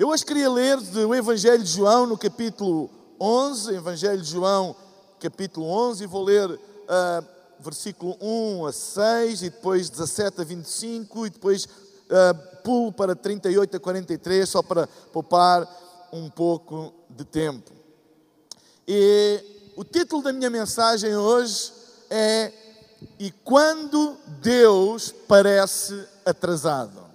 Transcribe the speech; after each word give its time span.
Eu 0.00 0.08
hoje 0.08 0.24
queria 0.24 0.48
ler 0.48 0.78
do 0.80 1.14
Evangelho 1.14 1.62
de 1.62 1.72
João, 1.72 2.06
no 2.06 2.16
capítulo 2.16 2.88
11, 3.20 3.74
Evangelho 3.74 4.22
de 4.22 4.30
João, 4.30 4.74
capítulo 5.20 5.66
11, 5.66 6.04
e 6.04 6.06
vou 6.06 6.24
ler 6.24 6.48
uh, 6.48 7.26
versículo 7.58 8.16
1 8.18 8.64
a 8.64 8.72
6, 8.72 9.42
e 9.42 9.50
depois 9.50 9.90
17 9.90 10.40
a 10.40 10.44
25, 10.44 11.26
e 11.26 11.28
depois 11.28 11.66
uh, 11.66 12.62
pulo 12.64 12.90
para 12.90 13.14
38 13.14 13.76
a 13.76 13.78
43, 13.78 14.48
só 14.48 14.62
para 14.62 14.86
poupar 15.12 15.68
um 16.10 16.30
pouco 16.30 16.94
de 17.10 17.26
tempo. 17.26 17.70
E 18.88 19.44
o 19.76 19.84
título 19.84 20.22
da 20.22 20.32
minha 20.32 20.48
mensagem 20.48 21.14
hoje 21.14 21.74
é 22.08 22.50
E 23.18 23.30
quando 23.44 24.16
Deus 24.40 25.14
parece 25.28 26.08
atrasado. 26.24 27.09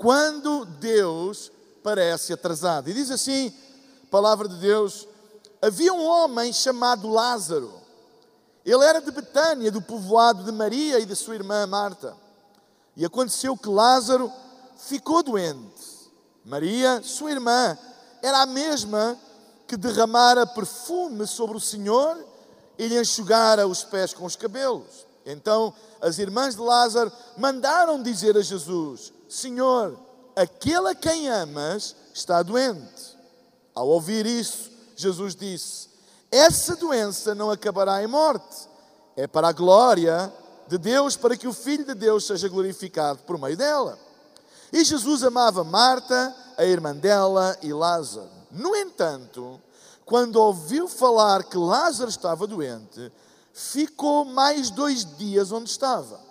Quando 0.00 0.64
Deus 0.64 1.52
parece 1.82 2.32
atrasado. 2.32 2.88
E 2.88 2.94
diz 2.94 3.10
assim, 3.10 3.54
palavra 4.10 4.48
de 4.48 4.56
Deus: 4.56 5.06
havia 5.60 5.92
um 5.92 6.02
homem 6.02 6.54
chamado 6.54 7.06
Lázaro. 7.06 7.70
Ele 8.64 8.82
era 8.82 9.02
de 9.02 9.10
Betânia, 9.10 9.70
do 9.70 9.82
povoado 9.82 10.42
de 10.42 10.52
Maria 10.52 10.98
e 10.98 11.04
de 11.04 11.14
sua 11.14 11.34
irmã 11.34 11.66
Marta. 11.66 12.16
E 12.96 13.04
aconteceu 13.04 13.54
que 13.54 13.68
Lázaro 13.68 14.32
ficou 14.78 15.22
doente. 15.22 16.10
Maria, 16.46 17.02
sua 17.02 17.32
irmã, 17.32 17.76
era 18.22 18.40
a 18.40 18.46
mesma 18.46 19.18
que 19.68 19.76
derramara 19.76 20.46
perfume 20.46 21.26
sobre 21.26 21.58
o 21.58 21.60
Senhor 21.60 22.16
e 22.78 22.88
lhe 22.88 22.98
enxugara 22.98 23.66
os 23.66 23.84
pés 23.84 24.14
com 24.14 24.24
os 24.24 24.34
cabelos. 24.34 25.06
Então 25.26 25.74
as 26.00 26.18
irmãs 26.18 26.54
de 26.54 26.62
Lázaro 26.62 27.12
mandaram 27.36 28.02
dizer 28.02 28.34
a 28.38 28.40
Jesus: 28.40 29.12
Senhor, 29.30 29.96
aquele 30.34 30.88
a 30.88 30.94
quem 30.94 31.28
amas 31.28 31.94
está 32.12 32.42
doente. 32.42 33.16
Ao 33.72 33.86
ouvir 33.86 34.26
isso, 34.26 34.70
Jesus 34.96 35.36
disse: 35.36 35.88
Essa 36.32 36.74
doença 36.74 37.32
não 37.32 37.48
acabará 37.48 38.02
em 38.02 38.08
morte, 38.08 38.68
é 39.16 39.28
para 39.28 39.48
a 39.48 39.52
glória 39.52 40.32
de 40.66 40.76
Deus, 40.76 41.16
para 41.16 41.36
que 41.36 41.46
o 41.46 41.52
Filho 41.52 41.84
de 41.84 41.94
Deus 41.94 42.26
seja 42.26 42.48
glorificado 42.48 43.20
por 43.20 43.38
meio 43.38 43.56
dela. 43.56 43.96
E 44.72 44.84
Jesus 44.84 45.22
amava 45.22 45.62
Marta, 45.62 46.34
a 46.56 46.64
irmã 46.64 46.94
dela 46.94 47.56
e 47.62 47.72
Lázaro. 47.72 48.28
No 48.50 48.74
entanto, 48.74 49.60
quando 50.04 50.36
ouviu 50.36 50.88
falar 50.88 51.44
que 51.44 51.56
Lázaro 51.56 52.10
estava 52.10 52.48
doente, 52.48 53.12
ficou 53.52 54.24
mais 54.24 54.70
dois 54.70 55.04
dias 55.16 55.52
onde 55.52 55.70
estava. 55.70 56.29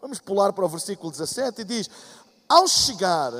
Vamos 0.00 0.18
pular 0.20 0.52
para 0.52 0.64
o 0.64 0.68
versículo 0.68 1.10
17 1.10 1.62
e 1.62 1.64
diz: 1.64 1.90
Ao 2.48 2.66
chegar, 2.68 3.32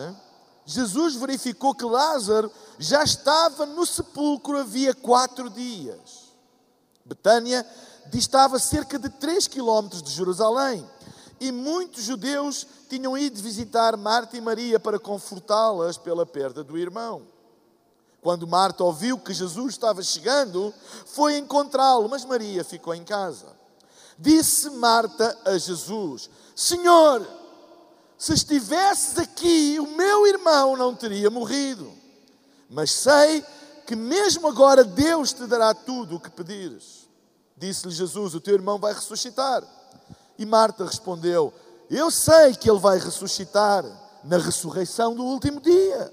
Jesus 0.66 1.14
verificou 1.14 1.74
que 1.74 1.84
Lázaro 1.84 2.50
já 2.78 3.02
estava 3.02 3.64
no 3.64 3.86
sepulcro 3.86 4.58
havia 4.58 4.94
quatro 4.94 5.48
dias. 5.48 6.28
Betânia 7.04 7.66
distava 8.10 8.58
cerca 8.58 8.98
de 8.98 9.08
três 9.08 9.46
quilómetros 9.46 10.02
de 10.02 10.10
Jerusalém 10.10 10.86
e 11.40 11.52
muitos 11.52 12.04
judeus 12.04 12.66
tinham 12.88 13.16
ido 13.16 13.40
visitar 13.40 13.96
Marta 13.96 14.36
e 14.36 14.40
Maria 14.40 14.80
para 14.80 14.98
confortá-las 14.98 15.96
pela 15.96 16.26
perda 16.26 16.64
do 16.64 16.76
irmão. 16.76 17.22
Quando 18.20 18.46
Marta 18.46 18.82
ouviu 18.82 19.18
que 19.18 19.32
Jesus 19.32 19.74
estava 19.74 20.02
chegando, 20.02 20.74
foi 21.06 21.38
encontrá-lo, 21.38 22.08
mas 22.08 22.24
Maria 22.24 22.64
ficou 22.64 22.94
em 22.94 23.04
casa. 23.04 23.46
Disse 24.18 24.68
Marta 24.70 25.38
a 25.44 25.56
Jesus: 25.56 26.28
Senhor, 26.58 27.24
se 28.18 28.32
estivesses 28.32 29.16
aqui, 29.16 29.78
o 29.78 29.86
meu 29.86 30.26
irmão 30.26 30.76
não 30.76 30.92
teria 30.92 31.30
morrido. 31.30 31.92
Mas 32.68 32.90
sei 32.90 33.44
que 33.86 33.94
mesmo 33.94 34.48
agora 34.48 34.82
Deus 34.82 35.32
te 35.32 35.46
dará 35.46 35.72
tudo 35.72 36.16
o 36.16 36.20
que 36.20 36.28
pedires. 36.28 37.08
Disse-lhe 37.56 37.94
Jesus: 37.94 38.34
O 38.34 38.40
teu 38.40 38.54
irmão 38.54 38.76
vai 38.76 38.92
ressuscitar. 38.92 39.62
E 40.36 40.44
Marta 40.44 40.84
respondeu: 40.84 41.54
Eu 41.88 42.10
sei 42.10 42.52
que 42.54 42.68
ele 42.68 42.80
vai 42.80 42.98
ressuscitar 42.98 43.84
na 44.24 44.38
ressurreição 44.38 45.14
do 45.14 45.22
último 45.22 45.60
dia. 45.60 46.12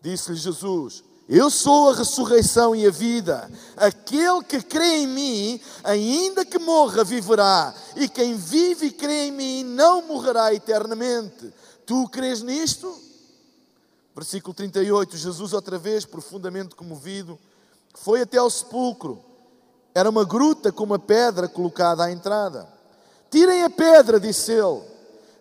Disse-lhe 0.00 0.38
Jesus: 0.38 1.04
Eu 1.32 1.48
sou 1.48 1.90
a 1.90 1.94
ressurreição 1.94 2.74
e 2.74 2.84
a 2.84 2.90
vida. 2.90 3.48
Aquele 3.76 4.42
que 4.42 4.60
crê 4.60 4.96
em 4.96 5.06
mim, 5.06 5.60
ainda 5.84 6.44
que 6.44 6.58
morra, 6.58 7.04
viverá. 7.04 7.72
E 7.94 8.08
quem 8.08 8.34
vive 8.34 8.86
e 8.86 8.90
crê 8.90 9.28
em 9.28 9.30
mim 9.30 9.62
não 9.62 10.02
morrerá 10.02 10.52
eternamente. 10.52 11.54
Tu 11.86 12.08
crês 12.08 12.42
nisto? 12.42 12.92
Versículo 14.12 14.52
38. 14.52 15.16
Jesus, 15.16 15.52
outra 15.52 15.78
vez, 15.78 16.04
profundamente 16.04 16.74
comovido, 16.74 17.38
foi 17.94 18.22
até 18.22 18.38
ao 18.38 18.50
sepulcro. 18.50 19.22
Era 19.94 20.10
uma 20.10 20.24
gruta 20.24 20.72
com 20.72 20.82
uma 20.82 20.98
pedra 20.98 21.46
colocada 21.46 22.02
à 22.02 22.10
entrada. 22.10 22.66
Tirem 23.30 23.62
a 23.62 23.70
pedra, 23.70 24.18
disse 24.18 24.50
ele. 24.50 24.82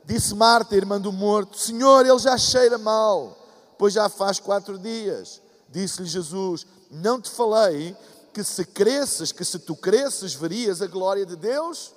Disse 0.05 0.35
Marta, 0.35 0.75
irmã 0.75 1.01
do 1.01 1.11
morto: 1.11 1.57
Senhor, 1.57 2.05
ele 2.05 2.19
já 2.19 2.37
cheira 2.37 2.77
mal, 2.77 3.35
pois 3.75 3.91
já 3.91 4.07
faz 4.07 4.39
quatro 4.39 4.77
dias. 4.77 5.41
Disse-lhe 5.69 6.07
Jesus: 6.07 6.65
Não 6.89 7.21
te 7.21 7.29
falei 7.29 7.95
que 8.33 8.43
se 8.43 8.65
cresces, 8.65 9.31
que 9.31 9.45
se 9.45 9.59
tu 9.59 9.75
cresces, 9.75 10.33
verias 10.33 10.81
a 10.81 10.87
glória 10.87 11.25
de 11.25 11.35
Deus? 11.35 11.93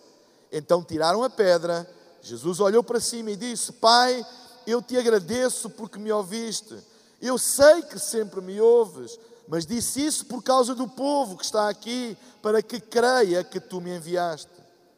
Então 0.50 0.82
tiraram 0.82 1.22
a 1.22 1.30
pedra. 1.30 1.88
Jesus 2.20 2.60
olhou 2.60 2.82
para 2.82 3.00
cima 3.00 3.30
e 3.30 3.36
disse: 3.36 3.72
Pai, 3.72 4.24
eu 4.66 4.82
te 4.82 4.96
agradeço 4.96 5.70
porque 5.70 5.98
me 5.98 6.12
ouviste. 6.12 6.76
Eu 7.20 7.38
sei 7.38 7.82
que 7.82 7.98
sempre 7.98 8.40
me 8.40 8.60
ouves, 8.60 9.18
mas 9.48 9.64
disse 9.64 10.04
isso 10.04 10.26
por 10.26 10.42
causa 10.42 10.74
do 10.74 10.88
povo 10.88 11.36
que 11.36 11.44
está 11.44 11.68
aqui, 11.68 12.16
para 12.42 12.62
que 12.62 12.80
creia 12.80 13.44
que 13.44 13.60
tu 13.60 13.80
me 13.80 13.96
enviaste. 13.96 14.50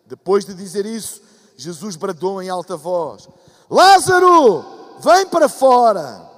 Depois 0.06 0.44
de 0.44 0.54
dizer 0.54 0.86
isso, 0.86 1.22
Jesus 1.56 1.96
bradou 1.96 2.42
em 2.42 2.48
alta 2.48 2.76
voz: 2.76 3.28
Lázaro, 3.70 4.64
vem 5.00 5.26
para 5.26 5.48
fora. 5.48 6.33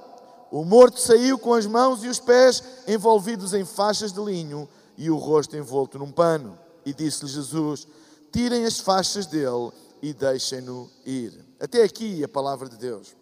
O 0.51 0.63
morto 0.63 0.99
saiu 0.99 1.37
com 1.37 1.53
as 1.53 1.65
mãos 1.65 2.03
e 2.03 2.07
os 2.07 2.19
pés 2.19 2.63
envolvidos 2.87 3.53
em 3.53 3.65
faixas 3.65 4.13
de 4.13 4.21
linho 4.21 4.67
e 4.97 5.09
o 5.09 5.17
rosto 5.17 5.55
envolto 5.55 5.99
num 5.99 6.11
pano. 6.11 6.57
E 6.85 6.93
disse-lhe 6.93 7.29
Jesus: 7.29 7.87
Tirem 8.31 8.65
as 8.65 8.79
faixas 8.79 9.25
dele 9.25 9.71
e 10.01 10.13
deixem-no 10.13 10.89
ir. 11.05 11.45
Até 11.59 11.83
aqui 11.83 12.23
a 12.23 12.27
palavra 12.27 12.69
de 12.69 12.77
Deus. 12.77 13.15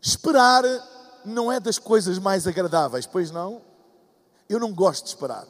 Esperar 0.00 0.64
não 1.24 1.50
é 1.50 1.58
das 1.58 1.78
coisas 1.78 2.18
mais 2.18 2.46
agradáveis, 2.46 3.06
pois 3.06 3.30
não? 3.30 3.62
Eu 4.48 4.58
não 4.58 4.72
gosto 4.74 5.04
de 5.04 5.10
esperar. 5.10 5.46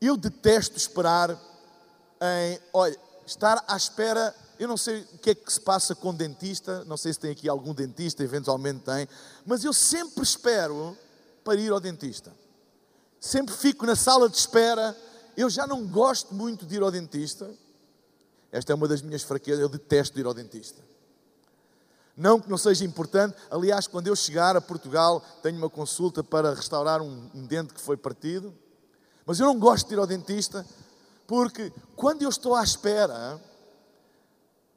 Eu 0.00 0.16
detesto 0.16 0.76
esperar 0.76 1.30
em, 2.20 2.60
olha, 2.72 2.98
estar 3.26 3.62
à 3.66 3.76
espera. 3.76 4.34
Eu 4.58 4.68
não 4.68 4.76
sei 4.76 5.00
o 5.00 5.18
que 5.18 5.30
é 5.30 5.34
que 5.34 5.52
se 5.52 5.60
passa 5.60 5.94
com 5.94 6.14
dentista, 6.14 6.84
não 6.84 6.96
sei 6.96 7.12
se 7.12 7.18
tem 7.18 7.30
aqui 7.30 7.48
algum 7.48 7.74
dentista, 7.74 8.22
eventualmente 8.22 8.80
tem, 8.80 9.08
mas 9.44 9.64
eu 9.64 9.72
sempre 9.72 10.22
espero 10.22 10.96
para 11.42 11.56
ir 11.56 11.72
ao 11.72 11.80
dentista. 11.80 12.32
Sempre 13.20 13.54
fico 13.54 13.86
na 13.86 13.96
sala 13.96 14.28
de 14.28 14.36
espera. 14.36 14.96
Eu 15.36 15.50
já 15.50 15.66
não 15.66 15.86
gosto 15.86 16.34
muito 16.34 16.64
de 16.66 16.76
ir 16.76 16.82
ao 16.82 16.90
dentista. 16.90 17.50
Esta 18.52 18.72
é 18.72 18.74
uma 18.74 18.86
das 18.86 19.02
minhas 19.02 19.22
fraquezas, 19.22 19.60
eu 19.60 19.68
detesto 19.68 20.18
ir 20.20 20.26
ao 20.26 20.34
dentista. 20.34 20.82
Não 22.16 22.40
que 22.40 22.48
não 22.48 22.56
seja 22.56 22.84
importante, 22.84 23.36
aliás, 23.50 23.88
quando 23.88 24.06
eu 24.06 24.14
chegar 24.14 24.56
a 24.56 24.60
Portugal, 24.60 25.20
tenho 25.42 25.58
uma 25.58 25.68
consulta 25.68 26.22
para 26.22 26.54
restaurar 26.54 27.02
um, 27.02 27.28
um 27.34 27.44
dente 27.44 27.74
que 27.74 27.80
foi 27.80 27.96
partido, 27.96 28.54
mas 29.26 29.40
eu 29.40 29.46
não 29.46 29.58
gosto 29.58 29.88
de 29.88 29.94
ir 29.94 29.98
ao 29.98 30.06
dentista 30.06 30.64
porque 31.26 31.72
quando 31.96 32.22
eu 32.22 32.28
estou 32.28 32.54
à 32.54 32.62
espera, 32.62 33.40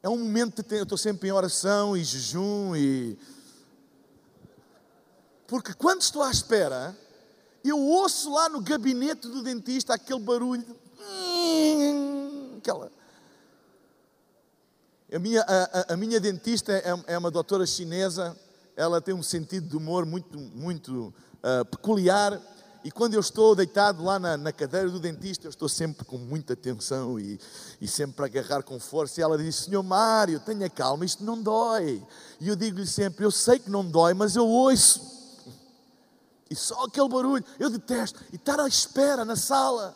é 0.07 0.09
um 0.09 0.19
momento 0.19 0.63
de 0.63 0.75
eu 0.77 0.83
estou 0.83 0.98
sempre 0.98 1.27
em 1.27 1.33
oração 1.33 1.98
e 1.98 2.01
jejum 2.01 2.74
e 2.77 3.18
porque 5.45 5.74
quando 5.74 6.01
estou 6.01 6.24
à 6.24 6.31
espera, 6.31 6.98
eu 7.63 7.77
ouço 7.77 8.33
lá 8.33 8.48
no 8.48 8.62
gabinete 8.62 9.27
do 9.27 9.44
dentista 9.44 9.94
aquele 9.94 10.21
barulho, 10.21 10.63
aquela. 12.57 12.89
A 15.13 15.19
minha, 15.19 15.42
a, 15.42 15.94
a 15.94 15.98
minha 15.98 16.21
dentista 16.21 16.71
é, 16.71 17.13
é, 17.13 17.18
uma 17.18 17.31
doutora 17.31 17.65
chinesa, 17.65 18.38
ela 18.77 19.01
tem 19.01 19.13
um 19.13 19.24
sentido 19.24 19.68
de 19.68 19.75
humor 19.75 20.06
muito, 20.06 20.38
muito 20.38 21.13
uh, 21.44 21.65
peculiar 21.65 22.42
e 22.83 22.91
quando 22.91 23.13
eu 23.13 23.19
estou 23.19 23.56
deitado 23.56 24.03
lá 24.03 24.19
na, 24.19 24.38
na, 24.38 24.51
cadeira 24.51 24.89
do 24.89 25.00
dentista, 25.00 25.45
eu 25.45 25.50
estou 25.50 25.68
sempre 25.68 26.06
com 26.06 26.18
muita 26.18 26.53
atenção 26.53 27.19
e, 27.19 27.39
e 27.81 27.88
sempre 27.88 28.24
a 28.24 28.25
agarrar 28.25 28.63
com 28.63 28.79
força. 28.79 29.19
E 29.19 29.24
ela 29.24 29.38
diz: 29.38 29.56
Senhor 29.56 29.83
Mário, 29.83 30.39
tenha 30.39 30.69
calma, 30.69 31.06
isto 31.06 31.24
não 31.24 31.41
dói. 31.41 32.06
E 32.39 32.47
eu 32.47 32.56
digo-lhe 32.56 32.88
sempre: 32.88 33.25
Eu 33.25 33.31
sei 33.31 33.59
que 33.59 33.69
não 33.69 33.85
dói, 33.85 34.13
mas 34.13 34.35
eu 34.35 34.47
ouço. 34.47 35.18
E 36.50 36.56
só 36.56 36.85
aquele 36.85 37.09
barulho, 37.09 37.44
eu 37.59 37.69
detesto. 37.69 38.24
E 38.31 38.35
estar 38.38 38.59
à 38.59 38.68
espera 38.68 39.25
na 39.25 39.35
sala, 39.35 39.95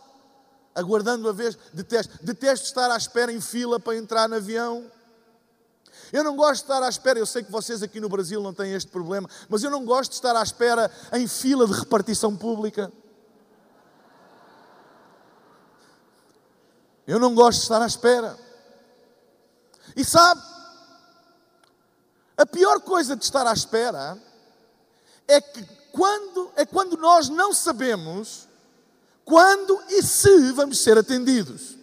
aguardando 0.75 1.29
a 1.29 1.31
vez, 1.31 1.57
detesto. 1.73 2.13
Detesto 2.21 2.65
estar 2.65 2.91
à 2.91 2.97
espera 2.97 3.31
em 3.31 3.39
fila 3.39 3.79
para 3.79 3.97
entrar 3.97 4.27
no 4.27 4.35
avião. 4.35 4.85
Eu 6.11 6.23
não 6.23 6.35
gosto 6.35 6.65
de 6.65 6.71
estar 6.71 6.83
à 6.83 6.89
espera, 6.89 7.19
eu 7.19 7.25
sei 7.25 7.43
que 7.43 7.51
vocês 7.51 7.83
aqui 7.83 7.99
no 7.99 8.09
Brasil 8.09 8.41
não 8.41 8.53
têm 8.53 8.73
este 8.73 8.89
problema, 8.89 9.29
mas 9.49 9.63
eu 9.63 9.71
não 9.71 9.85
gosto 9.85 10.11
de 10.11 10.15
estar 10.15 10.35
à 10.35 10.43
espera 10.43 10.91
em 11.13 11.27
fila 11.27 11.65
de 11.67 11.73
repartição 11.73 12.35
pública. 12.35 12.91
Eu 17.07 17.19
não 17.19 17.35
gosto 17.35 17.57
de 17.57 17.63
estar 17.63 17.81
à 17.81 17.85
espera. 17.85 18.37
E 19.95 20.05
sabe, 20.05 20.41
a 22.37 22.45
pior 22.45 22.79
coisa 22.81 23.15
de 23.15 23.23
estar 23.23 23.45
à 23.45 23.53
espera 23.53 24.17
é 25.27 25.41
que 25.41 25.63
quando 25.91 26.51
é 26.55 26.65
quando 26.65 26.97
nós 26.97 27.27
não 27.27 27.53
sabemos 27.53 28.47
quando 29.25 29.81
e 29.89 30.01
se 30.03 30.51
vamos 30.51 30.79
ser 30.79 30.97
atendidos. 30.97 31.77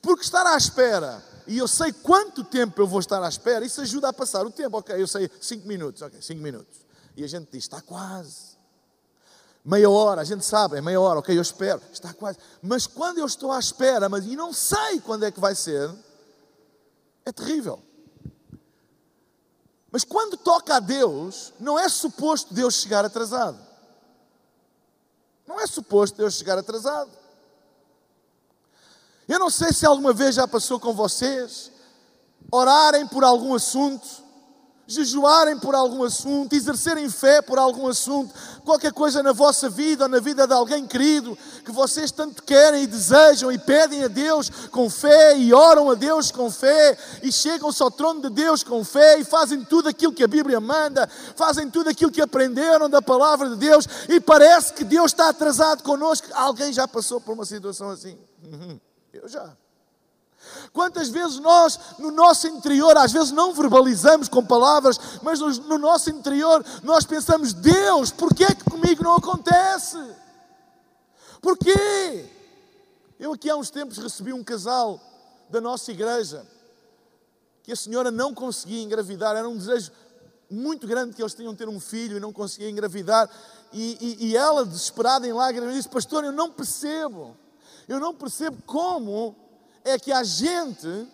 Porque 0.00 0.22
estar 0.22 0.46
à 0.46 0.56
espera, 0.56 1.22
e 1.46 1.58
eu 1.58 1.68
sei 1.68 1.92
quanto 1.92 2.42
tempo 2.42 2.80
eu 2.80 2.86
vou 2.86 3.00
estar 3.00 3.22
à 3.22 3.28
espera, 3.28 3.64
isso 3.64 3.80
ajuda 3.80 4.08
a 4.08 4.12
passar 4.12 4.46
o 4.46 4.50
tempo. 4.50 4.78
Ok, 4.78 5.00
eu 5.00 5.06
sei, 5.06 5.30
cinco 5.40 5.66
minutos, 5.66 6.02
ok, 6.02 6.20
cinco 6.22 6.42
minutos. 6.42 6.80
E 7.16 7.22
a 7.22 7.26
gente 7.26 7.48
diz, 7.50 7.64
está 7.64 7.80
quase. 7.80 8.54
Meia 9.64 9.88
hora, 9.88 10.20
a 10.20 10.24
gente 10.24 10.44
sabe, 10.44 10.76
é 10.76 10.80
meia 10.80 11.00
hora, 11.00 11.20
ok, 11.20 11.36
eu 11.36 11.42
espero, 11.42 11.80
está 11.92 12.12
quase. 12.12 12.38
Mas 12.62 12.86
quando 12.86 13.18
eu 13.18 13.26
estou 13.26 13.50
à 13.50 13.58
espera, 13.58 14.08
mas 14.08 14.24
e 14.26 14.36
não 14.36 14.52
sei 14.52 15.00
quando 15.00 15.24
é 15.24 15.30
que 15.30 15.40
vai 15.40 15.54
ser, 15.54 15.90
é 17.24 17.32
terrível. 17.32 17.82
Mas 19.90 20.04
quando 20.04 20.36
toca 20.36 20.76
a 20.76 20.80
Deus, 20.80 21.52
não 21.60 21.78
é 21.78 21.88
suposto 21.88 22.52
Deus 22.52 22.74
chegar 22.74 23.04
atrasado. 23.04 23.58
Não 25.46 25.60
é 25.60 25.66
suposto 25.66 26.16
Deus 26.16 26.34
chegar 26.34 26.58
atrasado. 26.58 27.10
Eu 29.28 29.38
não 29.38 29.50
sei 29.50 29.72
se 29.72 29.86
alguma 29.86 30.12
vez 30.12 30.34
já 30.34 30.46
passou 30.46 30.78
com 30.78 30.92
vocês 30.92 31.70
orarem 32.50 33.06
por 33.06 33.24
algum 33.24 33.54
assunto 33.54 34.24
jejuarem 34.86 35.58
por 35.58 35.74
algum 35.74 36.04
assunto, 36.04 36.54
exercerem 36.54 37.08
fé 37.08 37.40
por 37.40 37.58
algum 37.58 37.88
assunto, 37.88 38.34
qualquer 38.64 38.92
coisa 38.92 39.22
na 39.22 39.32
vossa 39.32 39.68
vida 39.70 40.04
ou 40.04 40.10
na 40.10 40.20
vida 40.20 40.46
de 40.46 40.52
alguém 40.52 40.86
querido 40.86 41.36
que 41.64 41.72
vocês 41.72 42.10
tanto 42.10 42.42
querem 42.42 42.82
e 42.82 42.86
desejam 42.86 43.50
e 43.50 43.58
pedem 43.58 44.04
a 44.04 44.08
Deus 44.08 44.50
com 44.70 44.90
fé 44.90 45.36
e 45.36 45.54
oram 45.54 45.90
a 45.90 45.94
Deus 45.94 46.30
com 46.30 46.50
fé 46.50 46.96
e 47.22 47.32
chegam-se 47.32 47.82
ao 47.82 47.90
trono 47.90 48.20
de 48.20 48.30
Deus 48.30 48.62
com 48.62 48.84
fé 48.84 49.18
e 49.18 49.24
fazem 49.24 49.64
tudo 49.64 49.88
aquilo 49.88 50.12
que 50.12 50.24
a 50.24 50.28
Bíblia 50.28 50.60
manda, 50.60 51.08
fazem 51.34 51.70
tudo 51.70 51.88
aquilo 51.88 52.12
que 52.12 52.20
aprenderam 52.20 52.88
da 52.88 53.00
palavra 53.00 53.48
de 53.48 53.56
Deus 53.56 53.88
e 54.08 54.20
parece 54.20 54.74
que 54.74 54.84
Deus 54.84 55.12
está 55.12 55.30
atrasado 55.30 55.82
connosco. 55.82 56.28
Alguém 56.32 56.72
já 56.72 56.86
passou 56.86 57.20
por 57.20 57.32
uma 57.32 57.46
situação 57.46 57.90
assim? 57.90 58.18
Uhum. 58.44 58.78
Eu 59.14 59.28
já. 59.28 59.56
Quantas 60.72 61.08
vezes 61.08 61.38
nós, 61.38 61.78
no 61.98 62.10
nosso 62.10 62.46
interior, 62.48 62.96
às 62.98 63.12
vezes 63.12 63.30
não 63.30 63.54
verbalizamos 63.54 64.28
com 64.28 64.44
palavras, 64.44 64.98
mas 65.22 65.40
no, 65.40 65.50
no 65.68 65.78
nosso 65.78 66.10
interior 66.10 66.64
nós 66.82 67.04
pensamos: 67.04 67.52
Deus, 67.52 68.10
porquê 68.10 68.44
é 68.44 68.54
que 68.54 68.64
comigo 68.64 69.02
não 69.02 69.16
acontece? 69.16 69.96
Porquê? 71.40 72.28
Eu 73.18 73.32
aqui 73.32 73.48
há 73.48 73.56
uns 73.56 73.70
tempos 73.70 73.98
recebi 73.98 74.32
um 74.32 74.44
casal 74.44 75.00
da 75.48 75.60
nossa 75.60 75.90
igreja 75.92 76.44
que 77.62 77.72
a 77.72 77.76
senhora 77.76 78.10
não 78.10 78.34
conseguia 78.34 78.82
engravidar, 78.82 79.36
era 79.36 79.48
um 79.48 79.56
desejo 79.56 79.90
muito 80.50 80.86
grande 80.86 81.14
que 81.14 81.22
eles 81.22 81.32
tinham 81.32 81.54
ter 81.54 81.68
um 81.68 81.80
filho 81.80 82.16
e 82.16 82.20
não 82.20 82.32
conseguia 82.32 82.68
engravidar. 82.68 83.30
E, 83.72 83.96
e, 84.00 84.26
e 84.26 84.36
ela, 84.36 84.64
desesperada 84.66 85.26
em 85.26 85.32
lágrimas, 85.32 85.74
disse: 85.74 85.88
Pastor, 85.88 86.24
eu 86.24 86.32
não 86.32 86.50
percebo, 86.50 87.36
eu 87.88 88.00
não 88.00 88.14
percebo 88.14 88.62
como 88.66 89.36
é 89.84 89.98
que 89.98 90.12
há 90.12 90.22
gente 90.22 91.06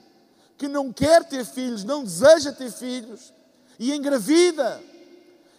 que 0.57 0.69
não 0.69 0.93
quer 0.93 1.25
ter 1.25 1.45
filhos, 1.45 1.85
não 1.85 2.05
deseja 2.05 2.53
ter 2.53 2.71
filhos 2.71 3.33
e 3.79 3.95
engravida. 3.95 4.83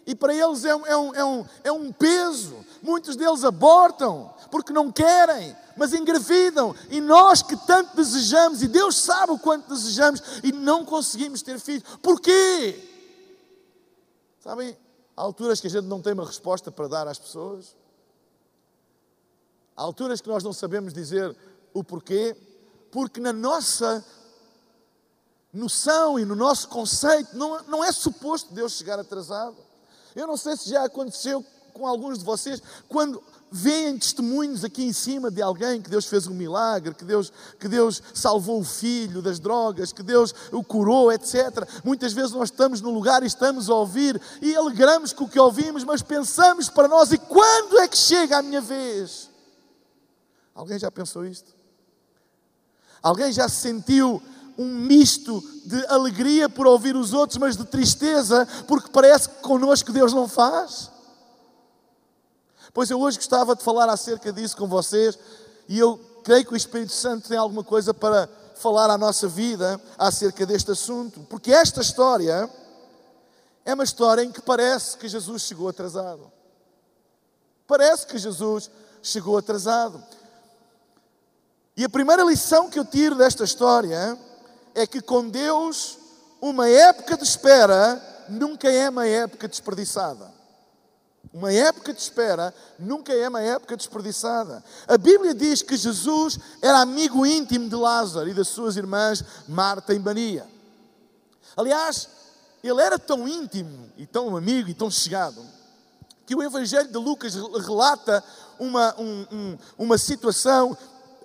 E 0.06 0.14
para 0.14 0.34
eles 0.34 0.64
é 0.64 0.74
um, 0.74 0.86
é 0.86 0.96
um, 0.96 1.14
é 1.14 1.24
um, 1.24 1.46
é 1.64 1.72
um 1.72 1.92
peso. 1.92 2.64
Muitos 2.82 3.16
deles 3.16 3.44
abortam 3.44 4.32
porque 4.50 4.72
não 4.72 4.92
querem, 4.92 5.56
mas 5.76 5.92
engravidam. 5.92 6.74
E 6.90 7.00
nós 7.00 7.42
que 7.42 7.56
tanto 7.56 7.96
desejamos, 7.96 8.62
e 8.62 8.68
Deus 8.68 8.96
sabe 8.96 9.32
o 9.32 9.38
quanto 9.38 9.68
desejamos, 9.68 10.22
e 10.42 10.52
não 10.52 10.84
conseguimos 10.84 11.42
ter 11.42 11.58
filhos. 11.58 11.84
Porquê? 12.02 12.88
Sabem, 14.40 14.76
há 15.16 15.22
alturas 15.22 15.60
que 15.60 15.68
a 15.68 15.70
gente 15.70 15.86
não 15.86 16.02
tem 16.02 16.12
uma 16.12 16.26
resposta 16.26 16.70
para 16.70 16.88
dar 16.88 17.08
às 17.08 17.18
pessoas. 17.18 17.76
Há 19.76 19.82
alturas 19.82 20.20
que 20.20 20.28
nós 20.28 20.44
não 20.44 20.52
sabemos 20.52 20.92
dizer 20.92 21.34
o 21.72 21.82
porquê 21.82 22.36
porque 22.90 23.20
na 23.20 23.32
nossa 23.32 24.04
noção 25.52 26.18
e 26.18 26.24
no 26.24 26.36
nosso 26.36 26.68
conceito 26.68 27.36
não, 27.36 27.62
não 27.64 27.84
é 27.84 27.90
suposto 27.90 28.54
Deus 28.54 28.72
chegar 28.72 28.98
atrasado. 28.98 29.56
Eu 30.14 30.26
não 30.26 30.36
sei 30.36 30.56
se 30.56 30.68
já 30.68 30.84
aconteceu 30.84 31.44
com 31.72 31.86
alguns 31.86 32.18
de 32.18 32.24
vocês, 32.24 32.62
quando 32.86 33.22
veem 33.50 33.98
testemunhos 33.98 34.62
aqui 34.62 34.84
em 34.84 34.92
cima 34.92 35.30
de 35.30 35.40
alguém 35.40 35.80
que 35.80 35.88
Deus 35.88 36.06
fez 36.06 36.26
um 36.26 36.34
milagre, 36.34 36.94
que 36.94 37.04
Deus, 37.04 37.32
que 37.58 37.66
Deus 37.66 38.02
salvou 38.14 38.60
o 38.60 38.64
filho 38.64 39.22
das 39.22 39.38
drogas, 39.38 39.92
que 39.92 40.02
Deus 40.02 40.34
o 40.50 40.62
curou, 40.62 41.10
etc. 41.10 41.66
Muitas 41.82 42.12
vezes 42.12 42.32
nós 42.32 42.50
estamos 42.50 42.82
no 42.82 42.90
lugar 42.90 43.22
e 43.22 43.26
estamos 43.26 43.70
a 43.70 43.74
ouvir 43.74 44.20
e 44.42 44.54
alegramos 44.54 45.14
com 45.14 45.24
o 45.24 45.28
que 45.28 45.38
ouvimos, 45.38 45.82
mas 45.82 46.02
pensamos 46.02 46.68
para 46.68 46.88
nós: 46.88 47.10
e 47.10 47.18
quando 47.18 47.78
é 47.78 47.88
que 47.88 47.96
chega 47.96 48.38
a 48.38 48.42
minha 48.42 48.60
vez? 48.60 49.31
Alguém 50.54 50.78
já 50.78 50.90
pensou 50.90 51.24
isto? 51.24 51.54
Alguém 53.02 53.32
já 53.32 53.48
sentiu 53.48 54.22
um 54.56 54.66
misto 54.66 55.42
de 55.64 55.86
alegria 55.86 56.48
por 56.48 56.66
ouvir 56.66 56.94
os 56.94 57.12
outros, 57.12 57.38
mas 57.38 57.56
de 57.56 57.64
tristeza 57.64 58.46
porque 58.68 58.90
parece 58.90 59.28
que 59.28 59.36
connosco 59.36 59.92
Deus 59.92 60.12
não 60.12 60.28
faz? 60.28 60.90
Pois 62.72 62.90
eu 62.90 63.00
hoje 63.00 63.18
gostava 63.18 63.54
de 63.56 63.62
falar 63.62 63.88
acerca 63.88 64.32
disso 64.32 64.56
com 64.56 64.66
vocês 64.66 65.18
e 65.68 65.78
eu 65.78 65.98
creio 66.22 66.44
que 66.46 66.52
o 66.52 66.56
Espírito 66.56 66.92
Santo 66.92 67.28
tem 67.28 67.36
alguma 67.36 67.64
coisa 67.64 67.92
para 67.92 68.28
falar 68.54 68.90
à 68.90 68.96
nossa 68.96 69.26
vida 69.26 69.80
acerca 69.98 70.46
deste 70.46 70.70
assunto, 70.70 71.20
porque 71.28 71.52
esta 71.52 71.80
história 71.80 72.48
é 73.64 73.74
uma 73.74 73.84
história 73.84 74.22
em 74.22 74.30
que 74.30 74.40
parece 74.40 74.96
que 74.96 75.08
Jesus 75.08 75.42
chegou 75.42 75.68
atrasado. 75.68 76.30
Parece 77.66 78.06
que 78.06 78.18
Jesus 78.18 78.70
chegou 79.02 79.36
atrasado. 79.36 80.02
E 81.76 81.84
a 81.84 81.88
primeira 81.88 82.22
lição 82.22 82.68
que 82.68 82.78
eu 82.78 82.84
tiro 82.84 83.14
desta 83.14 83.44
história 83.44 84.18
é 84.74 84.86
que 84.86 85.00
com 85.00 85.28
Deus, 85.28 85.98
uma 86.40 86.68
época 86.68 87.16
de 87.16 87.24
espera 87.24 88.00
nunca 88.28 88.70
é 88.70 88.90
uma 88.90 89.06
época 89.06 89.48
desperdiçada. 89.48 90.30
Uma 91.32 91.50
época 91.50 91.94
de 91.94 92.00
espera 92.00 92.54
nunca 92.78 93.14
é 93.14 93.26
uma 93.26 93.40
época 93.40 93.74
desperdiçada. 93.74 94.62
A 94.86 94.98
Bíblia 94.98 95.34
diz 95.34 95.62
que 95.62 95.76
Jesus 95.76 96.38
era 96.60 96.80
amigo 96.80 97.24
íntimo 97.24 97.70
de 97.70 97.74
Lázaro 97.74 98.28
e 98.28 98.34
das 98.34 98.48
suas 98.48 98.76
irmãs 98.76 99.24
Marta 99.48 99.94
e 99.94 99.98
Maria. 99.98 100.46
Aliás, 101.56 102.08
ele 102.62 102.82
era 102.82 102.98
tão 102.98 103.26
íntimo 103.26 103.90
e 103.96 104.06
tão 104.06 104.36
amigo 104.36 104.68
e 104.68 104.74
tão 104.74 104.90
chegado 104.90 105.42
que 106.26 106.36
o 106.36 106.42
Evangelho 106.42 106.88
de 106.88 106.98
Lucas 106.98 107.34
relata 107.34 108.22
uma, 108.58 108.94
um, 108.98 109.26
um, 109.32 109.58
uma 109.78 109.98
situação 109.98 110.76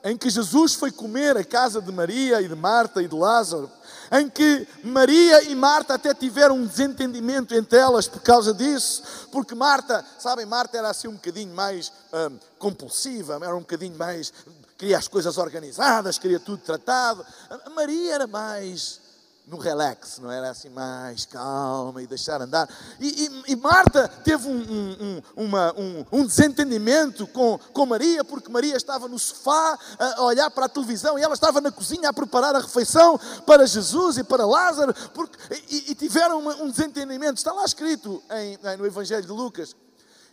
em 0.09 0.17
que 0.17 0.29
Jesus 0.29 0.73
foi 0.73 0.91
comer 0.91 1.35
a 1.35 1.43
casa 1.43 1.81
de 1.81 1.91
Maria 1.91 2.41
e 2.41 2.47
de 2.47 2.55
Marta 2.55 3.01
e 3.01 3.07
de 3.07 3.15
Lázaro, 3.15 3.69
em 4.11 4.29
que 4.29 4.65
Maria 4.83 5.43
e 5.43 5.53
Marta 5.53 5.95
até 5.95 6.13
tiveram 6.13 6.55
um 6.55 6.65
desentendimento 6.65 7.53
entre 7.53 7.77
elas 7.77 8.07
por 8.07 8.21
causa 8.21 8.53
disso, 8.53 9.03
porque 9.31 9.53
Marta, 9.53 10.05
sabem, 10.17 10.45
Marta 10.45 10.77
era 10.77 10.89
assim 10.89 11.09
um 11.09 11.13
bocadinho 11.13 11.53
mais 11.53 11.91
hum, 12.13 12.37
compulsiva, 12.57 13.35
era 13.41 13.55
um 13.55 13.59
bocadinho 13.59 13.97
mais, 13.97 14.31
queria 14.77 14.97
as 14.97 15.09
coisas 15.09 15.37
organizadas, 15.37 16.17
queria 16.17 16.39
tudo 16.39 16.59
tratado. 16.59 17.25
A 17.65 17.69
Maria 17.69 18.13
era 18.13 18.27
mais 18.27 19.01
no 19.47 19.57
relax, 19.57 20.19
não 20.19 20.29
era 20.29 20.49
assim 20.49 20.67
mais 20.69 21.25
calma 21.25 22.03
e 22.03 22.07
deixar 22.07 22.41
andar. 22.41 22.69
E, 22.99 23.07
e, 23.47 23.53
e 23.53 23.55
Marta 23.55 24.05
teve 24.09 24.45
um, 24.45 24.59
um, 24.59 25.21
uma, 25.37 25.73
um, 25.79 26.05
um, 26.11 26.25
desentendimento 26.25 27.25
com, 27.27 27.57
com 27.71 27.85
Maria, 27.85 28.25
porque 28.25 28.51
Maria 28.51 28.75
estava 28.75 29.07
no 29.07 29.17
sofá 29.17 29.79
a 29.97 30.21
olhar 30.23 30.51
para 30.51 30.65
a 30.65 30.69
televisão 30.69 31.17
e 31.17 31.21
ela 31.21 31.33
estava 31.33 31.61
na 31.61 31.71
cozinha 31.71 32.09
a 32.09 32.13
preparar 32.13 32.55
a 32.55 32.59
refeição 32.59 33.17
para 33.45 33.65
Jesus 33.65 34.17
e 34.17 34.23
para 34.23 34.45
Lázaro, 34.45 34.93
porque, 35.13 35.37
e, 35.69 35.91
e 35.91 35.95
tiveram 35.95 36.45
um 36.61 36.69
desentendimento. 36.69 37.37
Está 37.37 37.53
lá 37.53 37.63
escrito 37.63 38.21
em, 38.29 38.59
no 38.77 38.85
Evangelho 38.85 39.25
de 39.25 39.31
Lucas. 39.31 39.73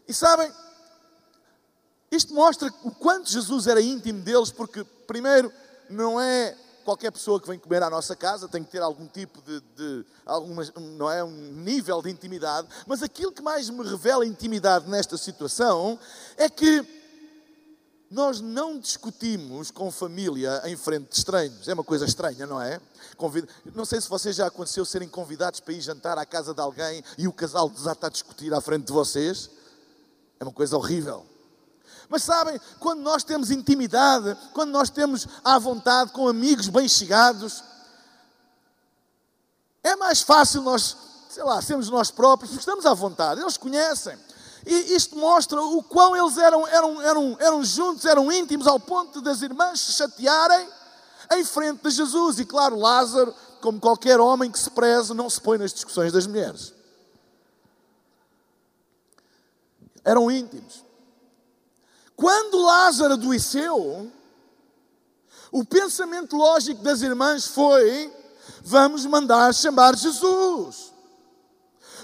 E 0.08 0.12
sabem, 0.12 0.50
isto 2.10 2.34
mostra 2.34 2.68
o 2.82 2.90
quanto 2.90 3.30
Jesus 3.30 3.68
era 3.68 3.80
íntimo 3.80 4.22
deles, 4.22 4.50
porque, 4.50 4.82
primeiro, 5.06 5.52
não 5.88 6.20
é 6.20 6.56
qualquer 6.84 7.10
pessoa 7.10 7.40
que 7.40 7.48
vem 7.48 7.58
comer 7.58 7.82
à 7.82 7.90
nossa 7.90 8.14
casa 8.14 8.46
tem 8.46 8.62
que 8.62 8.70
ter 8.70 8.82
algum 8.82 9.06
tipo 9.06 9.40
de, 9.42 9.60
de 9.76 10.06
alguma, 10.24 10.62
não 10.96 11.10
é, 11.10 11.24
um 11.24 11.30
nível 11.30 12.02
de 12.02 12.10
intimidade, 12.10 12.68
mas 12.86 13.02
aquilo 13.02 13.32
que 13.32 13.42
mais 13.42 13.70
me 13.70 13.82
revela 13.82 14.24
intimidade 14.26 14.88
nesta 14.88 15.16
situação 15.16 15.98
é 16.36 16.48
que 16.48 16.84
Nós 18.14 18.40
não 18.40 18.78
discutimos 18.78 19.72
com 19.72 19.90
família 19.90 20.62
em 20.66 20.76
frente 20.76 21.08
de 21.08 21.16
estranhos. 21.16 21.66
É 21.66 21.74
uma 21.74 21.82
coisa 21.82 22.04
estranha, 22.04 22.46
não 22.46 22.60
é? 22.60 22.80
Convido... 23.16 23.48
Não 23.74 23.84
sei 23.84 24.00
se 24.00 24.08
vocês 24.08 24.36
já 24.36 24.46
aconteceu 24.46 24.84
serem 24.84 25.08
convidados 25.08 25.58
para 25.58 25.74
ir 25.74 25.80
jantar 25.80 26.16
à 26.16 26.24
casa 26.24 26.54
de 26.54 26.60
alguém 26.60 27.02
e 27.18 27.26
o 27.26 27.32
casal 27.32 27.68
desata 27.68 28.06
a 28.06 28.10
discutir 28.10 28.54
à 28.54 28.60
frente 28.60 28.86
de 28.86 28.92
vocês. 28.92 29.50
É 30.38 30.44
uma 30.44 30.52
coisa 30.52 30.76
horrível. 30.76 31.26
Mas 32.08 32.22
sabem, 32.22 32.60
quando 32.78 33.00
nós 33.00 33.24
temos 33.24 33.50
intimidade, 33.50 34.36
quando 34.52 34.70
nós 34.70 34.90
temos 34.90 35.26
à 35.44 35.58
vontade 35.58 36.12
com 36.12 36.28
amigos 36.28 36.68
bem 36.68 36.88
chegados, 36.88 37.62
é 39.82 39.96
mais 39.96 40.22
fácil 40.22 40.62
nós, 40.62 40.96
sei 41.28 41.42
lá, 41.44 41.60
sermos 41.60 41.90
nós 41.90 42.10
próprios, 42.10 42.50
porque 42.50 42.60
estamos 42.60 42.86
à 42.86 42.94
vontade, 42.94 43.40
eles 43.40 43.56
conhecem. 43.56 44.18
E 44.66 44.94
isto 44.94 45.16
mostra 45.18 45.60
o 45.60 45.82
quão 45.82 46.16
eles 46.16 46.38
eram, 46.38 46.66
eram, 46.66 47.02
eram, 47.02 47.36
eram 47.38 47.64
juntos, 47.64 48.04
eram 48.06 48.32
íntimos, 48.32 48.66
ao 48.66 48.80
ponto 48.80 49.20
das 49.20 49.42
irmãs 49.42 49.80
se 49.80 49.92
chatearem 49.92 50.68
em 51.32 51.44
frente 51.44 51.82
de 51.82 51.90
Jesus. 51.90 52.38
E 52.38 52.46
claro, 52.46 52.78
Lázaro, 52.78 53.34
como 53.60 53.78
qualquer 53.78 54.18
homem 54.20 54.50
que 54.50 54.58
se 54.58 54.70
preze, 54.70 55.12
não 55.12 55.28
se 55.28 55.40
põe 55.40 55.58
nas 55.58 55.72
discussões 55.72 56.12
das 56.12 56.26
mulheres. 56.26 56.72
Eram 60.02 60.30
íntimos. 60.30 60.82
Quando 62.16 62.62
Lázaro 62.62 63.14
adoeceu, 63.14 64.10
o 65.50 65.64
pensamento 65.64 66.36
lógico 66.36 66.82
das 66.82 67.02
irmãs 67.02 67.46
foi: 67.46 68.12
vamos 68.62 69.04
mandar 69.06 69.54
chamar 69.54 69.96
Jesus, 69.96 70.92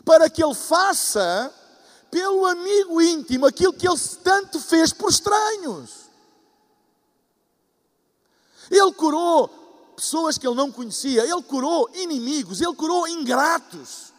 para 0.04 0.28
que 0.28 0.42
ele 0.42 0.54
faça 0.54 1.52
pelo 2.10 2.44
amigo 2.46 3.00
íntimo 3.00 3.46
aquilo 3.46 3.72
que 3.72 3.88
ele 3.88 3.98
tanto 4.22 4.60
fez 4.60 4.92
por 4.92 5.10
estranhos. 5.10 6.10
Ele 8.70 8.92
curou 8.92 9.48
pessoas 9.96 10.38
que 10.38 10.46
ele 10.46 10.56
não 10.56 10.70
conhecia, 10.70 11.24
ele 11.24 11.42
curou 11.42 11.90
inimigos, 11.94 12.60
ele 12.60 12.74
curou 12.74 13.06
ingratos 13.06 14.12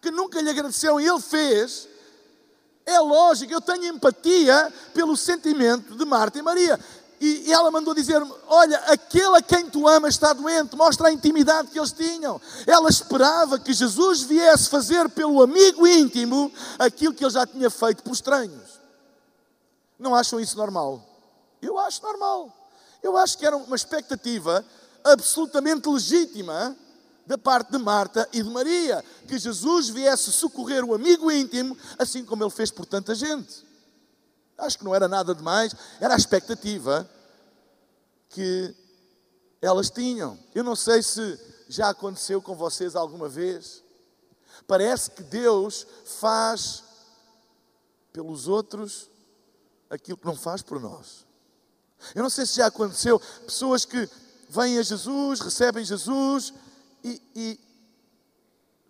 que 0.00 0.10
nunca 0.10 0.40
lhe 0.40 0.48
agradeceram 0.48 1.00
e 1.00 1.06
ele 1.06 1.20
fez. 1.20 1.88
É 2.86 3.00
lógico, 3.00 3.52
eu 3.52 3.60
tenho 3.60 3.86
empatia 3.86 4.72
pelo 4.94 5.16
sentimento 5.16 5.96
de 5.96 6.04
Marta 6.04 6.38
e 6.38 6.42
Maria. 6.42 6.78
E, 7.20 7.50
ela 7.52 7.70
mandou 7.70 7.92
dizer: 7.92 8.22
Olha, 8.46 8.78
aquele 8.86 9.36
a 9.36 9.42
quem 9.42 9.68
tu 9.68 9.88
amas 9.88 10.14
está 10.14 10.32
doente, 10.32 10.76
mostra 10.76 11.08
a 11.08 11.12
intimidade 11.12 11.68
que 11.68 11.78
eles 11.78 11.90
tinham. 11.90 12.40
Ela 12.64 12.88
esperava 12.88 13.58
que 13.58 13.72
Jesus 13.72 14.22
viesse 14.22 14.68
fazer 14.68 15.08
pelo 15.08 15.42
amigo 15.42 15.86
íntimo 15.86 16.52
aquilo 16.78 17.12
que 17.12 17.24
ele 17.24 17.32
já 17.32 17.44
tinha 17.44 17.70
feito 17.70 18.04
por 18.04 18.12
estranhos. 18.12 18.80
Não 19.98 20.14
acham 20.14 20.38
isso 20.38 20.56
normal? 20.56 21.02
Eu 21.60 21.78
acho 21.78 22.02
normal. 22.02 22.52
Eu 23.02 23.16
acho 23.16 23.36
que 23.36 23.46
era 23.46 23.56
uma 23.56 23.76
expectativa 23.76 24.64
absolutamente 25.02 25.88
legítima 25.88 26.76
da 27.26 27.36
parte 27.36 27.72
de 27.72 27.78
Marta 27.78 28.28
e 28.32 28.42
de 28.42 28.48
Maria, 28.48 29.04
que 29.26 29.38
Jesus 29.38 29.88
viesse 29.88 30.30
socorrer 30.30 30.84
o 30.84 30.94
amigo 30.94 31.30
íntimo, 31.30 31.76
assim 31.98 32.24
como 32.24 32.44
ele 32.44 32.50
fez 32.50 32.70
por 32.70 32.86
tanta 32.86 33.14
gente. 33.14 33.66
Acho 34.56 34.78
que 34.78 34.84
não 34.84 34.94
era 34.94 35.08
nada 35.08 35.34
demais, 35.34 35.74
era 36.00 36.14
a 36.14 36.16
expectativa 36.16 37.08
que 38.30 38.74
elas 39.60 39.90
tinham. 39.90 40.38
Eu 40.54 40.62
não 40.62 40.76
sei 40.76 41.02
se 41.02 41.38
já 41.68 41.90
aconteceu 41.90 42.40
com 42.40 42.54
vocês 42.54 42.94
alguma 42.94 43.28
vez. 43.28 43.82
Parece 44.66 45.10
que 45.10 45.22
Deus 45.22 45.86
faz 46.04 46.84
pelos 48.12 48.46
outros 48.46 49.10
aquilo 49.90 50.16
que 50.16 50.26
não 50.26 50.36
faz 50.36 50.62
por 50.62 50.80
nós. 50.80 51.26
Eu 52.14 52.22
não 52.22 52.30
sei 52.30 52.46
se 52.46 52.56
já 52.56 52.66
aconteceu 52.66 53.18
pessoas 53.44 53.84
que 53.84 54.08
vêm 54.48 54.78
a 54.78 54.82
Jesus, 54.82 55.40
recebem 55.40 55.84
Jesus 55.84 56.54
e, 57.06 57.22
e 57.36 57.60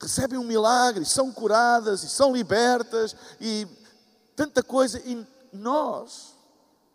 recebem 0.00 0.38
um 0.38 0.44
milagre, 0.44 1.04
são 1.04 1.30
curadas 1.30 2.02
e 2.02 2.08
são 2.08 2.34
libertas 2.34 3.14
e 3.38 3.68
tanta 4.34 4.62
coisa 4.62 4.98
e 5.00 5.26
nós, 5.52 6.34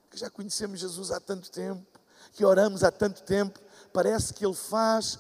que 0.10 0.18
já 0.18 0.30
conhecemos 0.30 0.80
Jesus 0.80 1.12
há 1.12 1.20
tanto 1.20 1.52
tempo, 1.52 1.86
que 2.34 2.44
oramos 2.44 2.84
há 2.84 2.92
tanto 2.92 3.22
tempo, 3.22 3.60
parece 3.94 4.34
que 4.34 4.44
Ele 4.44 4.56
faz 4.56 5.20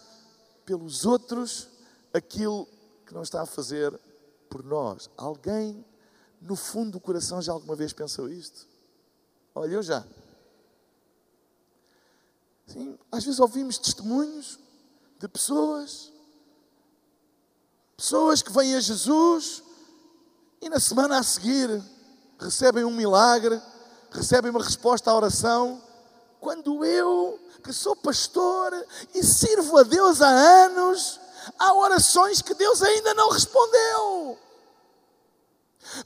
pelos 0.66 1.06
outros 1.06 1.68
aquilo 2.14 2.68
que 3.06 3.14
não 3.14 3.22
está 3.22 3.42
a 3.42 3.46
fazer 3.46 3.98
por 4.50 4.64
nós. 4.64 5.10
Alguém, 5.16 5.86
no 6.42 6.56
fundo 6.56 6.94
do 6.94 7.00
coração, 7.00 7.42
já 7.42 7.52
alguma 7.52 7.76
vez 7.76 7.94
pensou 7.94 8.28
isto? 8.28 8.68
Olha, 9.54 9.74
eu 9.74 9.84
já. 9.84 10.04
Sim, 12.66 12.98
às 13.12 13.24
vezes 13.24 13.40
ouvimos 13.40 13.78
testemunhos 13.78 14.58
de 15.22 15.28
pessoas, 15.28 16.12
pessoas 17.96 18.42
que 18.42 18.52
vêm 18.52 18.76
a 18.76 18.80
Jesus 18.80 19.62
e 20.60 20.68
na 20.68 20.80
semana 20.80 21.20
a 21.20 21.24
seguir 21.24 21.70
recebem 22.40 22.84
um 22.84 22.90
milagre, 22.90 23.62
recebem 24.12 24.50
uma 24.50 24.64
resposta 24.64 25.12
à 25.12 25.16
oração, 25.16 25.80
quando 26.40 26.84
eu, 26.84 27.40
que 27.64 27.72
sou 27.72 27.96
pastor 27.96 28.74
e 29.14 29.24
sirvo 29.24 29.78
a 29.78 29.84
Deus 29.84 30.24
há 30.24 30.28
anos, 30.28 31.20
há 31.60 31.72
orações 31.76 32.42
que 32.42 32.56
Deus 32.56 32.82
ainda 32.82 33.14
não 33.14 33.30
respondeu. 33.30 34.40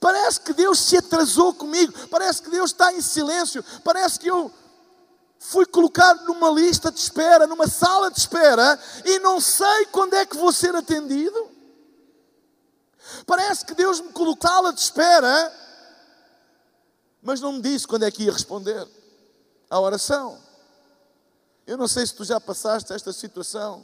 Parece 0.01 0.41
que 0.41 0.51
Deus 0.51 0.77
se 0.79 0.97
atrasou 0.97 1.53
comigo, 1.53 1.93
parece 2.09 2.41
que 2.41 2.49
Deus 2.49 2.71
está 2.71 2.91
em 2.91 3.01
silêncio, 3.01 3.63
parece 3.81 4.19
que 4.19 4.29
eu 4.29 4.51
fui 5.47 5.65
colocado 5.65 6.25
numa 6.25 6.49
lista 6.49 6.91
de 6.91 6.99
espera, 6.99 7.47
numa 7.47 7.67
sala 7.67 8.11
de 8.11 8.19
espera, 8.19 8.79
e 9.05 9.19
não 9.19 9.39
sei 9.39 9.85
quando 9.87 10.13
é 10.15 10.25
que 10.25 10.37
vou 10.37 10.51
ser 10.51 10.75
atendido. 10.75 11.51
Parece 13.25 13.65
que 13.65 13.73
Deus 13.73 14.01
me 14.01 14.11
colocou 14.11 14.49
sala 14.49 14.73
de 14.73 14.79
espera 14.79 15.65
mas 17.25 17.41
não 17.41 17.53
me 17.53 17.61
disse 17.61 17.87
quando 17.87 18.03
é 18.03 18.11
que 18.11 18.25
ia 18.25 18.31
responder 18.31 18.87
à 19.67 19.79
oração. 19.79 20.39
Eu 21.65 21.75
não 21.75 21.87
sei 21.87 22.05
se 22.05 22.13
tu 22.13 22.23
já 22.23 22.39
passaste 22.39 22.93
esta 22.93 23.11
situação. 23.11 23.83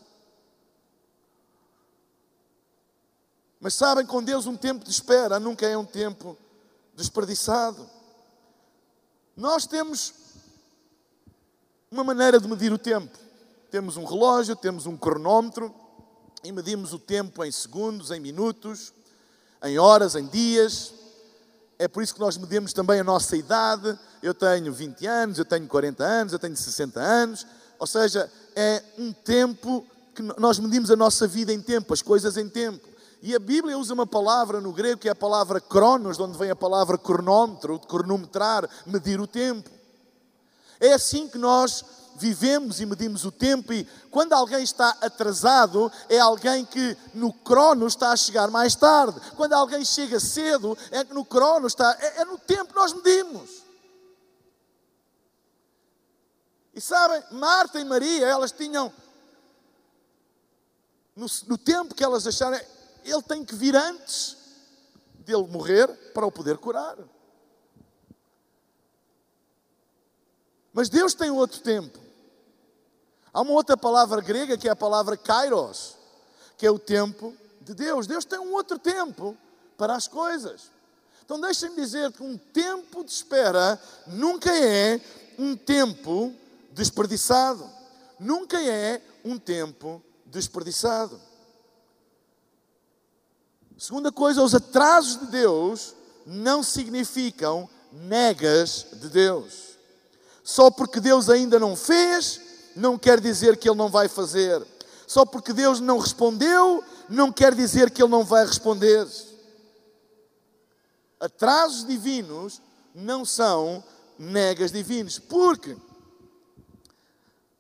Mas 3.60 3.74
sabem, 3.74 4.06
com 4.06 4.22
Deus 4.22 4.46
um 4.46 4.56
tempo 4.56 4.86
de 4.86 4.92
espera 4.92 5.40
nunca 5.40 5.66
é 5.66 5.76
um 5.76 5.84
tempo 5.84 6.38
desperdiçado. 6.94 7.90
Nós 9.36 9.66
temos 9.66 10.14
uma 11.92 12.04
maneira 12.04 12.40
de 12.40 12.48
medir 12.48 12.72
o 12.72 12.78
tempo. 12.78 13.18
Temos 13.70 13.98
um 13.98 14.06
relógio, 14.06 14.56
temos 14.56 14.86
um 14.86 14.98
cronómetro 14.98 15.74
e 16.44 16.52
medimos 16.52 16.94
o 16.94 17.00
tempo 17.00 17.44
em 17.44 17.52
segundos, 17.52 18.12
em 18.12 18.20
minutos, 18.20 18.94
em 19.64 19.78
horas, 19.78 20.16
em 20.16 20.26
dias 20.26 20.94
é 21.82 21.88
por 21.88 22.04
isso 22.04 22.14
que 22.14 22.20
nós 22.20 22.38
medimos 22.38 22.74
também 22.74 23.00
a 23.00 23.04
nossa 23.04 23.36
idade. 23.36 23.98
Eu 24.22 24.36
tenho 24.36 24.72
20 24.72 25.08
anos, 25.08 25.40
eu 25.40 25.46
tenho 25.46 25.68
40 25.68 26.04
anos, 26.04 26.32
eu 26.32 26.38
tenho 26.38 26.56
60 26.56 27.00
anos. 27.00 27.48
Ou 27.80 27.88
seja, 27.88 28.32
é 28.56 28.84
um 29.00 29.12
tempo 29.12 29.84
que 30.14 30.22
nós 30.38 30.60
medimos 30.60 30.92
a 30.92 30.96
nossa 30.96 31.28
vida 31.28 31.52
em 31.52 31.60
tempo, 31.60 31.92
as 31.92 32.04
coisas 32.04 32.38
em 32.38 32.48
tempo. 32.48 32.88
E 33.20 33.34
a 33.34 33.40
Bíblia 33.40 33.80
usa 33.80 33.96
uma 33.96 34.06
palavra 34.06 34.62
no 34.62 34.72
grego 34.72 35.02
que 35.02 35.08
é 35.08 35.12
a 35.12 35.16
palavra 35.16 35.60
cronos, 35.60 36.18
de 36.18 36.24
onde 36.24 36.38
vem 36.38 36.52
a 36.52 36.56
palavra 36.56 37.00
cronómetro, 37.00 37.80
cronometrar, 37.80 38.70
medir 38.86 39.20
o 39.20 39.26
tempo. 39.26 39.68
É 40.82 40.94
assim 40.94 41.28
que 41.28 41.38
nós 41.38 41.86
vivemos 42.16 42.82
e 42.82 42.86
medimos 42.86 43.24
o 43.24 43.32
tempo, 43.32 43.72
e 43.72 43.84
quando 44.10 44.34
alguém 44.34 44.64
está 44.64 44.98
atrasado, 45.02 45.92
é 46.10 46.20
alguém 46.20 46.66
que 46.66 46.98
no 47.14 47.32
crono 47.32 47.88
está 47.88 48.12
a 48.12 48.18
chegar 48.18 48.50
mais 48.50 48.76
tarde. 48.76 49.20
Quando 49.36 49.54
alguém 49.54 49.86
chega 49.86 50.20
cedo, 50.20 50.78
é 50.92 51.06
que 51.06 51.14
no 51.14 51.24
crono 51.24 51.68
está, 51.68 51.96
é, 52.00 52.22
é 52.22 52.26
no 52.26 52.38
tempo 52.38 52.74
que 52.74 52.80
nós 52.80 52.94
medimos. 52.94 53.62
E 56.74 56.82
sabem, 56.82 57.24
Marta 57.32 57.80
e 57.80 57.86
Maria, 57.86 58.26
elas 58.26 58.52
tinham, 58.52 58.92
no, 61.16 61.28
no 61.48 61.58
tempo 61.58 61.94
que 61.94 62.04
elas 62.04 62.26
acharam, 62.26 62.60
ele 63.04 63.22
tem 63.24 63.46
que 63.46 63.56
vir 63.56 63.76
antes 63.76 64.38
dele 65.26 65.48
morrer 65.48 65.88
para 66.14 66.26
o 66.26 66.32
poder 66.32 66.58
curar. 66.58 66.98
Mas 70.74 70.90
Deus 70.90 71.14
tem 71.14 71.30
outro 71.30 71.62
tempo. 71.62 72.00
Há 73.34 73.42
uma 73.42 73.52
outra 73.52 73.78
palavra 73.78 74.22
grega 74.22 74.58
que 74.58 74.68
é 74.68 74.72
a 74.72 74.76
palavra 74.76 75.16
kairos, 75.16 75.96
que 76.58 76.66
é 76.66 76.72
o 76.72 76.80
tempo 76.80 77.36
de 77.62 77.74
Deus. 77.74 78.08
Deus 78.08 78.26
tem 78.26 78.40
um 78.40 78.54
outro 78.54 78.78
tempo 78.78 79.38
para 79.78 79.96
as 79.96 80.08
coisas. 80.08 80.72
Então 81.24 81.40
deixem-me 81.40 81.76
dizer 81.76 82.12
que 82.12 82.24
um 82.24 82.38
tempo 82.38 83.04
de 83.04 83.12
espera 83.12 83.82
nunca 84.06 84.54
é 84.54 85.00
um 85.38 85.56
tempo 85.56 86.34
desperdiçado. 86.72 87.70
Nunca 88.20 88.62
é 88.62 89.02
um 89.24 89.38
tempo 89.40 90.04
desperdiçado. 90.26 91.20
Segunda 93.78 94.12
coisa, 94.12 94.44
os 94.44 94.54
atrasos 94.54 95.20
de 95.22 95.26
Deus 95.28 95.96
não 96.26 96.62
significam 96.62 97.68
negas 97.92 98.86
de 98.94 99.10
Deus. 99.10 99.71
Só 100.52 100.70
porque 100.70 101.00
Deus 101.00 101.30
ainda 101.30 101.58
não 101.58 101.78
fez, 101.78 102.42
não 102.76 102.98
quer 102.98 103.22
dizer 103.22 103.56
que 103.56 103.70
Ele 103.70 103.78
não 103.78 103.88
vai 103.88 104.10
fazer. 104.10 104.62
Só 105.08 105.26
porque 105.26 105.54
Deus 105.54 105.80
não 105.80 105.98
respondeu, 105.98 106.84
não 107.08 107.32
quer 107.32 107.56
dizer 107.56 107.90
que 107.90 108.04
Ele 108.04 108.12
não 108.12 108.26
vai 108.26 108.46
responder. 108.46 109.08
Atrasos 111.22 111.88
divinos 111.88 112.62
não 112.94 113.24
são 113.24 113.82
negas 114.20 114.74
divinos, 114.74 115.18
porque 115.18 115.78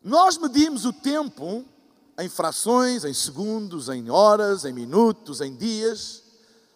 nós 0.03 0.37
medimos 0.37 0.83
o 0.83 0.91
tempo 0.91 1.63
em 2.19 2.27
frações, 2.27 3.05
em 3.05 3.13
segundos, 3.13 3.87
em 3.87 4.09
horas, 4.09 4.65
em 4.65 4.73
minutos, 4.73 5.39
em 5.39 5.55
dias, 5.55 6.23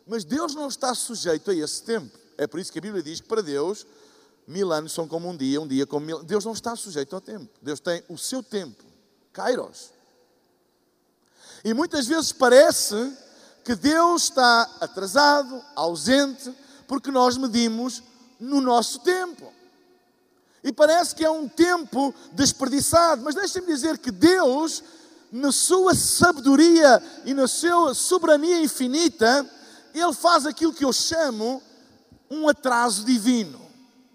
mas 0.08 0.24
Deus 0.24 0.56
não 0.56 0.70
está 0.70 0.96
sujeito 0.96 1.52
a 1.52 1.54
esse 1.54 1.84
tempo. 1.84 2.18
É 2.38 2.48
por 2.48 2.62
isso 2.62 2.72
que 2.72 2.80
a 2.80 2.82
Bíblia 2.82 3.04
diz 3.04 3.20
que 3.20 3.28
para 3.28 3.42
Deus 3.42 3.86
mil 4.48 4.72
anos 4.72 4.92
são 4.92 5.08
como 5.08 5.30
um 5.30 5.36
dia, 5.36 5.60
um 5.60 5.68
dia 5.68 5.86
como 5.86 6.06
mil. 6.06 6.24
Deus 6.24 6.46
não 6.46 6.54
está 6.54 6.76
sujeito 6.76 7.16
ao 7.16 7.22
tempo. 7.22 7.50
Deus 7.62 7.80
tem 7.80 8.04
o 8.08 8.18
seu 8.18 8.44
tempo, 8.44 8.84
Kairos. 9.34 9.92
E 11.64 11.74
muitas 11.74 12.06
vezes 12.06 12.32
parece 12.32 12.96
que 13.64 13.74
Deus 13.74 14.24
está 14.24 14.70
atrasado, 14.80 15.60
ausente, 15.76 16.54
porque 16.88 17.10
nós 17.10 17.38
medimos 17.38 18.04
no 18.40 18.62
nosso 18.62 19.00
tempo. 19.00 19.52
E 20.64 20.72
parece 20.72 21.16
que 21.16 21.26
é 21.26 21.30
um 21.30 21.48
tempo 21.48 22.14
desperdiçado. 22.32 23.24
Mas 23.24 23.34
deixem-me 23.34 23.68
dizer 23.68 23.98
que 23.98 24.12
Deus, 24.12 24.84
na 25.32 25.52
sua 25.52 25.96
sabedoria 25.96 27.02
e 27.26 27.34
na 27.34 27.48
sua 27.48 27.96
soberania 27.96 28.62
infinita, 28.62 29.50
Ele 29.94 30.14
faz 30.14 30.46
aquilo 30.46 30.74
que 30.74 30.86
eu 30.86 30.94
chamo 30.94 31.62
um 32.30 32.48
atraso 32.48 33.04
divino. 33.04 33.65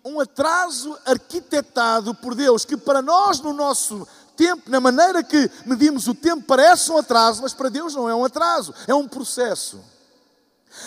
Um 0.05 0.21
atraso 0.21 0.97
arquitetado 1.05 2.15
por 2.15 2.35
Deus, 2.35 2.65
que 2.65 2.77
para 2.77 3.03
nós, 3.03 3.41
no 3.41 3.53
nosso 3.53 4.07
tempo, 4.37 4.71
na 4.71 4.81
maneira 4.81 5.23
que 5.23 5.51
medimos 5.67 6.09
o 6.09 6.15
tempo, 6.15 6.43
parece 6.47 6.91
um 6.91 6.97
atraso, 6.97 7.43
mas 7.43 7.53
para 7.53 7.69
Deus 7.69 7.95
não 7.95 8.09
é 8.09 8.15
um 8.15 8.25
atraso, 8.25 8.75
é 8.87 8.95
um 8.95 9.07
processo. 9.07 9.79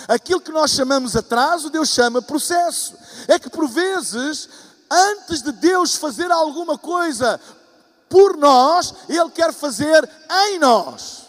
Aquilo 0.08 0.42
que 0.42 0.52
nós 0.52 0.72
chamamos 0.72 1.16
atraso, 1.16 1.70
Deus 1.70 1.90
chama 1.90 2.22
processo. 2.22 2.96
É 3.28 3.38
que 3.38 3.50
por 3.50 3.68
vezes, 3.68 4.50
antes 4.90 5.42
de 5.42 5.52
Deus 5.52 5.96
fazer 5.96 6.32
alguma 6.32 6.78
coisa 6.78 7.40
por 8.10 8.38
nós, 8.38 8.94
Ele 9.10 9.30
quer 9.30 9.54
fazer 9.54 10.10
em 10.48 10.60
nós. 10.60 11.24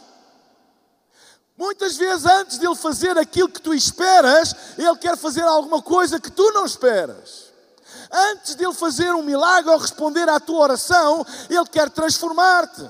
Muitas 1.57 1.97
vezes, 1.97 2.25
antes 2.27 2.59
de 2.59 2.67
Ele 2.67 2.75
fazer 2.75 3.17
aquilo 3.19 3.49
que 3.49 3.61
tu 3.61 3.75
esperas, 3.75 4.55
Ele 4.77 4.97
quer 4.97 5.17
fazer 5.17 5.43
alguma 5.43 5.83
coisa 5.83 6.21
que 6.21 6.31
tu 6.31 6.53
não 6.53 6.65
esperas. 6.65 7.44
Antes 8.11 8.55
de 8.55 8.65
Ele 8.65 8.75
fazer 8.75 9.15
um 9.15 9.23
milagre 9.23 9.71
ou 9.71 9.79
responder 9.79 10.29
à 10.29 10.39
tua 10.39 10.61
oração, 10.61 11.25
Ele 11.49 11.67
quer 11.67 11.91
transformar-te. 11.91 12.89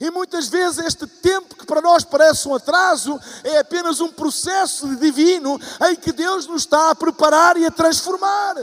E 0.00 0.10
muitas 0.10 0.48
vezes 0.48 0.84
este 0.84 1.06
tempo 1.06 1.54
que 1.54 1.64
para 1.64 1.80
nós 1.80 2.04
parece 2.04 2.46
um 2.48 2.54
atraso 2.54 3.18
é 3.42 3.58
apenas 3.58 4.00
um 4.00 4.08
processo 4.08 4.94
divino 4.96 5.58
em 5.88 5.96
que 5.96 6.12
Deus 6.12 6.46
nos 6.46 6.62
está 6.62 6.90
a 6.90 6.94
preparar 6.94 7.56
e 7.56 7.64
a 7.64 7.70
transformar. 7.70 8.54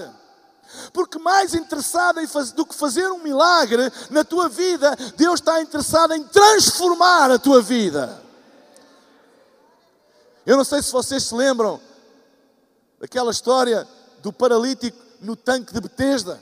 Porque 0.92 1.20
mais 1.20 1.54
interessado 1.54 2.20
do 2.56 2.66
que 2.66 2.76
fazer 2.76 3.12
um 3.12 3.20
milagre 3.20 3.92
na 4.10 4.24
tua 4.24 4.50
vida, 4.50 4.96
Deus 5.16 5.36
está 5.36 5.62
interessado 5.62 6.14
em 6.14 6.24
transformar 6.24 7.32
a 7.32 7.40
tua 7.40 7.62
vida. 7.62 8.22
Eu 10.46 10.58
não 10.58 10.64
sei 10.64 10.82
se 10.82 10.92
vocês 10.92 11.24
se 11.24 11.34
lembram 11.34 11.80
daquela 13.00 13.32
história 13.32 13.88
do 14.22 14.32
paralítico 14.32 15.03
no 15.24 15.36
tanque 15.36 15.74
de 15.74 15.82
Betesda. 15.82 16.40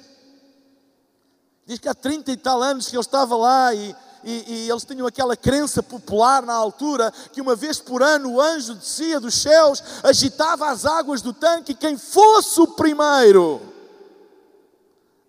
Diz 1.66 1.80
que 1.80 1.88
há 1.88 1.94
30 1.94 2.32
e 2.32 2.38
tal 2.38 2.62
anos 2.62 2.88
que 2.88 2.96
ele 2.96 3.02
estava 3.02 3.36
lá 3.38 3.74
e 3.74 3.96
e, 4.24 4.66
e, 4.66 4.70
eles 4.70 4.86
tinham 4.86 5.08
aquela 5.08 5.36
crença 5.36 5.82
popular 5.82 6.44
na 6.44 6.54
altura 6.54 7.12
que 7.34 7.42
uma 7.42 7.56
vez 7.56 7.80
por 7.80 8.04
ano 8.04 8.34
o 8.34 8.42
anjo 8.42 8.76
descia 8.76 9.20
dos 9.20 9.34
céus, 9.34 9.84
agitava 10.04 10.70
as 10.70 10.86
águas 10.86 11.24
do 11.24 11.34
tanque 11.34 11.72
e 11.72 11.76
quem 11.76 11.98
fosse 11.98 12.62
o 12.62 12.68
primeiro 12.68 13.62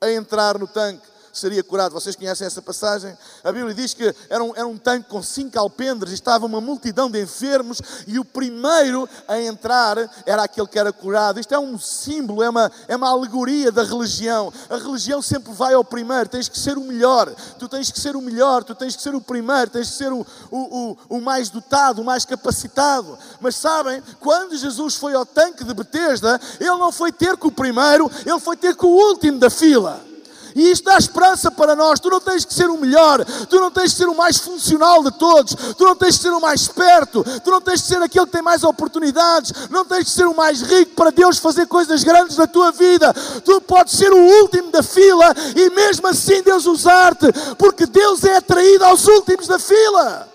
a 0.00 0.10
entrar 0.10 0.58
no 0.58 0.66
tanque 0.66 1.11
seria 1.32 1.62
curado. 1.62 1.92
Vocês 1.92 2.14
conhecem 2.14 2.46
essa 2.46 2.60
passagem? 2.60 3.16
A 3.42 3.50
Bíblia 3.50 3.74
diz 3.74 3.94
que 3.94 4.14
era 4.28 4.42
um, 4.44 4.52
era 4.54 4.66
um 4.66 4.76
tanque 4.76 5.08
com 5.08 5.22
cinco 5.22 5.58
alpendres 5.58 6.12
estava 6.12 6.46
uma 6.46 6.60
multidão 6.60 7.10
de 7.10 7.20
enfermos 7.22 7.80
e 8.06 8.18
o 8.18 8.24
primeiro 8.24 9.08
a 9.26 9.40
entrar 9.40 9.96
era 10.24 10.44
aquele 10.44 10.66
que 10.66 10.78
era 10.78 10.92
curado. 10.92 11.40
Isto 11.40 11.54
é 11.54 11.58
um 11.58 11.78
símbolo, 11.78 12.42
é 12.42 12.50
uma, 12.50 12.70
é 12.86 12.96
uma 12.96 13.10
alegoria 13.10 13.72
da 13.72 13.82
religião. 13.82 14.52
A 14.68 14.76
religião 14.76 15.20
sempre 15.20 15.52
vai 15.52 15.74
ao 15.74 15.84
primeiro, 15.84 16.28
tens 16.28 16.48
que 16.48 16.58
ser 16.58 16.76
o 16.76 16.82
melhor, 16.82 17.34
tu 17.58 17.68
tens 17.68 17.90
que 17.90 17.98
ser 17.98 18.16
o 18.16 18.22
melhor, 18.22 18.62
tu 18.64 18.74
tens 18.74 18.94
que 18.94 19.02
ser 19.02 19.14
o 19.14 19.20
primeiro, 19.20 19.70
tens 19.70 19.90
que 19.90 19.96
ser 19.96 20.12
o, 20.12 20.26
o, 20.50 20.58
o, 20.58 21.16
o 21.16 21.20
mais 21.20 21.48
dotado, 21.48 22.02
o 22.02 22.04
mais 22.04 22.24
capacitado. 22.24 23.18
Mas 23.40 23.56
sabem, 23.56 24.02
quando 24.20 24.56
Jesus 24.56 24.94
foi 24.94 25.14
ao 25.14 25.26
tanque 25.26 25.64
de 25.64 25.74
Betesda, 25.74 26.40
ele 26.60 26.70
não 26.70 26.92
foi 26.92 27.10
ter 27.12 27.36
com 27.36 27.48
o 27.48 27.52
primeiro, 27.52 28.10
ele 28.24 28.40
foi 28.40 28.56
ter 28.56 28.76
com 28.76 28.86
o 28.86 29.08
último 29.08 29.38
da 29.38 29.50
fila. 29.50 30.11
E 30.54 30.70
isto 30.70 30.84
dá 30.84 30.96
esperança 30.96 31.50
para 31.50 31.74
nós. 31.74 32.00
Tu 32.00 32.10
não 32.10 32.20
tens 32.20 32.44
que 32.44 32.52
ser 32.52 32.68
o 32.68 32.78
melhor, 32.78 33.24
tu 33.48 33.60
não 33.60 33.70
tens 33.70 33.92
que 33.92 33.98
ser 33.98 34.08
o 34.08 34.14
mais 34.14 34.38
funcional 34.38 35.02
de 35.02 35.10
todos, 35.12 35.54
tu 35.76 35.84
não 35.84 35.94
tens 35.94 36.16
que 36.16 36.22
ser 36.22 36.32
o 36.32 36.40
mais 36.40 36.62
esperto, 36.62 37.24
tu 37.42 37.50
não 37.50 37.60
tens 37.60 37.82
que 37.82 37.88
ser 37.88 38.02
aquele 38.02 38.26
que 38.26 38.32
tem 38.32 38.42
mais 38.42 38.64
oportunidades, 38.64 39.52
não 39.70 39.84
tens 39.84 40.04
que 40.04 40.10
ser 40.10 40.26
o 40.26 40.34
mais 40.34 40.62
rico 40.62 40.94
para 40.94 41.10
Deus 41.10 41.38
fazer 41.38 41.66
coisas 41.66 42.04
grandes 42.04 42.36
na 42.36 42.46
tua 42.46 42.72
vida. 42.72 43.12
Tu 43.44 43.60
podes 43.62 43.96
ser 43.96 44.12
o 44.12 44.42
último 44.42 44.70
da 44.70 44.82
fila 44.82 45.34
e 45.56 45.70
mesmo 45.70 46.06
assim 46.08 46.42
Deus 46.42 46.66
usar-te, 46.66 47.26
porque 47.56 47.86
Deus 47.86 48.24
é 48.24 48.36
atraído 48.36 48.84
aos 48.84 49.06
últimos 49.06 49.46
da 49.46 49.58
fila. 49.58 50.28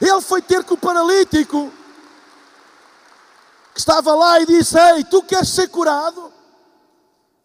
Ele 0.00 0.20
foi 0.20 0.40
ter 0.40 0.62
com 0.64 0.74
o 0.74 0.78
paralítico 0.78 1.72
que 3.74 3.80
estava 3.80 4.14
lá 4.14 4.40
e 4.40 4.46
disse: 4.46 4.78
Ei, 4.78 5.04
tu 5.04 5.22
queres 5.22 5.48
ser 5.48 5.68
curado? 5.68 6.37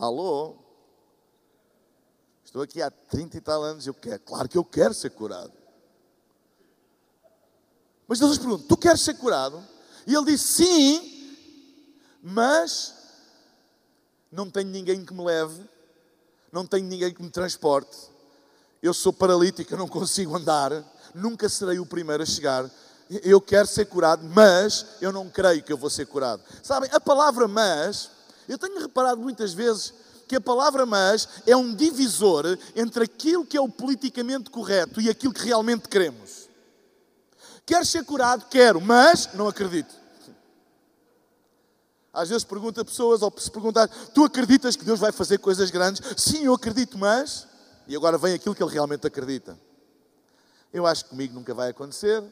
Alô? 0.04 0.58
Estou 2.44 2.62
aqui 2.62 2.82
há 2.82 2.92
30 2.92 3.38
e 3.38 3.42
tal 3.42 3.64
anos 3.64 3.86
e 3.86 3.90
eu 3.90 3.94
quero, 3.94 4.20
claro 4.20 4.50
que 4.50 4.58
eu 4.58 4.66
quero 4.66 4.94
ser 4.94 5.12
curado. 5.12 5.54
Mas 8.06 8.20
Jesus 8.20 8.38
pergunta: 8.38 8.66
Tu 8.68 8.76
queres 8.76 9.00
ser 9.00 9.14
curado? 9.14 9.66
E 10.06 10.14
ele 10.14 10.26
disse: 10.26 10.66
Sim, 10.66 11.40
mas 12.22 12.94
não 14.30 14.50
tenho 14.50 14.68
ninguém 14.68 15.06
que 15.06 15.14
me 15.14 15.24
leve, 15.24 15.64
não 16.52 16.66
tenho 16.68 16.86
ninguém 16.86 17.14
que 17.14 17.24
me 17.24 17.30
transporte. 17.30 17.98
Eu 18.82 18.94
sou 18.94 19.14
paralítico, 19.14 19.74
eu 19.74 19.78
não 19.78 19.88
consigo 19.88 20.36
andar, 20.36 20.84
nunca 21.16 21.48
serei 21.48 21.80
o 21.80 21.86
primeiro 21.86 22.24
a 22.24 22.26
chegar. 22.26 22.70
Eu 23.10 23.40
quero 23.40 23.68
ser 23.68 23.86
curado, 23.86 24.26
mas 24.26 24.86
eu 25.00 25.14
não 25.14 25.30
creio 25.30 25.64
que 25.64 25.72
eu 25.72 25.78
vou 25.78 25.90
ser 25.90 26.08
curado. 26.08 26.44
Sabem, 26.62 26.90
a 26.92 27.00
palavra 27.00 27.48
mas 27.48 28.12
eu 28.48 28.58
tenho 28.58 28.80
reparado 28.80 29.22
muitas 29.22 29.54
vezes 29.54 29.94
que 30.28 30.36
a 30.36 30.42
palavra 30.42 30.86
mas 30.86 31.28
é 31.46 31.56
um 31.56 31.74
divisor 31.74 32.58
entre 32.76 33.04
aquilo 33.04 33.46
que 33.46 33.58
é 33.58 33.62
o 33.62 33.70
politicamente 33.70 34.50
correto 34.50 35.00
e 35.00 35.10
aquilo 35.10 35.34
que 35.34 35.46
realmente 35.46 35.88
queremos. 35.88 36.50
Quero 37.66 37.86
ser 37.86 38.04
curado? 38.04 38.46
Quero, 38.50 38.82
mas 38.82 39.34
não 39.34 39.48
acredito. 39.48 39.94
Às 42.14 42.30
vezes 42.30 42.44
pergunta 42.44 42.82
a 42.82 42.86
pessoas, 42.86 43.22
ou 43.22 43.34
se 43.38 43.50
perguntar, 43.50 43.88
tu 43.88 44.24
acreditas 44.24 44.76
que 44.76 44.86
Deus 44.86 45.00
vai 45.00 45.12
fazer 45.12 45.40
coisas 45.40 45.72
grandes? 45.72 46.02
Sim, 46.16 46.46
eu 46.46 46.54
acredito, 46.54 46.98
mas. 46.98 47.48
E 47.88 47.96
agora 47.96 48.18
vem 48.18 48.34
aquilo 48.34 48.54
que 48.54 48.62
ele 48.62 48.72
realmente 48.72 49.08
acredita. 49.08 49.58
Eu 50.72 50.86
acho 50.86 51.06
que 51.06 51.10
comigo 51.10 51.34
nunca 51.34 51.54
vai 51.54 51.70
acontecer. 51.70 52.24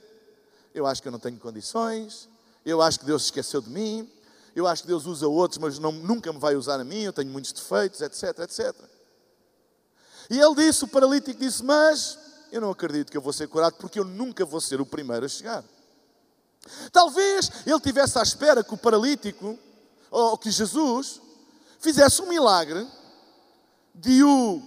Eu 0.74 0.86
acho 0.86 1.02
que 1.02 1.08
eu 1.08 1.12
não 1.12 1.20
tenho 1.20 1.38
condições. 1.40 2.30
Eu 2.64 2.82
acho 2.82 3.00
que 3.00 3.06
Deus 3.06 3.24
se 3.24 3.28
esqueceu 3.28 3.62
de 3.62 3.70
mim 3.70 4.08
eu 4.56 4.68
acho 4.68 4.84
que 4.84 4.88
Deus 4.88 5.06
usa 5.06 5.28
outros, 5.28 5.58
mas 5.58 5.80
não, 5.80 5.92
nunca 5.92 6.32
me 6.32 6.40
vai 6.40 6.56
usar 6.56 6.80
a 6.80 6.84
mim, 6.84 7.02
eu 7.02 7.14
tenho 7.14 7.30
muitos 7.30 7.52
defeitos, 7.52 8.02
etc, 8.02 8.40
etc. 8.40 8.76
E 10.30 10.40
ele 10.40 10.56
disse, 10.56 10.84
o 10.84 10.88
paralítico 10.88 11.40
disse, 11.40 11.64
mas 11.64 12.18
eu 12.52 12.62
não 12.62 12.72
acredito 12.72 13.12
que 13.12 13.18
eu 13.18 13.22
vou 13.22 13.34
ser 13.34 13.48
curado 13.48 13.76
porque 13.78 14.00
eu 14.00 14.06
nunca 14.06 14.46
vou 14.46 14.60
ser 14.60 14.82
o 14.82 14.86
primeiro 14.86 15.26
a 15.26 15.30
chegar. 15.30 15.64
Talvez 16.92 17.50
ele 17.66 17.80
tivesse 17.80 18.20
à 18.20 18.22
espera 18.22 18.64
que 18.64 18.74
o 18.74 18.78
paralítico, 18.78 19.58
ou 20.10 20.38
que 20.38 20.52
Jesus, 20.52 21.22
fizesse 21.80 22.22
um 22.22 22.28
milagre 22.28 22.88
de 23.96 24.24
o 24.24 24.62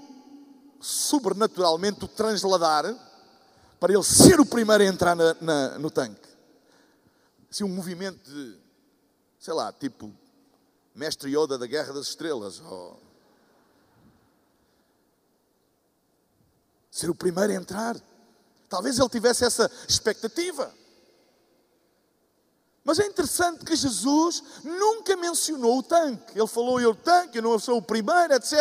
sobrenaturalmente 0.81 2.05
o 2.05 2.09
transladar 2.09 2.95
para 3.81 3.93
ele 3.93 4.03
ser 4.03 4.41
o 4.41 4.47
primeiro 4.47 4.83
a 4.83 4.87
entrar 4.87 5.15
na, 5.15 5.35
na, 5.41 5.79
no 5.79 5.91
tanque. 5.91 6.29
Assim, 7.51 7.65
um 7.65 7.69
movimento 7.69 8.19
de 8.31 8.64
sei 9.45 9.53
lá, 9.53 9.71
tipo 9.71 10.11
Mestre 10.95 11.31
Yoda 11.31 11.59
da 11.59 11.67
Guerra 11.67 11.93
das 11.93 12.07
Estrelas. 12.07 12.61
Ou... 12.61 12.99
Ser 16.91 17.11
o 17.11 17.15
primeiro 17.15 17.53
a 17.53 17.57
entrar. 17.57 17.95
Talvez 18.71 18.99
ele 18.99 19.09
tivesse 19.11 19.45
essa 19.45 19.71
expectativa. 19.87 20.75
Mas 22.87 22.99
é 22.99 23.07
interessante 23.07 23.65
que 23.65 23.75
Jesus 23.75 24.43
nunca 24.63 25.17
mencionou 25.17 25.79
o 25.79 25.83
tanque. 25.83 26.39
Ele 26.39 26.47
falou, 26.47 26.79
eu 26.79 26.95
tanque, 26.95 27.39
eu 27.39 27.43
não 27.43 27.59
sou 27.59 27.79
o 27.79 27.83
primeiro, 27.83 28.35
etc. 28.35 28.53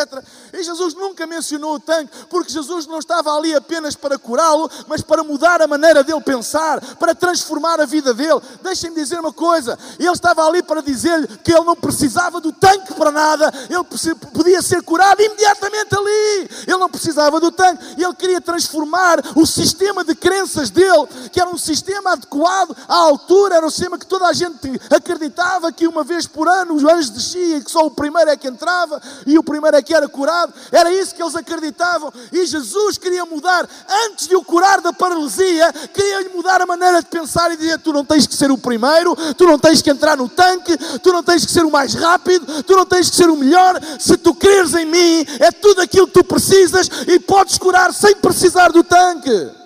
E 0.53 0.63
Jesus 0.63 0.93
nunca 0.93 1.27
mencionou 1.27 1.75
o 1.75 1.79
tanque, 1.79 2.09
porque 2.29 2.53
Jesus 2.53 2.87
não 2.87 2.99
estava 2.99 3.35
ali 3.35 3.53
apenas 3.53 3.97
para 3.97 4.17
curá-lo, 4.17 4.71
mas 4.87 5.01
para 5.01 5.25
mudar 5.25 5.61
a 5.61 5.67
maneira 5.67 6.05
dele 6.05 6.21
pensar, 6.21 6.79
para 6.95 7.13
transformar 7.13 7.81
a 7.81 7.85
vida 7.85 8.13
dele. 8.13 8.39
Deixem-me 8.61 8.95
dizer 8.95 9.19
uma 9.19 9.33
coisa: 9.33 9.77
ele 9.99 10.09
estava 10.09 10.47
ali 10.47 10.63
para 10.63 10.81
dizer 10.81 11.27
que 11.39 11.51
ele 11.51 11.65
não 11.65 11.75
precisava 11.75 12.39
do 12.39 12.53
tanque 12.53 12.93
para 12.93 13.11
nada, 13.11 13.51
ele 13.69 13.83
podia 14.31 14.61
ser 14.61 14.81
curado 14.83 15.21
imediatamente 15.21 15.93
ali. 15.93 16.49
Ele 16.65 16.77
não 16.77 16.89
precisava 16.89 17.41
do 17.41 17.51
tanque, 17.51 18.01
ele 18.01 18.13
queria 18.13 18.39
transformar 18.39 19.19
o 19.35 19.45
sistema 19.45 20.05
de 20.05 20.15
crenças 20.15 20.69
dele, 20.69 21.07
que 21.29 21.41
era 21.41 21.49
um 21.49 21.57
sistema 21.57 22.13
adequado 22.13 22.73
à 22.87 22.95
altura, 22.95 23.55
era 23.55 23.65
um 23.65 23.69
sistema 23.69 23.97
que 23.97 24.12
toda 24.13 24.27
a 24.27 24.33
gente 24.33 24.79
acreditava 24.91 25.71
que 25.71 25.87
uma 25.87 26.03
vez 26.03 26.27
por 26.27 26.47
ano 26.47 26.75
os 26.75 26.83
anjos 26.83 27.09
desciam 27.09 27.57
e 27.57 27.63
que 27.63 27.71
só 27.71 27.83
o 27.83 27.89
primeiro 27.89 28.29
é 28.29 28.37
que 28.37 28.47
entrava 28.47 29.01
e 29.25 29.39
o 29.39 29.43
primeiro 29.43 29.75
é 29.75 29.81
que 29.81 29.91
era 29.91 30.07
curado. 30.07 30.53
Era 30.71 30.93
isso 30.93 31.15
que 31.15 31.23
eles 31.23 31.35
acreditavam. 31.35 32.13
E 32.31 32.45
Jesus 32.45 32.99
queria 32.99 33.25
mudar, 33.25 33.67
antes 34.05 34.27
de 34.27 34.35
o 34.35 34.43
curar 34.43 34.81
da 34.81 34.93
paralisia, 34.93 35.73
queria-lhe 35.91 36.29
mudar 36.29 36.61
a 36.61 36.65
maneira 36.67 37.01
de 37.01 37.07
pensar 37.07 37.51
e 37.51 37.57
dizer: 37.57 37.79
Tu 37.79 37.91
não 37.91 38.05
tens 38.05 38.27
que 38.27 38.35
ser 38.35 38.51
o 38.51 38.57
primeiro, 38.57 39.15
tu 39.33 39.45
não 39.45 39.57
tens 39.57 39.81
que 39.81 39.89
entrar 39.89 40.15
no 40.15 40.29
tanque, 40.29 40.77
tu 40.99 41.11
não 41.11 41.23
tens 41.23 41.43
que 41.43 41.51
ser 41.51 41.65
o 41.65 41.71
mais 41.71 41.95
rápido, 41.95 42.61
tu 42.61 42.75
não 42.75 42.85
tens 42.85 43.09
que 43.09 43.15
ser 43.15 43.31
o 43.31 43.35
melhor. 43.35 43.81
Se 43.97 44.15
tu 44.15 44.35
creres 44.35 44.75
em 44.75 44.85
mim, 44.85 45.25
é 45.39 45.51
tudo 45.51 45.81
aquilo 45.81 46.05
que 46.05 46.13
tu 46.13 46.23
precisas 46.23 46.87
e 47.07 47.19
podes 47.19 47.57
curar 47.57 47.91
sem 47.91 48.15
precisar 48.17 48.71
do 48.71 48.83
tanque. 48.83 49.62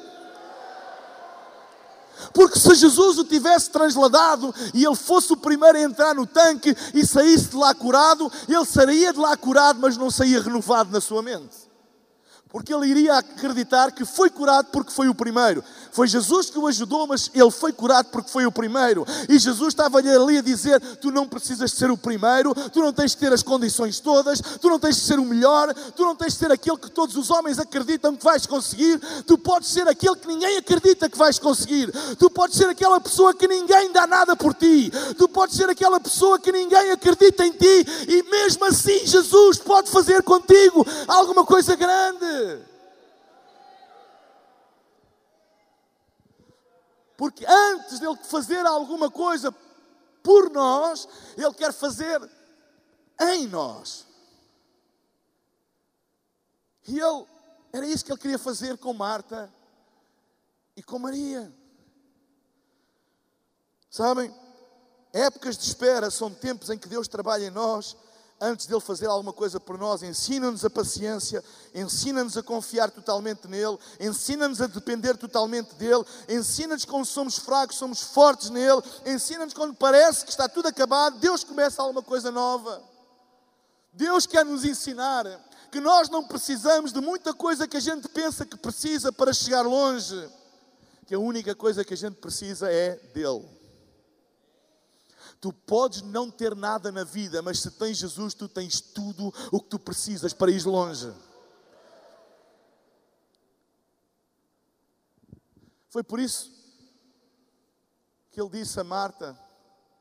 Porque 2.37 2.59
se 2.59 2.75
Jesus 2.75 3.17
o 3.17 3.23
tivesse 3.23 3.71
transladado 3.71 4.53
e 4.71 4.85
ele 4.85 4.95
fosse 4.95 5.33
o 5.33 5.35
primeiro 5.35 5.75
a 5.75 5.81
entrar 5.81 6.13
no 6.13 6.27
tanque 6.27 6.77
e 6.93 7.03
saísse 7.03 7.47
de 7.47 7.55
lá 7.55 7.73
curado, 7.73 8.31
ele 8.47 8.63
sairia 8.63 9.11
de 9.11 9.17
lá 9.17 9.35
curado, 9.35 9.79
mas 9.81 9.97
não 9.97 10.11
saía 10.11 10.39
renovado 10.39 10.91
na 10.91 11.01
sua 11.01 11.23
mente. 11.23 11.66
Porque 12.49 12.73
ele 12.73 12.87
iria 12.87 13.17
acreditar 13.17 13.91
que 13.91 14.05
foi 14.05 14.29
curado 14.29 14.67
porque 14.71 14.91
foi 14.91 15.09
o 15.09 15.15
primeiro. 15.15 15.63
Foi 15.91 16.07
Jesus 16.07 16.49
que 16.49 16.57
o 16.57 16.67
ajudou, 16.67 17.05
mas 17.05 17.29
ele 17.33 17.51
foi 17.51 17.73
curado 17.73 18.05
porque 18.05 18.31
foi 18.31 18.45
o 18.45 18.51
primeiro. 18.51 19.05
E 19.27 19.37
Jesus 19.37 19.69
estava 19.69 19.97
ali 19.97 20.37
a 20.37 20.41
dizer: 20.41 20.79
Tu 20.97 21.11
não 21.11 21.27
precisas 21.27 21.71
ser 21.71 21.91
o 21.91 21.97
primeiro, 21.97 22.53
tu 22.71 22.79
não 22.79 22.93
tens 22.93 23.11
de 23.11 23.17
ter 23.17 23.33
as 23.33 23.43
condições 23.43 23.99
todas, 23.99 24.39
tu 24.39 24.69
não 24.69 24.79
tens 24.79 24.95
de 24.95 25.01
ser 25.01 25.19
o 25.19 25.25
melhor, 25.25 25.73
tu 25.95 26.03
não 26.03 26.15
tens 26.15 26.33
de 26.33 26.39
ser 26.39 26.51
aquele 26.51 26.77
que 26.77 26.89
todos 26.89 27.17
os 27.17 27.29
homens 27.29 27.59
acreditam 27.59 28.15
que 28.15 28.23
vais 28.23 28.45
conseguir, 28.45 28.99
tu 29.25 29.37
podes 29.37 29.69
ser 29.69 29.87
aquele 29.87 30.15
que 30.15 30.27
ninguém 30.27 30.57
acredita 30.57 31.09
que 31.09 31.17
vais 31.17 31.37
conseguir, 31.39 31.91
tu 32.17 32.29
podes 32.29 32.55
ser 32.55 32.69
aquela 32.69 33.01
pessoa 33.01 33.33
que 33.33 33.47
ninguém 33.47 33.91
dá 33.91 34.07
nada 34.07 34.35
por 34.35 34.53
ti, 34.53 34.91
tu 35.17 35.27
podes 35.27 35.57
ser 35.57 35.69
aquela 35.69 35.99
pessoa 35.99 36.39
que 36.39 36.51
ninguém 36.51 36.91
acredita 36.91 37.45
em 37.45 37.51
ti, 37.51 37.85
e 38.07 38.23
mesmo 38.29 38.65
assim 38.65 39.05
Jesus 39.05 39.57
pode 39.57 39.89
fazer 39.89 40.23
contigo 40.23 40.85
alguma 41.07 41.45
coisa 41.45 41.75
grande. 41.75 42.36
Porque 47.17 47.45
antes 47.45 47.99
dele 47.99 48.15
fazer 48.23 48.65
alguma 48.65 49.09
coisa 49.09 49.51
por 50.21 50.51
nós, 50.51 51.07
ele 51.35 51.53
quer 51.53 51.73
fazer 51.73 52.21
em 53.19 53.47
nós. 53.47 54.05
E 56.87 56.99
ele, 56.99 57.25
era 57.73 57.85
isso 57.85 58.05
que 58.05 58.11
ele 58.11 58.19
queria 58.19 58.39
fazer 58.39 58.77
com 58.77 58.93
Marta 58.93 59.51
e 60.75 60.83
com 60.83 60.99
Maria. 60.99 61.51
Sabem, 63.89 64.33
épocas 65.11 65.57
de 65.57 65.65
espera 65.65 66.11
são 66.11 66.33
tempos 66.33 66.69
em 66.69 66.77
que 66.77 66.87
Deus 66.87 67.07
trabalha 67.07 67.45
em 67.45 67.51
nós 67.51 67.97
antes 68.39 68.67
dele 68.67 68.79
fazer 68.79 69.07
alguma 69.07 69.33
coisa 69.33 69.59
por 69.59 69.77
nós, 69.77 70.03
ensina-nos 70.03 70.63
a 70.63 70.69
paciência, 70.69 71.43
ensina-nos 71.73 72.37
a 72.37 72.43
confiar 72.43 72.91
totalmente 72.91 73.47
nele, 73.47 73.77
ensina-nos 73.99 74.61
a 74.61 74.67
depender 74.67 75.17
totalmente 75.17 75.73
dele, 75.75 76.05
ensina-nos 76.29 76.85
quando 76.85 77.05
somos 77.05 77.37
fracos, 77.39 77.77
somos 77.77 78.01
fortes 78.01 78.49
nele, 78.49 78.81
ensina-nos 79.05 79.53
quando 79.53 79.73
parece 79.73 80.23
que 80.23 80.31
está 80.31 80.47
tudo 80.47 80.67
acabado, 80.67 81.19
Deus 81.19 81.43
começa 81.43 81.81
alguma 81.81 82.03
coisa 82.03 82.31
nova. 82.31 82.81
Deus 83.91 84.27
quer 84.27 84.45
nos 84.45 84.63
ensinar 84.63 85.25
que 85.71 85.79
nós 85.79 86.07
não 86.07 86.23
precisamos 86.23 86.93
de 86.93 87.01
muita 87.01 87.33
coisa 87.33 87.67
que 87.67 87.77
a 87.77 87.81
gente 87.81 88.07
pensa 88.07 88.45
que 88.45 88.55
precisa 88.55 89.11
para 89.11 89.33
chegar 89.33 89.61
longe, 89.61 90.29
que 91.07 91.15
a 91.15 91.19
única 91.19 91.55
coisa 91.55 91.83
que 91.83 91.95
a 91.95 91.97
gente 91.97 92.15
precisa 92.15 92.71
é 92.71 92.95
dele. 93.13 93.56
Tu 95.39 95.53
podes 95.53 96.01
não 96.01 96.31
ter 96.31 96.55
nada 96.55 96.91
na 96.91 97.03
vida, 97.03 97.41
mas 97.41 97.59
se 97.59 97.69
tens 97.71 97.97
Jesus, 97.97 98.33
tu 98.33 98.49
tens 98.49 98.81
tudo 98.81 99.31
o 99.51 99.59
que 99.59 99.69
tu 99.69 99.77
precisas 99.77 100.33
para 100.33 100.51
ir 100.51 100.65
longe. 100.65 101.13
Foi 105.89 106.03
por 106.03 106.19
isso 106.19 106.51
que 108.31 108.41
ele 108.41 108.49
disse 108.49 108.79
a 108.79 108.83
Marta 108.83 109.37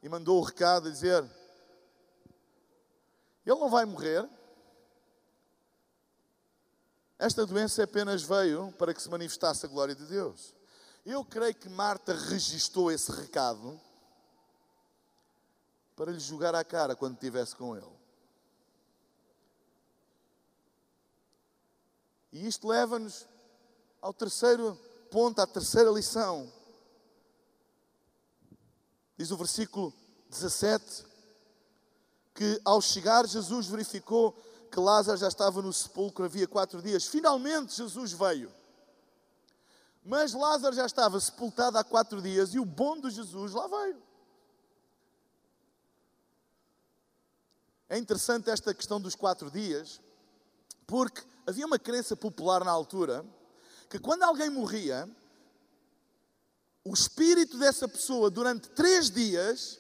e 0.03 0.09
mandou 0.09 0.39
o 0.39 0.45
recado 0.45 0.89
a 0.89 0.91
dizer: 0.91 1.23
Ele 3.45 3.61
não 3.61 3.71
vai 3.71 3.85
morrer. 3.85 4.29
Esta 7.19 7.47
doença 7.47 7.83
apenas 7.83 8.23
veio 8.23 8.73
para 8.73 8.93
que 8.93 9.03
se 9.03 9.09
manifestasse 9.09 9.65
a 9.65 9.69
glória 9.69 9.95
de 9.95 10.05
Deus. 10.05 10.55
Eu 11.05 11.25
creio 11.25 11.55
que 11.55 11.69
Marta 11.69 12.15
registrou 12.15 12.91
esse 12.91 13.11
recado 13.11 13.81
para 15.97 16.13
lhe 16.13 16.21
jogar 16.21 16.55
à 16.55 16.63
cara 16.63 16.95
quando 16.95 17.15
estivesse 17.15 17.57
com 17.57 17.75
ele. 17.75 17.97
E 22.31 22.47
isto 22.47 22.69
leva-nos 22.69 23.27
ao 24.03 24.13
terceiro 24.13 24.79
ponto, 25.11 25.41
à 25.41 25.47
terceira 25.47 25.91
lição. 25.91 26.53
Diz 29.17 29.31
o 29.31 29.37
versículo 29.39 29.93
17 30.29 31.07
que 32.35 32.61
ao 32.63 32.83
chegar 32.83 33.27
Jesus 33.27 33.67
verificou 33.67 34.33
que 34.71 34.79
Lázaro 34.79 35.17
já 35.17 35.29
estava 35.29 35.63
no 35.63 35.73
sepulcro 35.73 36.27
havia 36.27 36.47
quatro 36.47 36.83
dias. 36.83 37.07
Finalmente 37.07 37.75
Jesus 37.75 38.13
veio. 38.13 38.53
Mas 40.05 40.35
Lázaro 40.35 40.77
já 40.77 40.85
estava 40.85 41.19
sepultado 41.19 41.79
há 41.79 41.83
quatro 41.83 42.21
dias 42.21 42.53
e 42.53 42.59
o 42.59 42.65
bom 42.67 43.01
de 43.01 43.11
Jesus 43.11 43.53
lá 43.53 43.67
veio. 43.67 44.06
É 47.89 47.97
interessante 47.97 48.51
esta 48.51 48.75
questão 48.75 49.01
dos 49.01 49.15
quatro 49.15 49.51
dias, 49.51 50.01
porque 50.87 51.23
havia 51.47 51.67
uma 51.67 51.79
crença 51.79 52.17
popular 52.17 52.65
na 52.65 52.71
altura 52.71 53.25
que 53.89 53.99
quando 53.99 54.25
alguém 54.25 54.51
morria, 54.51 55.09
o 56.85 56.93
espírito 56.93 57.59
dessa 57.59 57.89
pessoa 57.89 58.31
durante 58.31 58.69
três 58.71 59.11
dias 59.11 59.79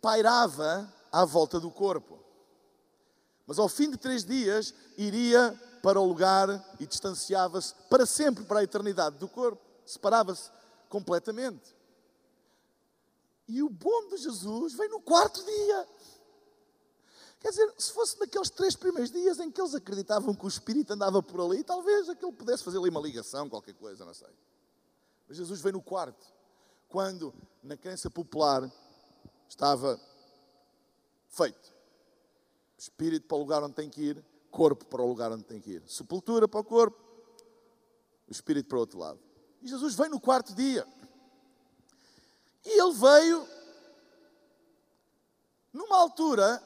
pairava 0.00 0.92
à 1.12 1.24
volta 1.24 1.60
do 1.60 1.70
corpo. 1.70 2.18
Mas 3.46 3.58
ao 3.58 3.68
fim 3.68 3.90
de 3.90 3.96
três 3.96 4.24
dias 4.24 4.74
iria 4.96 5.58
para 5.82 6.00
o 6.00 6.04
lugar 6.04 6.48
e 6.78 6.86
distanciava-se 6.86 7.74
para 7.88 8.04
sempre, 8.04 8.44
para 8.44 8.60
a 8.60 8.64
eternidade 8.64 9.16
do 9.16 9.28
corpo. 9.28 9.62
Separava-se 9.86 10.50
completamente. 10.88 11.74
E 13.46 13.62
o 13.62 13.70
bom 13.70 14.08
de 14.08 14.18
Jesus 14.18 14.74
vem 14.74 14.88
no 14.90 15.00
quarto 15.00 15.42
dia. 15.42 15.88
Quer 17.40 17.50
dizer, 17.50 17.72
se 17.78 17.92
fosse 17.92 18.18
naqueles 18.18 18.50
três 18.50 18.74
primeiros 18.74 19.10
dias 19.12 19.38
em 19.38 19.50
que 19.50 19.60
eles 19.60 19.74
acreditavam 19.74 20.34
que 20.34 20.44
o 20.44 20.48
Espírito 20.48 20.92
andava 20.92 21.22
por 21.22 21.40
ali, 21.40 21.62
talvez 21.62 22.08
aquele 22.08 22.32
pudesse 22.32 22.64
fazer 22.64 22.78
ali 22.78 22.88
uma 22.88 23.00
ligação, 23.00 23.48
qualquer 23.48 23.74
coisa, 23.74 24.04
não 24.04 24.14
sei. 24.14 24.28
Mas 25.28 25.36
Jesus 25.36 25.60
veio 25.60 25.74
no 25.74 25.82
quarto, 25.82 26.26
quando 26.88 27.32
na 27.62 27.76
crença 27.76 28.10
popular 28.10 28.68
estava 29.48 30.00
feito. 31.28 31.72
Espírito 32.76 33.26
para 33.26 33.36
o 33.36 33.40
lugar 33.40 33.62
onde 33.62 33.74
tem 33.74 33.88
que 33.88 34.02
ir, 34.02 34.24
corpo 34.50 34.84
para 34.86 35.02
o 35.02 35.06
lugar 35.06 35.30
onde 35.30 35.44
tem 35.44 35.60
que 35.60 35.72
ir. 35.72 35.82
Sepultura 35.88 36.48
para 36.48 36.60
o 36.60 36.64
corpo, 36.64 36.98
o 38.26 38.32
Espírito 38.32 38.68
para 38.68 38.78
o 38.78 38.80
outro 38.80 38.98
lado. 38.98 39.20
E 39.62 39.68
Jesus 39.68 39.94
veio 39.94 40.10
no 40.10 40.20
quarto 40.20 40.54
dia. 40.54 40.86
E 42.64 42.80
ele 42.80 42.92
veio 42.94 43.48
numa 45.72 45.96
altura 45.96 46.62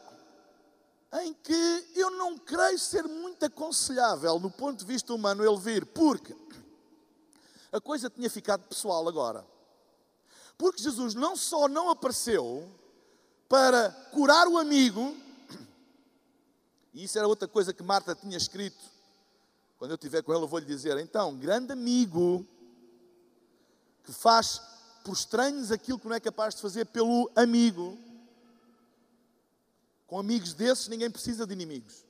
em 1.21 1.35
que 1.35 1.93
eu 1.95 2.11
não 2.11 2.39
creio 2.39 2.79
ser 2.79 3.05
muito 3.05 3.45
aconselhável, 3.45 4.39
no 4.39 4.51
ponto 4.51 4.79
de 4.79 4.87
vista 4.87 5.13
humano, 5.13 5.45
ele 5.45 5.59
vir, 5.59 5.85
porque 5.85 6.35
a 7.71 7.81
coisa 7.81 8.09
tinha 8.09 8.31
ficado 8.31 8.67
pessoal 8.69 9.07
agora. 9.07 9.45
Porque 10.57 10.83
Jesus 10.83 11.15
não 11.15 11.37
só 11.37 11.69
não 11.69 11.91
apareceu 11.91 12.69
para 13.49 13.91
curar 14.13 14.49
o 14.49 14.57
amigo, 14.57 15.15
e 16.95 17.05
isso 17.05 17.19
era 17.19 17.29
outra 17.29 17.49
coisa 17.49 17.73
que 17.73 17.83
Marta 17.83 18.15
tinha 18.15 18.37
escrito. 18.37 18.83
Quando 19.79 19.91
eu 19.91 19.97
estiver 19.97 20.23
com 20.23 20.33
ele, 20.33 20.45
eu 20.45 20.49
vou 20.49 20.59
lhe 20.59 20.67
dizer: 20.67 20.97
então, 20.99 21.37
grande 21.37 21.73
amigo 21.73 22.47
que 24.05 24.13
faz 24.13 24.61
por 25.05 25.13
estranhos 25.13 25.73
aquilo 25.73 25.99
que 25.99 26.07
não 26.07 26.15
é 26.15 26.21
capaz 26.21 26.55
de 26.55 26.63
fazer 26.63 26.87
pelo 26.87 27.31
amigo. 27.35 27.99
Com 30.13 30.19
amigos 30.19 30.53
desses, 30.53 30.89
ninguém 30.89 31.11
precisa 31.11 31.47
de 31.47 31.55
inimigos. 31.55 32.05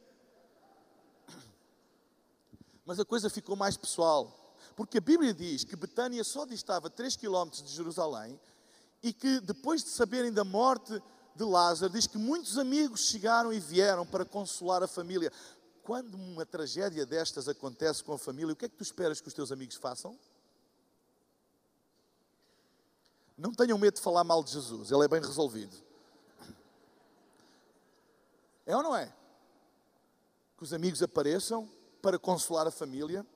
Mas 2.84 2.98
a 2.98 3.04
coisa 3.04 3.30
ficou 3.30 3.54
mais 3.54 3.76
pessoal. 3.76 4.56
Porque 4.74 4.98
a 4.98 5.00
Bíblia 5.00 5.32
diz 5.32 5.62
que 5.62 5.76
Betânia 5.76 6.24
só 6.24 6.44
distava 6.44 6.90
3 6.90 7.14
km 7.14 7.48
de 7.48 7.68
Jerusalém 7.68 8.40
e 9.04 9.12
que 9.12 9.38
depois 9.38 9.84
de 9.84 9.90
saberem 9.90 10.32
da 10.32 10.42
morte 10.42 11.00
de 11.36 11.44
Lázaro, 11.44 11.92
diz 11.92 12.08
que 12.08 12.18
muitos 12.18 12.58
amigos 12.58 13.06
chegaram 13.06 13.52
e 13.52 13.60
vieram 13.60 14.04
para 14.04 14.24
consolar 14.24 14.82
a 14.82 14.88
família. 14.88 15.30
Quando 15.84 16.16
uma 16.16 16.44
tragédia 16.44 17.06
destas 17.06 17.46
acontece 17.46 18.02
com 18.02 18.14
a 18.14 18.18
família, 18.18 18.52
o 18.52 18.56
que 18.56 18.64
é 18.64 18.68
que 18.68 18.74
tu 18.74 18.82
esperas 18.82 19.20
que 19.20 19.28
os 19.28 19.34
teus 19.34 19.52
amigos 19.52 19.76
façam? 19.76 20.18
Não 23.38 23.54
tenham 23.54 23.78
medo 23.78 23.94
de 23.94 24.00
falar 24.00 24.24
mal 24.24 24.42
de 24.42 24.50
Jesus, 24.50 24.90
ele 24.90 25.04
é 25.04 25.08
bem 25.08 25.20
resolvido. 25.20 25.91
É 28.72 28.76
ou 28.76 28.82
não 28.82 28.96
é? 28.96 29.14
Que 30.56 30.62
os 30.62 30.72
amigos 30.72 31.02
apareçam 31.02 31.70
para 32.00 32.18
consolar 32.18 32.66
a 32.66 32.70
família. 32.70 33.26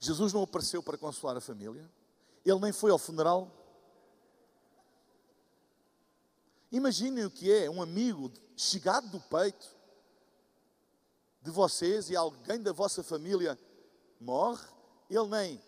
Jesus 0.00 0.32
não 0.32 0.44
apareceu 0.44 0.82
para 0.82 0.96
consolar 0.96 1.36
a 1.36 1.42
família. 1.42 1.86
Ele 2.42 2.58
nem 2.58 2.72
foi 2.72 2.90
ao 2.90 2.96
funeral. 2.96 3.52
Imaginem 6.72 7.26
o 7.26 7.30
que 7.30 7.52
é 7.52 7.68
um 7.68 7.82
amigo 7.82 8.32
chegado 8.56 9.10
do 9.10 9.20
peito 9.20 9.68
de 11.42 11.50
vocês 11.50 12.08
e 12.08 12.16
alguém 12.16 12.62
da 12.62 12.72
vossa 12.72 13.04
família 13.04 13.58
morre, 14.18 14.66
ele 15.10 15.26
nem, 15.26 15.62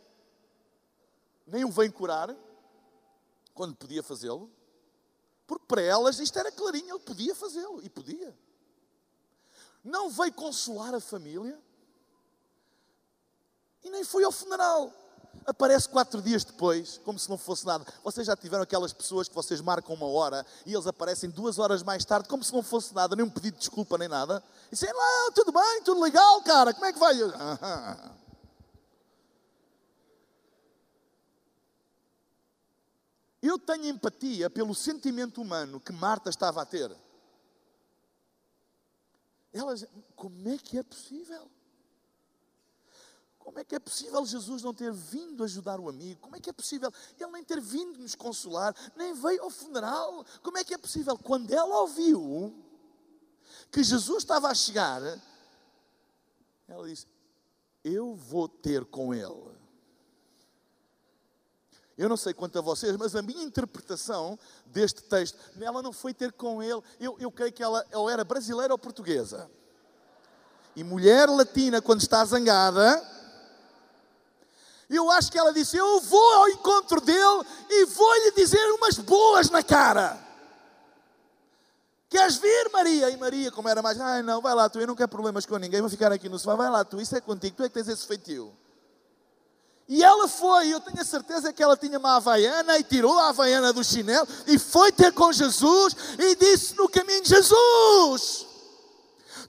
nem 1.47 1.63
o 1.63 1.71
vem 1.71 1.91
curar, 1.91 2.35
quando 3.53 3.77
podia 3.77 4.03
fazê-lo, 4.03 4.51
porque 5.49 5.65
para 5.67 5.83
elas 5.83 6.21
isto 6.21 6.39
era 6.39 6.53
clarinho, 6.53 6.95
ele 6.95 7.05
podia 7.05 7.35
fazê-lo, 7.35 7.83
e 7.83 7.89
podia. 7.89 8.39
Não 9.83 10.11
veio 10.11 10.33
consolar 10.33 10.95
a 10.95 11.01
família, 11.01 11.59
e 13.83 13.91
nem 13.91 14.05
foi 14.05 14.23
ao 14.23 14.31
funeral 14.31 14.93
aparece 15.47 15.89
quatro 15.89 16.21
dias 16.21 16.45
depois, 16.45 17.01
como 17.05 17.19
se 17.19 17.29
não 17.29 17.39
fosse 17.39 17.65
nada. 17.65 17.85
Vocês 18.05 18.27
já 18.27 18.37
tiveram 18.37 18.63
aquelas 18.63 18.93
pessoas 18.93 19.29
que 19.29 19.35
vocês 19.35 19.63
marcam 19.63 19.95
uma 19.95 20.07
hora 20.07 20.45
e 20.67 20.75
eles 20.75 20.87
aparecem 20.87 21.31
duas 21.31 21.59
horas 21.59 21.83
mais 21.83 22.05
tarde, 22.05 22.29
como 22.29 22.45
se 22.45 22.53
não 22.53 22.63
fosse 22.63 22.95
nada, 22.95 23.17
nem 23.17 23.25
um 23.25 23.31
pedido 23.31 23.55
de 23.55 23.61
desculpa, 23.61 23.97
nem 23.97 24.09
nada. 24.09 24.43
E 24.71 24.75
dizem, 24.75 24.93
lá, 24.93 25.33
tudo 25.35 25.51
bem, 25.51 25.83
tudo 25.83 26.01
legal, 26.01 26.43
cara, 26.43 26.75
como 26.75 26.85
é 26.85 26.93
que 26.93 26.99
vai? 26.99 27.17
Eu 33.41 33.59
tenho 33.59 33.87
empatia 33.87 34.51
pelo 34.51 34.75
sentimento 34.75 35.41
humano 35.41 35.81
que 35.81 35.93
Marta 35.93 36.29
estava 36.29 36.63
a 36.63 36.67
ter. 36.67 36.95
Elas, 39.53 39.87
como 40.17 40.49
é 40.49 40.59
que 40.59 40.79
é 40.79 40.83
possível? 40.83 41.51
Como 43.39 43.59
é 43.59 43.65
que 43.65 43.75
é 43.75 43.79
possível 43.79 44.27
Jesus 44.27 44.63
não 44.63 44.75
ter 44.75 44.93
vindo 44.93 45.43
ajudar 45.43 45.81
o 45.81 45.89
amigo? 45.89 46.21
Como 46.21 46.37
é 46.37 46.41
que 46.41 46.51
é 46.51 46.53
possível 46.53 46.93
ele 47.19 47.31
nem 47.31 47.43
ter 47.43 47.61
vindo 47.61 47.99
nos 47.99 48.15
consolar? 48.15 48.75
Nem 48.95 49.15
veio 49.15 49.43
ao 49.43 49.51
funeral? 49.51 50.25
Como 50.43 50.59
é 50.59 50.65
que 50.65 50.75
é 50.75 50.79
possível? 50.79 51.17
Quando 51.17 51.51
ela 51.51 51.81
ouviu 51.81 52.55
que 53.73 53.83
Jesus 53.83 54.19
estava 54.19 54.49
a 54.49 54.55
chegar, 54.55 55.01
ela 56.69 56.87
disse: 56.87 57.07
Eu 57.83 58.15
vou 58.15 58.49
ter 58.49 58.85
com 58.85 59.15
ele. 59.15 59.58
Eu 61.99 62.09
não 62.09 62.17
sei 62.17 62.33
quanto 62.33 62.57
a 62.57 62.63
vocês, 62.63 62.97
mas 62.97 63.17
a 63.17 63.23
minha 63.23 63.43
interpretação 63.43 64.39
deste 64.67 65.03
texto, 65.03 65.37
ela 65.61 65.83
não 65.83 65.93
foi 65.93 66.15
ter 66.15 66.31
com 66.31 66.63
ele. 66.63 66.81
Eu, 67.01 67.17
eu 67.19 67.29
creio 67.33 67.53
que 67.53 67.61
ela, 67.61 67.85
ela 67.91 68.13
era 68.13 68.23
brasileira 68.23 68.73
ou 68.73 68.79
portuguesa. 68.79 69.51
E 70.77 70.85
mulher 70.85 71.29
latina, 71.29 71.83
quando 71.83 72.01
está 72.01 72.25
zangada, 72.25 73.05
eu 74.89 75.11
acho 75.11 75.33
que 75.33 75.37
ela 75.37 75.53
disse: 75.53 75.77
Eu 75.77 76.01
vou 76.01 76.35
ao 76.35 76.49
encontro 76.51 77.01
dele 77.01 77.45
e 77.69 77.85
vou-lhe 77.87 78.31
dizer 78.31 78.65
umas 78.75 78.97
boas 78.99 79.51
na 79.51 79.65
cara. 79.65 80.25
Queres 82.09 82.37
vir, 82.37 82.71
Maria? 82.73 83.11
E 83.11 83.17
Maria, 83.17 83.51
como 83.51 83.69
era 83.69 83.83
mais, 83.83 84.01
ai 84.01 84.23
não, 84.23 84.41
vai 84.41 84.55
lá 84.55 84.69
tu, 84.69 84.79
eu 84.79 84.87
não 84.87 84.95
quero 84.95 85.09
problemas 85.09 85.45
com 85.45 85.57
ninguém, 85.59 85.81
vou 85.81 85.91
ficar 85.91 86.13
aqui 86.13 86.29
no 86.29 86.39
sofá, 86.39 86.55
vai 86.55 86.71
lá 86.71 86.85
tu, 86.85 87.01
isso 87.01 87.15
é 87.17 87.21
contigo, 87.21 87.57
tu 87.57 87.65
é 87.65 87.69
que 87.69 87.75
tens 87.75 87.89
esse 87.89 88.07
feitio. 88.07 88.57
E 89.89 90.05
ela 90.05 90.29
foi, 90.29 90.69
eu 90.69 90.81
tenho 90.81 91.01
a 91.01 91.05
certeza 91.05 91.51
que 91.51 91.63
ela 91.63 91.77
tinha 91.77 91.99
uma 91.99 92.17
havaiana 92.17 92.79
e 92.79 92.85
tirou 92.85 93.19
a 93.19 93.31
havaiana 93.31 93.73
do 93.73 93.83
chinelo 93.83 94.29
e 94.47 94.59
foi 94.59 94.93
ter 94.93 95.13
com 95.13 95.33
Jesus 95.33 95.97
e 96.19 96.37
disse 96.37 96.77
no 96.77 96.89
caminho: 96.89 97.25
Jesus, 97.25 98.47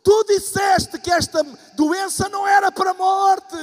tu 0.01 0.23
disseste 0.23 0.97
que 0.97 1.11
esta 1.11 1.43
doença 1.75 2.29
não 2.29 2.47
era 2.47 2.71
para 2.71 2.91
a 2.91 2.93
morte 2.93 3.57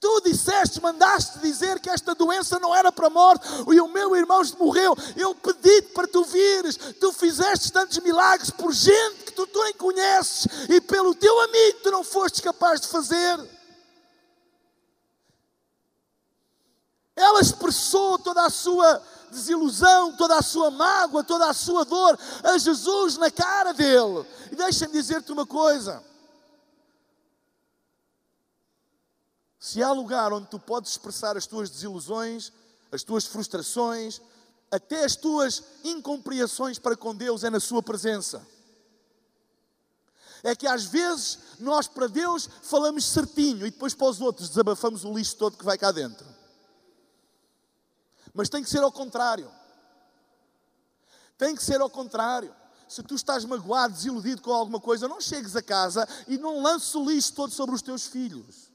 Tu 0.00 0.20
disseste, 0.20 0.80
mandaste 0.80 1.40
dizer 1.40 1.80
que 1.80 1.90
esta 1.90 2.14
doença 2.14 2.60
não 2.60 2.74
era 2.74 2.92
para 2.92 3.08
a 3.08 3.10
morte 3.10 3.44
e 3.72 3.80
o 3.80 3.88
meu 3.88 4.14
irmão 4.14 4.42
morreu. 4.56 4.96
Eu 5.16 5.34
pedi-te 5.34 5.88
para 5.88 6.06
tu 6.06 6.22
vires. 6.24 6.76
Tu 6.76 7.12
fizeste 7.12 7.72
tantos 7.72 7.98
milagres 7.98 8.50
por 8.50 8.72
gente 8.72 9.24
que 9.24 9.32
tu, 9.32 9.48
nem 9.64 9.74
conheces 9.74 10.46
e 10.68 10.80
pelo 10.80 11.14
teu 11.16 11.40
amigo 11.40 11.80
tu 11.82 11.90
não 11.90 12.04
foste 12.04 12.40
capaz 12.40 12.80
de 12.80 12.86
fazer. 12.86 13.38
Ela 17.16 17.40
expressou 17.40 18.20
toda 18.20 18.46
a 18.46 18.50
sua 18.50 19.02
desilusão, 19.32 20.16
toda 20.16 20.36
a 20.36 20.42
sua 20.42 20.70
mágoa, 20.70 21.24
toda 21.24 21.50
a 21.50 21.52
sua 21.52 21.84
dor 21.84 22.16
a 22.44 22.56
Jesus 22.56 23.16
na 23.16 23.32
cara 23.32 23.74
dele. 23.74 24.24
E 24.52 24.54
deixa-me 24.54 24.92
dizer-te 24.92 25.32
uma 25.32 25.44
coisa. 25.44 26.07
Se 29.58 29.82
há 29.82 29.90
lugar 29.92 30.32
onde 30.32 30.48
tu 30.48 30.58
podes 30.58 30.92
expressar 30.92 31.36
as 31.36 31.46
tuas 31.46 31.68
desilusões, 31.68 32.52
as 32.92 33.02
tuas 33.02 33.26
frustrações, 33.26 34.20
até 34.70 35.04
as 35.04 35.16
tuas 35.16 35.62
incompreensões 35.82 36.78
para 36.78 36.96
com 36.96 37.14
Deus, 37.14 37.42
é 37.42 37.50
na 37.50 37.60
Sua 37.60 37.82
presença. 37.82 38.46
É 40.42 40.54
que 40.54 40.66
às 40.66 40.84
vezes 40.84 41.38
nós 41.58 41.88
para 41.88 42.06
Deus 42.06 42.48
falamos 42.62 43.04
certinho 43.04 43.66
e 43.66 43.70
depois 43.70 43.94
para 43.94 44.06
os 44.06 44.20
outros 44.20 44.48
desabafamos 44.48 45.04
o 45.04 45.12
lixo 45.12 45.36
todo 45.36 45.56
que 45.56 45.64
vai 45.64 45.76
cá 45.76 45.90
dentro. 45.90 46.26
Mas 48.32 48.48
tem 48.48 48.62
que 48.62 48.70
ser 48.70 48.82
ao 48.82 48.92
contrário. 48.92 49.50
Tem 51.36 51.56
que 51.56 51.62
ser 51.62 51.80
ao 51.80 51.90
contrário. 51.90 52.54
Se 52.88 53.02
tu 53.02 53.16
estás 53.16 53.44
magoado, 53.44 53.94
desiludido 53.94 54.40
com 54.40 54.52
alguma 54.52 54.80
coisa, 54.80 55.08
não 55.08 55.20
chegues 55.20 55.56
a 55.56 55.62
casa 55.62 56.08
e 56.28 56.38
não 56.38 56.62
lances 56.62 56.94
o 56.94 57.04
lixo 57.04 57.32
todo 57.32 57.52
sobre 57.52 57.74
os 57.74 57.82
teus 57.82 58.06
filhos. 58.06 58.67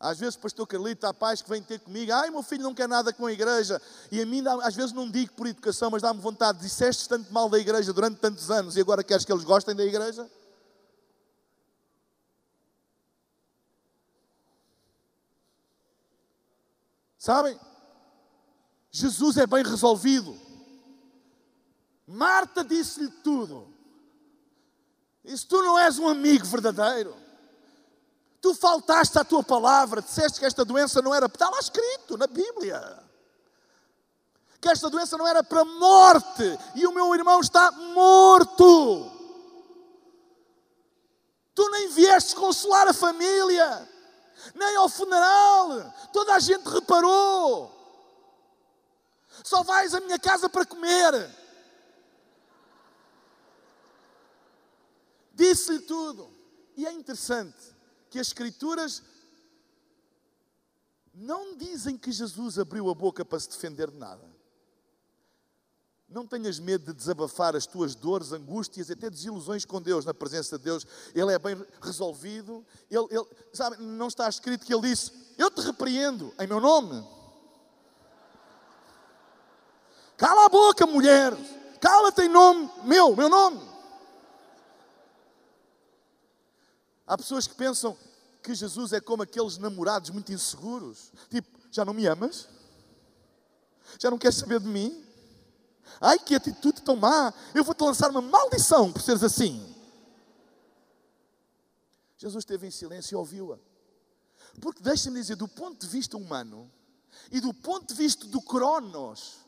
Às 0.00 0.18
vezes 0.18 0.34
o 0.34 0.38
pastor 0.38 0.66
Carlito 0.66 1.06
há 1.06 1.12
pais 1.12 1.42
que 1.42 1.50
vêm 1.50 1.62
ter 1.62 1.78
comigo, 1.78 2.10
ai 2.10 2.30
meu 2.30 2.42
filho 2.42 2.62
não 2.62 2.74
quer 2.74 2.88
nada 2.88 3.12
com 3.12 3.26
a 3.26 3.32
igreja, 3.32 3.80
e 4.10 4.18
a 4.22 4.24
mim 4.24 4.42
às 4.62 4.74
vezes 4.74 4.92
não 4.92 5.10
digo 5.10 5.34
por 5.34 5.46
educação, 5.46 5.90
mas 5.90 6.00
dá-me 6.00 6.18
vontade, 6.18 6.58
disseste 6.58 7.06
tanto 7.06 7.30
mal 7.30 7.50
da 7.50 7.58
igreja 7.58 7.92
durante 7.92 8.16
tantos 8.16 8.50
anos 8.50 8.76
e 8.76 8.80
agora 8.80 9.04
queres 9.04 9.26
que 9.26 9.32
eles 9.32 9.44
gostem 9.44 9.74
da 9.74 9.84
igreja? 9.84 10.26
Sabem? 17.18 17.60
Jesus 18.90 19.36
é 19.36 19.46
bem 19.46 19.62
resolvido. 19.62 20.34
Marta 22.06 22.64
disse-lhe 22.64 23.10
tudo. 23.22 23.68
E 25.22 25.36
se 25.36 25.46
tu 25.46 25.60
não 25.60 25.78
és 25.78 25.98
um 25.98 26.08
amigo 26.08 26.46
verdadeiro, 26.46 27.14
Tu 28.40 28.54
faltaste 28.54 29.18
à 29.18 29.24
tua 29.24 29.42
palavra, 29.42 30.00
disseste 30.00 30.40
que 30.40 30.46
esta 30.46 30.64
doença 30.64 31.02
não 31.02 31.14
era. 31.14 31.26
Está 31.26 31.48
lá 31.50 31.58
escrito 31.58 32.16
na 32.16 32.26
Bíblia. 32.26 32.98
Que 34.60 34.70
esta 34.70 34.88
doença 34.88 35.18
não 35.18 35.26
era 35.26 35.42
para 35.44 35.64
morte. 35.64 36.58
E 36.74 36.86
o 36.86 36.92
meu 36.92 37.14
irmão 37.14 37.40
está 37.40 37.70
morto. 37.70 39.10
Tu 41.54 41.70
nem 41.70 41.88
vieste 41.90 42.34
consolar 42.34 42.88
a 42.88 42.94
família, 42.94 43.88
nem 44.54 44.76
ao 44.76 44.88
funeral. 44.88 45.92
Toda 46.10 46.34
a 46.34 46.38
gente 46.38 46.66
reparou. 46.66 47.76
Só 49.44 49.62
vais 49.62 49.94
à 49.94 50.00
minha 50.00 50.18
casa 50.18 50.48
para 50.48 50.64
comer. 50.64 51.30
Disse-lhe 55.34 55.80
tudo. 55.80 56.30
E 56.74 56.86
é 56.86 56.92
interessante 56.92 57.79
que 58.10 58.18
as 58.18 58.26
Escrituras 58.26 59.02
não 61.14 61.56
dizem 61.56 61.96
que 61.96 62.10
Jesus 62.10 62.58
abriu 62.58 62.90
a 62.90 62.94
boca 62.94 63.24
para 63.24 63.38
se 63.38 63.48
defender 63.48 63.90
de 63.90 63.96
nada. 63.96 64.28
Não 66.08 66.26
tenhas 66.26 66.58
medo 66.58 66.86
de 66.86 66.92
desabafar 66.92 67.54
as 67.54 67.66
tuas 67.66 67.94
dores, 67.94 68.32
angústias 68.32 68.90
até 68.90 69.08
desilusões 69.08 69.64
com 69.64 69.80
Deus, 69.80 70.04
na 70.04 70.12
presença 70.12 70.58
de 70.58 70.64
Deus. 70.64 70.84
Ele 71.14 71.32
é 71.32 71.38
bem 71.38 71.64
resolvido. 71.80 72.66
Ele, 72.90 73.06
ele, 73.10 73.26
sabe, 73.52 73.76
não 73.80 74.08
está 74.08 74.28
escrito 74.28 74.66
que 74.66 74.74
ele 74.74 74.88
disse: 74.88 75.12
Eu 75.38 75.50
te 75.52 75.60
repreendo 75.60 76.34
em 76.40 76.48
meu 76.48 76.60
nome. 76.60 77.06
Cala 80.16 80.46
a 80.46 80.48
boca, 80.48 80.84
mulher. 80.84 81.32
Cala-te 81.80 82.22
em 82.22 82.28
nome 82.28 82.68
meu, 82.82 83.14
meu 83.14 83.28
nome. 83.28 83.69
Há 87.10 87.18
pessoas 87.18 87.48
que 87.48 87.56
pensam 87.56 87.98
que 88.40 88.54
Jesus 88.54 88.92
é 88.92 89.00
como 89.00 89.24
aqueles 89.24 89.58
namorados 89.58 90.10
muito 90.10 90.30
inseguros. 90.30 91.10
Tipo, 91.28 91.58
já 91.68 91.84
não 91.84 91.92
me 91.92 92.06
amas? 92.06 92.48
Já 93.98 94.12
não 94.12 94.16
queres 94.16 94.36
saber 94.36 94.60
de 94.60 94.68
mim? 94.68 95.04
Ai, 96.00 96.20
que 96.20 96.36
atitude 96.36 96.82
tão 96.82 96.94
má! 96.94 97.34
Eu 97.52 97.64
vou-te 97.64 97.82
lançar 97.82 98.10
uma 98.10 98.22
maldição 98.22 98.92
por 98.92 99.02
seres 99.02 99.24
assim. 99.24 99.74
Jesus 102.16 102.42
esteve 102.42 102.68
em 102.68 102.70
silêncio 102.70 103.16
e 103.16 103.18
ouviu-a. 103.18 103.58
Porque 104.60 104.80
deixa-me 104.80 105.18
dizer, 105.20 105.34
do 105.34 105.48
ponto 105.48 105.84
de 105.84 105.90
vista 105.90 106.16
humano 106.16 106.70
e 107.32 107.40
do 107.40 107.52
ponto 107.52 107.88
de 107.88 107.94
vista 107.94 108.24
do 108.24 108.40
cronos, 108.40 109.38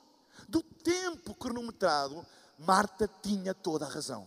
do 0.49 0.65
tempo 0.65 1.33
cronometrado, 1.33 2.27
Marta 2.59 3.09
tinha 3.23 3.55
toda 3.55 3.87
a 3.87 3.89
razão. 3.89 4.27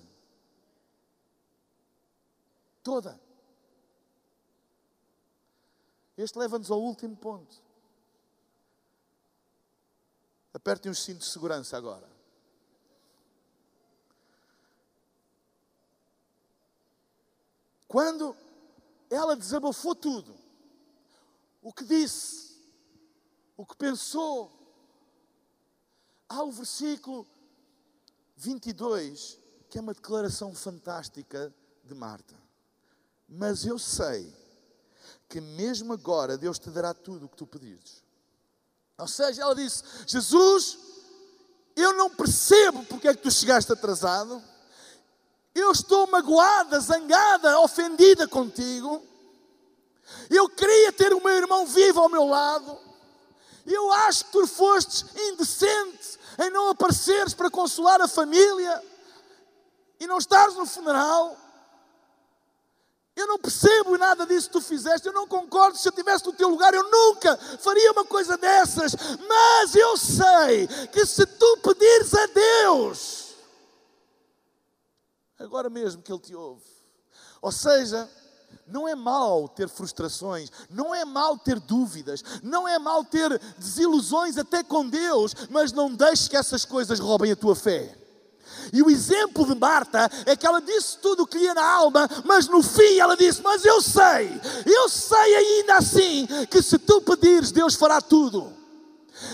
Toda. 2.85 3.19
Este 6.15 6.37
leva-nos 6.37 6.69
ao 6.69 6.79
último 6.79 7.17
ponto. 7.17 7.59
Apertem 10.53 10.91
os 10.91 11.03
cintos 11.03 11.25
de 11.25 11.33
segurança 11.33 11.75
agora. 11.75 12.07
Quando 17.87 18.37
ela 19.09 19.35
desabafou 19.35 19.95
tudo, 19.95 20.35
o 21.63 21.73
que 21.73 21.83
disse, 21.83 22.55
o 23.57 23.65
que 23.65 23.75
pensou, 23.75 24.51
há 26.29 26.43
o 26.43 26.51
versículo 26.51 27.25
22, 28.37 29.39
que 29.71 29.79
é 29.79 29.81
uma 29.81 29.95
declaração 29.95 30.53
fantástica 30.53 31.51
de 31.83 31.95
Marta. 31.95 32.44
Mas 33.27 33.65
eu 33.65 33.79
sei 33.79 34.33
que 35.27 35.41
mesmo 35.41 35.93
agora 35.93 36.37
Deus 36.37 36.59
te 36.59 36.69
dará 36.69 36.93
tudo 36.93 37.25
o 37.25 37.29
que 37.29 37.37
tu 37.37 37.47
pedires. 37.47 38.03
Ou 38.97 39.07
seja, 39.07 39.41
ela 39.41 39.55
disse: 39.55 39.83
Jesus, 40.05 40.77
eu 41.75 41.93
não 41.93 42.09
percebo 42.09 42.85
porque 42.85 43.07
é 43.07 43.13
que 43.13 43.21
tu 43.21 43.31
chegaste 43.31 43.71
atrasado. 43.71 44.41
Eu 45.53 45.71
estou 45.71 46.07
magoada, 46.07 46.79
zangada, 46.79 47.59
ofendida 47.59 48.27
contigo. 48.27 49.01
Eu 50.29 50.49
queria 50.49 50.91
ter 50.91 51.13
o 51.13 51.23
meu 51.23 51.33
irmão 51.33 51.65
vivo 51.65 52.01
ao 52.01 52.09
meu 52.09 52.25
lado. 52.25 52.77
Eu 53.65 53.91
acho 53.91 54.25
que 54.25 54.31
tu 54.31 54.45
fostes 54.45 55.05
indecente 55.15 56.19
em 56.39 56.49
não 56.51 56.69
apareceres 56.69 57.33
para 57.33 57.49
consolar 57.49 57.99
a 58.01 58.07
família 58.07 58.83
e 59.99 60.05
não 60.05 60.17
estares 60.17 60.55
no 60.55 60.65
funeral. 60.65 61.35
Eu 63.15 63.27
não 63.27 63.39
percebo 63.39 63.97
nada 63.97 64.25
disso 64.25 64.47
que 64.47 64.53
tu 64.53 64.61
fizeste, 64.61 65.07
eu 65.07 65.13
não 65.13 65.25
concordo. 65.25 65.77
Se 65.77 65.87
eu 65.87 65.91
estivesse 65.91 66.25
no 66.25 66.33
teu 66.33 66.49
lugar, 66.49 66.73
eu 66.73 66.83
nunca 66.91 67.37
faria 67.37 67.91
uma 67.93 68.03
coisa 68.03 68.37
dessas. 68.37 68.93
Mas 69.27 69.73
eu 69.73 69.95
sei 69.95 70.67
que 70.91 71.05
se 71.05 71.25
tu 71.25 71.57
pedires 71.57 72.13
a 72.13 72.25
Deus, 72.27 73.35
agora 75.39 75.69
mesmo 75.69 76.01
que 76.01 76.11
Ele 76.11 76.19
te 76.19 76.35
ouve. 76.35 76.65
Ou 77.41 77.53
seja, 77.53 78.09
não 78.67 78.85
é 78.85 78.95
mal 78.95 79.47
ter 79.47 79.69
frustrações, 79.69 80.51
não 80.69 80.93
é 80.93 81.05
mal 81.05 81.37
ter 81.37 81.59
dúvidas, 81.59 82.21
não 82.43 82.67
é 82.67 82.77
mal 82.77 83.05
ter 83.05 83.39
desilusões 83.57 84.37
até 84.37 84.61
com 84.61 84.89
Deus, 84.89 85.33
mas 85.49 85.71
não 85.71 85.93
deixes 85.93 86.27
que 86.27 86.35
essas 86.35 86.65
coisas 86.65 86.99
roubem 86.99 87.31
a 87.31 87.35
tua 87.35 87.55
fé. 87.55 88.04
E 88.73 88.81
o 88.81 88.89
exemplo 88.89 89.45
de 89.45 89.59
Marta 89.59 90.09
é 90.25 90.35
que 90.35 90.45
ela 90.45 90.61
disse 90.61 90.97
tudo 90.97 91.23
o 91.23 91.27
que 91.27 91.37
ia 91.37 91.53
na 91.53 91.65
alma, 91.65 92.09
mas 92.23 92.47
no 92.47 92.61
fim 92.61 92.99
ela 92.99 93.15
disse: 93.15 93.41
Mas 93.41 93.65
eu 93.65 93.81
sei, 93.81 94.39
eu 94.65 94.89
sei 94.89 95.35
ainda 95.35 95.77
assim 95.77 96.27
que 96.49 96.61
se 96.61 96.77
tu 96.77 97.01
pedires, 97.01 97.51
Deus 97.51 97.75
fará 97.75 98.01
tudo. 98.01 98.54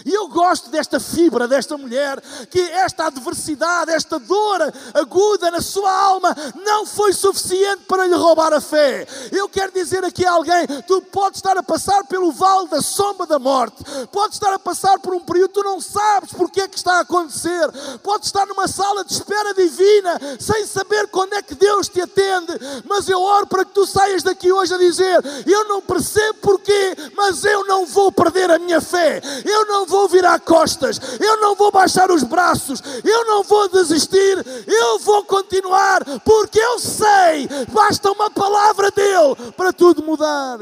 E 0.05 0.13
eu 0.13 0.27
gosto 0.27 0.69
desta 0.69 0.99
fibra 0.99 1.47
desta 1.47 1.77
mulher, 1.77 2.21
que 2.49 2.59
esta 2.59 3.07
adversidade, 3.07 3.91
esta 3.91 4.19
dor 4.19 4.61
aguda 4.93 5.51
na 5.51 5.61
sua 5.61 5.91
alma 5.91 6.35
não 6.63 6.85
foi 6.85 7.13
suficiente 7.13 7.83
para 7.87 8.05
lhe 8.05 8.15
roubar 8.15 8.53
a 8.53 8.61
fé. 8.61 9.07
Eu 9.31 9.49
quero 9.49 9.71
dizer 9.71 10.03
aqui 10.03 10.25
a 10.25 10.31
alguém: 10.31 10.65
tu 10.87 11.01
podes 11.01 11.37
estar 11.37 11.57
a 11.57 11.63
passar 11.63 12.05
pelo 12.05 12.31
vale 12.31 12.67
da 12.69 12.81
sombra 12.81 13.25
da 13.25 13.39
morte, 13.39 13.83
podes 14.11 14.35
estar 14.35 14.53
a 14.53 14.59
passar 14.59 14.99
por 14.99 15.13
um 15.13 15.19
período, 15.19 15.51
tu 15.51 15.63
não 15.63 15.79
sabes 15.81 16.31
porque 16.33 16.61
é 16.61 16.67
que 16.67 16.77
está 16.77 16.97
a 16.97 17.01
acontecer, 17.01 17.69
podes 18.03 18.27
estar 18.27 18.45
numa 18.45 18.67
sala 18.67 19.03
de 19.03 19.13
espera 19.13 19.53
divina, 19.53 20.19
sem 20.39 20.65
saber 20.65 21.07
quando 21.07 21.33
é 21.33 21.41
que 21.41 21.55
Deus 21.55 21.87
te 21.87 22.01
atende, 22.01 22.53
mas 22.85 23.09
eu 23.09 23.21
oro 23.21 23.47
para 23.47 23.65
que 23.65 23.71
tu 23.71 23.85
saias 23.85 24.23
daqui 24.23 24.51
hoje 24.51 24.73
a 24.73 24.77
dizer: 24.77 25.21
eu 25.45 25.67
não 25.67 25.81
percebo 25.81 26.39
porquê, 26.41 26.95
mas 27.15 27.43
eu 27.43 27.65
não 27.65 27.85
vou 27.85 28.11
perder 28.11 28.49
a 28.51 28.59
minha 28.59 28.81
fé. 28.81 29.21
Eu 29.45 29.65
não 29.71 29.85
vou 29.85 30.07
virar 30.07 30.39
costas, 30.41 30.99
eu 31.19 31.39
não 31.39 31.55
vou 31.55 31.71
baixar 31.71 32.11
os 32.11 32.23
braços, 32.23 32.81
eu 33.03 33.25
não 33.25 33.41
vou 33.41 33.69
desistir, 33.69 34.37
eu 34.67 34.99
vou 34.99 35.23
continuar, 35.23 36.03
porque 36.19 36.59
eu 36.59 36.77
sei, 36.77 37.47
basta 37.71 38.11
uma 38.11 38.29
palavra 38.29 38.91
dele 38.91 39.51
para 39.55 39.71
tudo 39.71 40.03
mudar. 40.03 40.59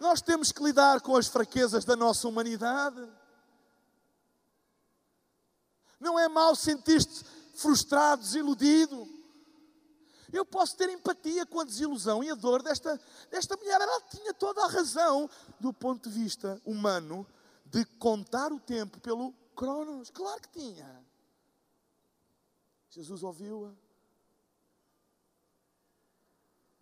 Nós 0.00 0.20
temos 0.20 0.50
que 0.50 0.62
lidar 0.62 1.00
com 1.02 1.14
as 1.14 1.28
fraquezas 1.28 1.84
da 1.84 1.94
nossa 1.94 2.26
humanidade. 2.26 3.06
Não 6.00 6.18
é 6.18 6.26
mal 6.26 6.56
sentir-te 6.56 7.22
frustrado, 7.54 8.22
desiludido. 8.22 9.19
Eu 10.32 10.44
posso 10.44 10.76
ter 10.76 10.88
empatia 10.88 11.44
com 11.44 11.60
a 11.60 11.64
desilusão 11.64 12.22
e 12.22 12.30
a 12.30 12.34
dor 12.34 12.62
desta, 12.62 13.00
desta 13.30 13.56
mulher. 13.56 13.80
Ela 13.80 14.00
tinha 14.02 14.32
toda 14.34 14.64
a 14.64 14.68
razão, 14.68 15.28
do 15.58 15.72
ponto 15.72 16.08
de 16.08 16.18
vista 16.18 16.60
humano, 16.64 17.26
de 17.66 17.84
contar 17.84 18.52
o 18.52 18.60
tempo 18.60 19.00
pelo 19.00 19.32
Cronos. 19.54 20.10
Claro 20.10 20.40
que 20.40 20.48
tinha. 20.48 21.04
Jesus 22.90 23.22
ouviu-a. 23.22 23.72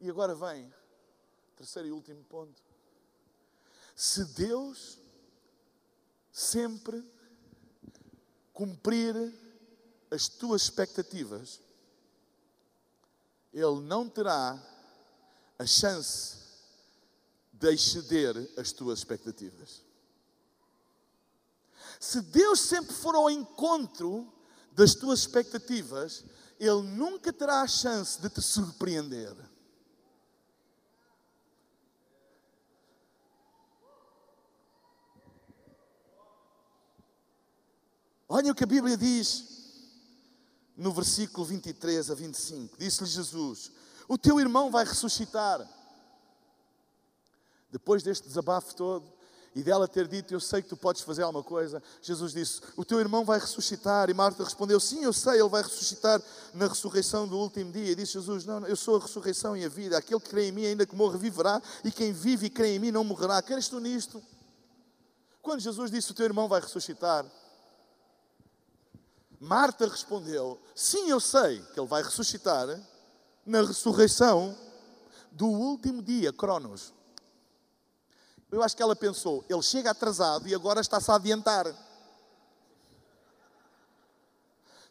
E 0.00 0.08
agora 0.08 0.34
vem, 0.34 0.72
terceiro 1.56 1.88
e 1.88 1.92
último 1.92 2.22
ponto. 2.24 2.62
Se 3.96 4.24
Deus 4.24 4.98
sempre 6.30 7.04
cumprir 8.52 9.14
as 10.10 10.28
tuas 10.28 10.62
expectativas, 10.62 11.60
ele 13.52 13.80
não 13.80 14.08
terá 14.08 14.60
a 15.58 15.66
chance 15.66 16.38
de 17.52 17.72
exceder 17.72 18.36
as 18.56 18.72
tuas 18.72 19.00
expectativas. 19.00 19.82
Se 21.98 22.20
Deus 22.20 22.60
sempre 22.60 22.94
for 22.94 23.14
ao 23.14 23.28
encontro 23.28 24.32
das 24.72 24.94
tuas 24.94 25.20
expectativas, 25.20 26.24
Ele 26.60 26.82
nunca 26.82 27.32
terá 27.32 27.62
a 27.62 27.66
chance 27.66 28.20
de 28.20 28.28
te 28.28 28.40
surpreender. 28.40 29.34
Olha 38.28 38.52
o 38.52 38.54
que 38.54 38.62
a 38.62 38.66
Bíblia 38.66 38.96
diz 38.96 39.57
no 40.78 40.92
versículo 40.92 41.44
23 41.44 42.10
a 42.10 42.14
25. 42.14 42.78
Disse-lhe 42.78 43.10
Jesus: 43.10 43.72
O 44.06 44.16
teu 44.16 44.38
irmão 44.38 44.70
vai 44.70 44.84
ressuscitar. 44.84 45.68
Depois 47.70 48.02
deste 48.02 48.26
desabafo 48.26 48.74
todo 48.74 49.12
e 49.54 49.62
dela 49.62 49.88
ter 49.88 50.06
dito: 50.06 50.32
Eu 50.32 50.38
sei 50.38 50.62
que 50.62 50.68
tu 50.68 50.76
podes 50.76 51.02
fazer 51.02 51.24
alguma 51.24 51.42
coisa, 51.42 51.82
Jesus 52.00 52.32
disse: 52.32 52.60
O 52.76 52.84
teu 52.84 53.00
irmão 53.00 53.24
vai 53.24 53.40
ressuscitar. 53.40 54.08
E 54.08 54.14
Marta 54.14 54.44
respondeu: 54.44 54.78
Sim, 54.78 55.02
eu 55.02 55.12
sei, 55.12 55.40
ele 55.40 55.48
vai 55.48 55.62
ressuscitar 55.62 56.22
na 56.54 56.68
ressurreição 56.68 57.26
do 57.26 57.36
último 57.36 57.72
dia. 57.72 57.90
E 57.90 57.94
disse 57.96 58.12
Jesus: 58.12 58.44
Não, 58.44 58.64
eu 58.64 58.76
sou 58.76 58.96
a 58.96 59.00
ressurreição 59.00 59.56
e 59.56 59.64
a 59.64 59.68
vida. 59.68 59.98
Aquele 59.98 60.20
que 60.20 60.30
crê 60.30 60.46
em 60.46 60.52
mim, 60.52 60.64
ainda 60.64 60.86
que 60.86 60.94
morra, 60.94 61.18
viverá. 61.18 61.60
E 61.84 61.90
quem 61.90 62.12
vive 62.12 62.46
e 62.46 62.50
crê 62.50 62.76
em 62.76 62.78
mim 62.78 62.92
não 62.92 63.02
morrerá. 63.02 63.42
Queres 63.42 63.68
tu 63.68 63.80
nisto? 63.80 64.22
Quando 65.42 65.58
Jesus 65.58 65.90
disse: 65.90 66.12
O 66.12 66.14
teu 66.14 66.24
irmão 66.24 66.46
vai 66.46 66.60
ressuscitar. 66.60 67.26
Marta 69.40 69.86
respondeu: 69.86 70.60
Sim, 70.74 71.10
eu 71.10 71.20
sei 71.20 71.60
que 71.72 71.78
ele 71.78 71.86
vai 71.86 72.02
ressuscitar 72.02 72.66
na 73.46 73.62
ressurreição 73.62 74.56
do 75.30 75.46
último 75.46 76.02
dia, 76.02 76.32
Cronos. 76.32 76.92
Eu 78.50 78.62
acho 78.62 78.76
que 78.76 78.82
ela 78.82 78.96
pensou, 78.96 79.44
ele 79.48 79.62
chega 79.62 79.90
atrasado 79.90 80.48
e 80.48 80.54
agora 80.54 80.80
está-se 80.80 81.10
a 81.10 81.16
adiantar. 81.16 81.66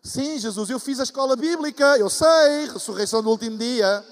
Sim, 0.02 0.40
Jesus, 0.40 0.70
eu 0.70 0.80
fiz 0.80 1.00
a 1.00 1.04
escola 1.04 1.36
bíblica, 1.36 1.98
eu 1.98 2.10
sei, 2.10 2.68
ressurreição 2.72 3.22
do 3.22 3.30
último 3.30 3.58
dia. 3.58 4.06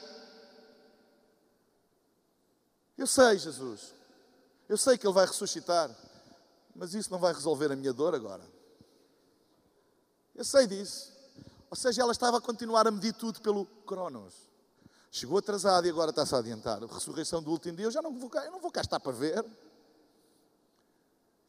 Eu 2.97 3.07
sei, 3.07 3.37
Jesus. 3.37 3.93
Eu 4.67 4.77
sei 4.77 4.97
que 4.97 5.05
Ele 5.05 5.13
vai 5.13 5.25
ressuscitar, 5.25 5.89
mas 6.75 6.93
isso 6.93 7.11
não 7.11 7.19
vai 7.19 7.33
resolver 7.33 7.71
a 7.71 7.75
minha 7.75 7.93
dor 7.93 8.15
agora. 8.15 8.43
Eu 10.35 10.43
sei 10.43 10.67
disso. 10.67 11.13
Ou 11.69 11.77
seja, 11.77 12.01
ela 12.01 12.11
estava 12.11 12.37
a 12.37 12.41
continuar 12.41 12.85
a 12.87 12.91
medir 12.91 13.13
tudo 13.13 13.41
pelo 13.41 13.65
Cronos. 13.87 14.33
Chegou 15.09 15.37
atrasado 15.37 15.87
e 15.87 15.89
agora 15.89 16.09
está-se 16.09 16.35
a 16.35 16.39
adiantar. 16.39 16.83
A 16.83 16.87
ressurreição 16.87 17.41
do 17.41 17.49
último 17.49 17.77
dia, 17.77 17.85
eu 17.85 17.91
já 17.91 18.01
não 18.01 18.13
vou 18.17 18.29
cá, 18.29 18.43
eu 18.45 18.51
não 18.51 18.59
vou 18.59 18.69
cá 18.69 18.81
estar 18.81 18.99
para 18.99 19.13
ver. 19.13 19.45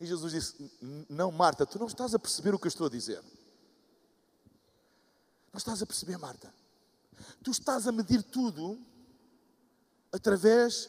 E 0.00 0.06
Jesus 0.06 0.32
disse: 0.32 0.70
Não, 1.08 1.32
Marta, 1.32 1.66
tu 1.66 1.78
não 1.78 1.86
estás 1.86 2.14
a 2.14 2.18
perceber 2.18 2.54
o 2.54 2.58
que 2.58 2.66
eu 2.66 2.68
estou 2.68 2.86
a 2.86 2.90
dizer. 2.90 3.22
Não 5.52 5.58
estás 5.58 5.82
a 5.82 5.86
perceber, 5.86 6.16
Marta. 6.16 6.54
Tu 7.42 7.50
estás 7.50 7.88
a 7.88 7.92
medir 7.92 8.22
tudo 8.22 8.78
através 10.12 10.88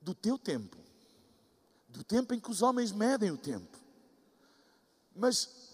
do 0.00 0.14
teu 0.14 0.36
tempo, 0.36 0.76
do 1.88 2.02
tempo 2.04 2.34
em 2.34 2.40
que 2.40 2.50
os 2.50 2.62
homens 2.62 2.92
medem 2.92 3.30
o 3.30 3.38
tempo. 3.38 3.78
Mas 5.14 5.69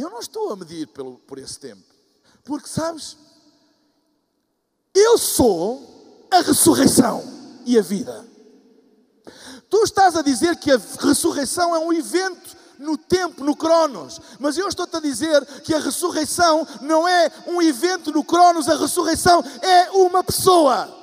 eu 0.00 0.10
não 0.10 0.20
estou 0.20 0.52
a 0.52 0.56
medir 0.56 0.86
pelo, 0.88 1.18
por 1.18 1.38
esse 1.38 1.58
tempo, 1.58 1.82
porque 2.44 2.68
sabes, 2.68 3.16
eu 4.94 5.18
sou 5.18 6.26
a 6.30 6.40
ressurreição 6.40 7.22
e 7.66 7.78
a 7.78 7.82
vida. 7.82 8.26
Tu 9.68 9.82
estás 9.84 10.16
a 10.16 10.22
dizer 10.22 10.56
que 10.56 10.70
a 10.70 10.80
ressurreição 11.00 11.74
é 11.74 11.78
um 11.78 11.92
evento 11.92 12.56
no 12.78 12.96
tempo, 12.96 13.44
no 13.44 13.54
Cronos. 13.54 14.20
Mas 14.38 14.56
eu 14.56 14.66
estou-te 14.66 14.96
a 14.96 15.00
dizer 15.00 15.44
que 15.62 15.74
a 15.74 15.78
ressurreição 15.78 16.66
não 16.80 17.06
é 17.06 17.30
um 17.46 17.62
evento 17.62 18.10
no 18.10 18.24
Cronos, 18.24 18.68
a 18.68 18.76
ressurreição 18.76 19.44
é 19.62 19.90
uma 19.90 20.24
pessoa. 20.24 20.99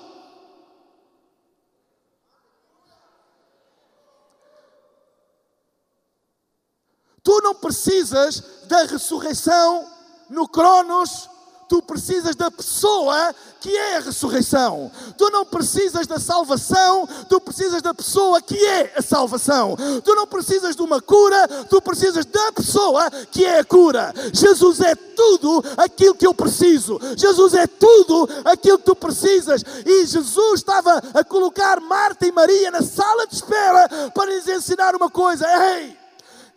Precisas 7.58 8.44
da 8.68 8.84
ressurreição 8.84 9.86
no 10.30 10.48
Cronos, 10.48 11.30
tu 11.68 11.82
precisas 11.82 12.36
da 12.36 12.50
pessoa 12.50 13.34
que 13.60 13.76
é 13.76 13.98
a 13.98 14.00
ressurreição. 14.00 14.92
Tu 15.18 15.30
não 15.30 15.46
precisas 15.46 16.08
da 16.08 16.20
salvação, 16.20 17.08
tu 17.30 17.40
precisas 17.42 17.82
da 17.82 17.94
pessoa 17.94 18.42
que 18.42 18.56
é 18.56 18.94
a 18.96 19.02
salvação. 19.02 19.76
Tu 20.04 20.16
não 20.16 20.26
precisas 20.26 20.76
de 20.76 20.82
uma 20.82 21.02
cura, 21.02 21.48
tu 21.70 21.82
precisas 21.82 22.26
da 22.26 22.52
pessoa 22.52 23.10
que 23.32 23.44
é 23.46 23.60
a 23.60 23.66
cura. 23.66 24.14
Jesus 24.34 24.80
é 24.80 24.96
tudo 24.96 25.64
aquilo 25.76 26.16
que 26.16 26.28
eu 26.28 26.34
preciso. 26.34 27.00
Jesus 27.18 27.54
é 27.54 27.68
tudo 27.68 28.30
aquilo 28.46 28.78
que 28.78 28.86
tu 28.86 28.96
precisas. 28.96 29.64
E 29.86 30.06
Jesus 30.06 30.60
estava 30.60 31.02
a 31.14 31.24
colocar 31.24 31.82
Marta 31.82 32.26
e 32.26 32.32
Maria 32.32 32.72
na 32.72 32.82
sala 32.82 33.28
de 33.28 33.36
espera 33.36 34.12
para 34.14 34.32
lhes 34.32 34.48
ensinar 34.48 34.96
uma 34.96 35.10
coisa. 35.10 35.46
Ei! 35.76 36.07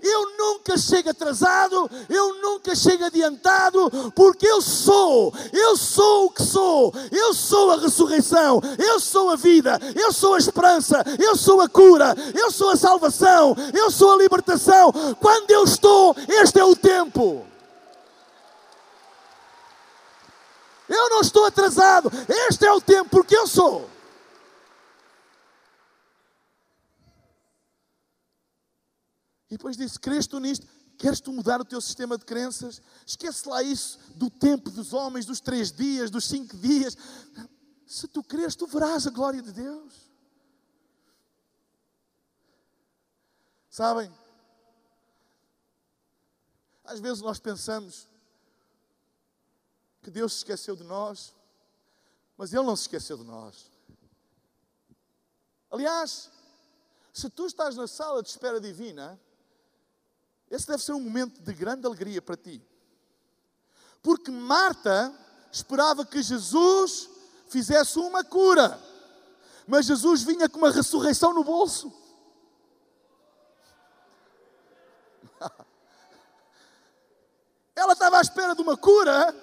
Eu 0.02 0.36
nunca 0.36 0.76
chego 0.78 1.10
atrasado, 1.10 1.90
eu 2.08 2.40
nunca 2.40 2.74
chego 2.74 3.04
adiantado, 3.04 3.90
porque 4.14 4.46
eu 4.46 4.62
sou, 4.62 5.32
eu 5.52 5.76
sou 5.76 6.26
o 6.26 6.30
que 6.30 6.42
sou, 6.42 6.92
eu 7.10 7.34
sou 7.34 7.72
a 7.72 7.76
ressurreição, 7.76 8.60
eu 8.78 8.98
sou 8.98 9.30
a 9.30 9.36
vida, 9.36 9.78
eu 9.94 10.12
sou 10.12 10.34
a 10.34 10.38
esperança, 10.38 11.04
eu 11.18 11.36
sou 11.36 11.60
a 11.60 11.68
cura, 11.68 12.14
eu 12.34 12.50
sou 12.50 12.70
a 12.70 12.76
salvação, 12.76 13.54
eu 13.74 13.90
sou 13.90 14.12
a 14.12 14.16
libertação. 14.16 14.92
Quando 15.20 15.50
eu 15.50 15.64
estou, 15.64 16.16
este 16.28 16.58
é 16.58 16.64
o 16.64 16.74
tempo. 16.74 17.46
Eu 20.88 21.08
não 21.10 21.20
estou 21.20 21.46
atrasado, 21.46 22.10
este 22.48 22.66
é 22.66 22.72
o 22.72 22.80
tempo, 22.80 23.10
porque 23.10 23.36
eu 23.36 23.46
sou. 23.46 23.88
E 29.50 29.56
depois 29.56 29.76
disse: 29.76 29.98
Crês 29.98 30.26
tu 30.26 30.38
nisto? 30.38 30.66
Queres 30.96 31.20
tu 31.20 31.32
mudar 31.32 31.60
o 31.60 31.64
teu 31.64 31.80
sistema 31.80 32.16
de 32.16 32.24
crenças? 32.24 32.80
Esquece 33.06 33.48
lá 33.48 33.62
isso 33.62 33.98
do 34.14 34.30
tempo 34.30 34.70
dos 34.70 34.92
homens, 34.92 35.26
dos 35.26 35.40
três 35.40 35.72
dias, 35.72 36.10
dos 36.10 36.26
cinco 36.26 36.56
dias. 36.56 36.96
Se 37.86 38.06
tu 38.06 38.22
crês, 38.22 38.54
tu 38.54 38.66
verás 38.66 39.06
a 39.06 39.10
glória 39.10 39.42
de 39.42 39.50
Deus. 39.50 40.10
Sabem? 43.70 44.12
Às 46.84 47.00
vezes 47.00 47.22
nós 47.22 47.38
pensamos 47.38 48.08
que 50.02 50.10
Deus 50.10 50.32
se 50.32 50.38
esqueceu 50.38 50.76
de 50.76 50.84
nós, 50.84 51.34
mas 52.36 52.52
Ele 52.52 52.64
não 52.64 52.76
se 52.76 52.82
esqueceu 52.82 53.16
de 53.16 53.24
nós. 53.24 53.70
Aliás, 55.70 56.30
se 57.12 57.30
tu 57.30 57.46
estás 57.46 57.76
na 57.76 57.86
sala 57.86 58.22
de 58.22 58.28
espera 58.28 58.60
divina, 58.60 59.18
esse 60.50 60.66
deve 60.66 60.82
ser 60.82 60.92
um 60.92 61.00
momento 61.00 61.40
de 61.40 61.52
grande 61.54 61.86
alegria 61.86 62.20
para 62.20 62.36
ti. 62.36 62.60
Porque 64.02 64.30
Marta 64.30 65.14
esperava 65.52 66.04
que 66.04 66.20
Jesus 66.22 67.08
fizesse 67.48 67.98
uma 67.98 68.24
cura, 68.24 68.78
mas 69.66 69.86
Jesus 69.86 70.22
vinha 70.22 70.48
com 70.48 70.58
uma 70.58 70.70
ressurreição 70.70 71.32
no 71.32 71.44
bolso. 71.44 71.92
Ela 77.76 77.92
estava 77.92 78.18
à 78.18 78.20
espera 78.20 78.54
de 78.54 78.62
uma 78.62 78.76
cura, 78.76 79.34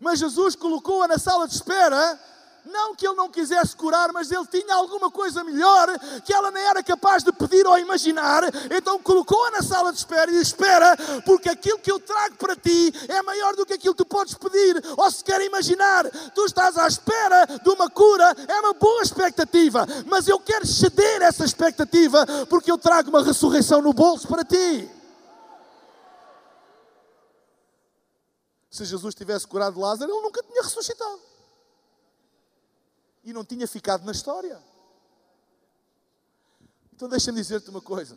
mas 0.00 0.18
Jesus 0.18 0.56
colocou-a 0.56 1.08
na 1.08 1.18
sala 1.18 1.46
de 1.46 1.54
espera 1.54 2.18
não 2.66 2.94
que 2.94 3.06
ele 3.06 3.14
não 3.14 3.30
quisesse 3.30 3.76
curar, 3.76 4.12
mas 4.12 4.30
ele 4.30 4.46
tinha 4.46 4.74
alguma 4.74 5.10
coisa 5.10 5.42
melhor 5.44 5.88
que 6.24 6.32
ela 6.32 6.50
nem 6.50 6.62
era 6.64 6.82
capaz 6.82 7.22
de 7.22 7.32
pedir 7.32 7.66
ou 7.66 7.78
imaginar. 7.78 8.42
Então 8.70 8.98
colocou-a 8.98 9.52
na 9.52 9.62
sala 9.62 9.92
de 9.92 9.98
espera 9.98 10.30
e 10.30 10.40
espera, 10.40 10.96
porque 11.24 11.48
aquilo 11.48 11.78
que 11.78 11.90
eu 11.90 12.00
trago 12.00 12.36
para 12.36 12.56
ti 12.56 12.92
é 13.08 13.22
maior 13.22 13.54
do 13.54 13.64
que 13.64 13.74
aquilo 13.74 13.94
que 13.94 14.04
tu 14.04 14.06
podes 14.06 14.34
pedir 14.34 14.82
ou 14.96 15.10
sequer 15.10 15.40
imaginar. 15.42 16.08
Tu 16.34 16.44
estás 16.44 16.76
à 16.76 16.86
espera 16.86 17.46
de 17.46 17.68
uma 17.70 17.88
cura, 17.88 18.34
é 18.48 18.60
uma 18.60 18.74
boa 18.74 19.02
expectativa, 19.02 19.86
mas 20.06 20.26
eu 20.28 20.38
quero 20.40 20.66
ceder 20.66 21.22
essa 21.22 21.44
expectativa 21.44 22.26
porque 22.48 22.70
eu 22.70 22.78
trago 22.78 23.10
uma 23.10 23.22
ressurreição 23.22 23.80
no 23.80 23.92
bolso 23.92 24.26
para 24.26 24.44
ti. 24.44 24.90
Se 28.70 28.84
Jesus 28.84 29.14
tivesse 29.14 29.46
curado 29.46 29.80
Lázaro, 29.80 30.12
ele 30.12 30.20
nunca 30.20 30.42
tinha 30.42 30.62
ressuscitado 30.62 31.35
e 33.26 33.32
não 33.32 33.44
tinha 33.44 33.66
ficado 33.66 34.06
na 34.06 34.12
história. 34.12 34.62
Então 36.94 37.08
deixa-me 37.08 37.38
dizer-te 37.38 37.68
uma 37.68 37.82
coisa. 37.82 38.16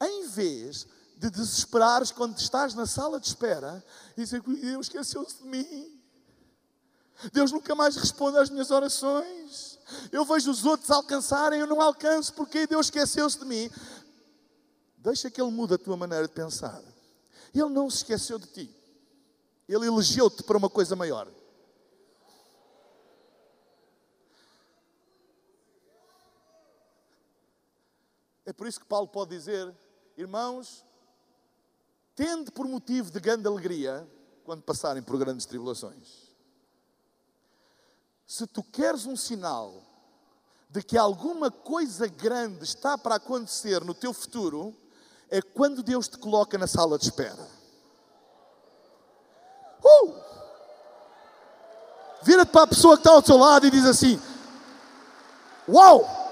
Em 0.00 0.26
vez 0.28 0.86
de 1.16 1.30
desesperares 1.30 2.10
quando 2.10 2.36
estás 2.38 2.74
na 2.74 2.86
sala 2.86 3.20
de 3.20 3.28
espera 3.28 3.84
e 4.16 4.22
dizer 4.22 4.42
que 4.42 4.56
Deus 4.56 4.86
esqueceu-se 4.86 5.42
de 5.42 5.46
mim. 5.46 6.00
Deus 7.32 7.52
nunca 7.52 7.74
mais 7.74 7.96
responde 7.96 8.38
às 8.38 8.48
minhas 8.48 8.70
orações. 8.70 9.78
Eu 10.10 10.24
vejo 10.24 10.50
os 10.50 10.64
outros 10.64 10.90
alcançarem, 10.90 11.60
eu 11.60 11.66
não 11.66 11.80
alcanço 11.80 12.32
porque 12.32 12.66
Deus 12.66 12.86
esqueceu-se 12.86 13.38
de 13.38 13.44
mim. 13.44 13.70
Deixa 14.96 15.30
que 15.30 15.40
Ele 15.40 15.50
mude 15.50 15.74
a 15.74 15.78
tua 15.78 15.98
maneira 15.98 16.26
de 16.26 16.32
pensar. 16.32 16.82
Ele 17.54 17.68
não 17.68 17.90
se 17.90 17.98
esqueceu 17.98 18.38
de 18.38 18.46
ti. 18.46 18.74
Ele 19.68 19.86
elegeu-te 19.86 20.42
para 20.42 20.56
uma 20.56 20.70
coisa 20.70 20.96
maior. 20.96 21.28
É 28.46 28.52
por 28.52 28.66
isso 28.66 28.80
que 28.80 28.86
Paulo 28.86 29.08
pode 29.08 29.30
dizer, 29.30 29.74
irmãos, 30.16 30.84
tende 32.14 32.50
por 32.50 32.66
motivo 32.66 33.10
de 33.10 33.18
grande 33.18 33.46
alegria 33.46 34.08
quando 34.44 34.62
passarem 34.62 35.02
por 35.02 35.18
grandes 35.18 35.46
tribulações. 35.46 36.24
Se 38.26 38.46
tu 38.46 38.62
queres 38.62 39.06
um 39.06 39.16
sinal 39.16 39.82
de 40.68 40.82
que 40.82 40.98
alguma 40.98 41.50
coisa 41.50 42.06
grande 42.06 42.64
está 42.64 42.98
para 42.98 43.14
acontecer 43.14 43.82
no 43.84 43.94
teu 43.94 44.12
futuro, 44.12 44.76
é 45.30 45.40
quando 45.40 45.82
Deus 45.82 46.08
te 46.08 46.18
coloca 46.18 46.58
na 46.58 46.66
sala 46.66 46.98
de 46.98 47.04
espera. 47.04 47.48
Uh! 49.82 50.14
Vira-te 52.22 52.50
para 52.50 52.62
a 52.62 52.66
pessoa 52.66 52.96
que 52.96 53.00
está 53.00 53.12
ao 53.12 53.22
teu 53.22 53.36
lado 53.36 53.66
e 53.66 53.70
diz 53.70 53.84
assim: 53.84 54.20
Uau! 55.68 56.23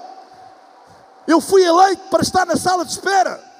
Eu 1.27 1.41
fui 1.41 1.64
eleito 1.64 2.03
para 2.11 2.23
estar 2.23 2.45
na 2.47 2.57
sala 2.57 2.85
de 2.85 2.93
espera. 2.93 3.53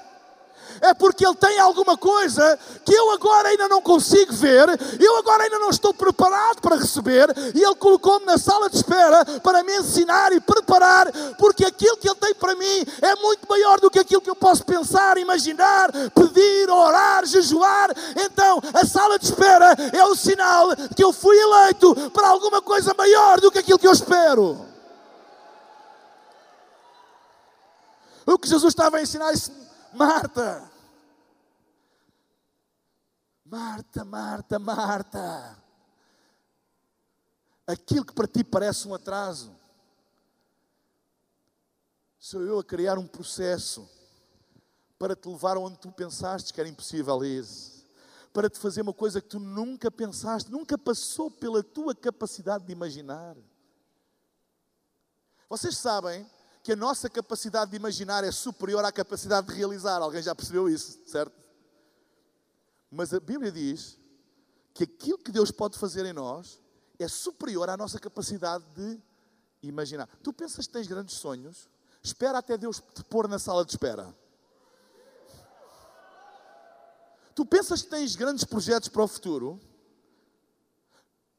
é 0.83 0.93
porque 0.93 1.25
Ele 1.25 1.37
tem 1.37 1.61
alguma 1.61 1.97
coisa 1.97 2.59
que 2.85 2.93
eu 2.93 3.13
agora 3.13 3.49
ainda 3.49 3.69
não 3.69 3.81
consigo 3.81 4.33
ver, 4.33 4.69
eu 4.99 5.17
agora 5.19 5.45
ainda 5.45 5.59
não 5.61 5.71
estou 5.71 5.95
preparado 5.95 6.61
para 6.61 6.77
receber, 6.77 7.33
e 7.55 7.63
Ele 7.63 7.75
colocou-me 7.77 8.27
na 8.27 8.37
sala 8.37 8.69
de 8.69 8.77
espera 8.77 9.25
para 9.41 9.63
me 9.63 9.77
ensinar 9.79 10.33
e 10.33 10.41
preparar, 10.41 11.11
porque 11.39 11.65
aquilo 11.65 11.97
que 11.97 12.09
Ele 12.09 12.17
tem 12.17 12.35
para 12.35 12.57
mim 12.57 12.85
é 13.01 13.15
muito 13.17 13.47
maior 13.49 13.79
do 13.79 13.91
que 13.91 14.01
aquilo 14.01 14.21
que 14.21 14.31
eu 14.31 14.35
posso 14.35 14.65
pensar, 14.65 15.17
imaginar, 15.19 15.91
pedir, 16.13 16.69
orar, 16.69 17.25
jejuar. 17.27 17.91
Então, 18.17 18.61
a 18.75 18.85
sala 18.85 19.19
de 19.19 19.27
espera 19.27 19.77
é 19.93 20.05
o 20.05 20.17
sinal 20.17 20.71
que 20.97 21.05
eu 21.05 21.13
fui 21.13 21.39
eleito 21.39 22.11
para 22.11 22.29
alguma 22.29 22.61
coisa 22.61 22.93
maior 22.99 23.41
do 23.41 23.53
que 23.53 23.59
aquilo 23.61 23.79
que 23.79 23.87
eu 23.87 23.93
espero. 23.93 24.72
O 28.33 28.39
que 28.39 28.49
Jesus 28.49 28.73
estava 28.73 28.97
a 28.97 29.03
ensinar 29.03 29.31
é 29.31 29.37
Marta, 29.95 30.73
Marta, 33.45 34.05
Marta, 34.07 34.59
Marta. 34.59 35.59
Aquilo 37.67 38.07
que 38.07 38.15
para 38.15 38.27
ti 38.27 38.43
parece 38.43 38.89
um 38.89 38.95
atraso, 38.95 39.55
sou 42.19 42.41
eu 42.43 42.59
a 42.59 42.65
criar 42.65 42.99
um 42.99 43.07
processo 43.07 43.87
para 44.99 45.15
te 45.15 45.29
levar 45.29 45.59
onde 45.59 45.77
tu 45.77 45.93
pensaste 45.93 46.55
que 46.55 46.61
era 46.61 46.71
impossível 46.71 47.23
ir, 47.23 47.45
para 48.33 48.49
te 48.49 48.59
fazer 48.59 48.81
uma 48.81 48.95
coisa 48.95 49.21
que 49.21 49.29
tu 49.29 49.39
nunca 49.39 49.91
pensaste, 49.91 50.51
nunca 50.51 50.79
passou 50.79 51.31
pela 51.31 51.63
tua 51.63 51.95
capacidade 51.95 52.65
de 52.65 52.73
imaginar. 52.73 53.37
Vocês 55.51 55.77
sabem 55.77 56.27
que 56.63 56.73
a 56.73 56.77
nossa 56.77 57.11
capacidade 57.11 57.73
de 57.73 57.77
imaginar 57.77 58.23
é 58.23 58.31
superior 58.31 58.85
à 58.85 58.93
capacidade 58.93 59.49
de 59.49 59.55
realizar. 59.55 60.01
Alguém 60.01 60.23
já 60.23 60.35
percebeu 60.35 60.69
isso, 60.69 61.01
certo? 61.07 61.35
Mas 62.91 63.13
a 63.13 63.19
Bíblia 63.19 63.51
diz 63.51 63.99
que 64.73 64.85
aquilo 64.85 65.19
que 65.19 65.33
Deus 65.33 65.51
pode 65.51 65.79
fazer 65.79 66.07
em 66.07 66.13
nós 66.13 66.61
é 66.99 67.09
superior 67.09 67.69
à 67.69 67.77
nossa 67.77 67.99
capacidade 67.99 68.65
de 68.77 69.01
imaginar. 69.63 70.09
Tu 70.23 70.33
pensas 70.33 70.67
que 70.67 70.73
tens 70.73 70.87
grandes 70.87 71.17
sonhos? 71.17 71.69
Espera 72.03 72.39
até 72.39 72.57
Deus 72.57 72.81
te 72.95 73.03
pôr 73.05 73.27
na 73.27 73.39
sala 73.39 73.65
de 73.65 73.73
espera. 73.73 74.15
Tu 77.35 77.47
pensas 77.47 77.83
que 77.83 77.89
tens 77.89 78.15
grandes 78.15 78.45
projetos 78.45 78.89
para 78.89 79.03
o 79.03 79.09
futuro? 79.09 79.61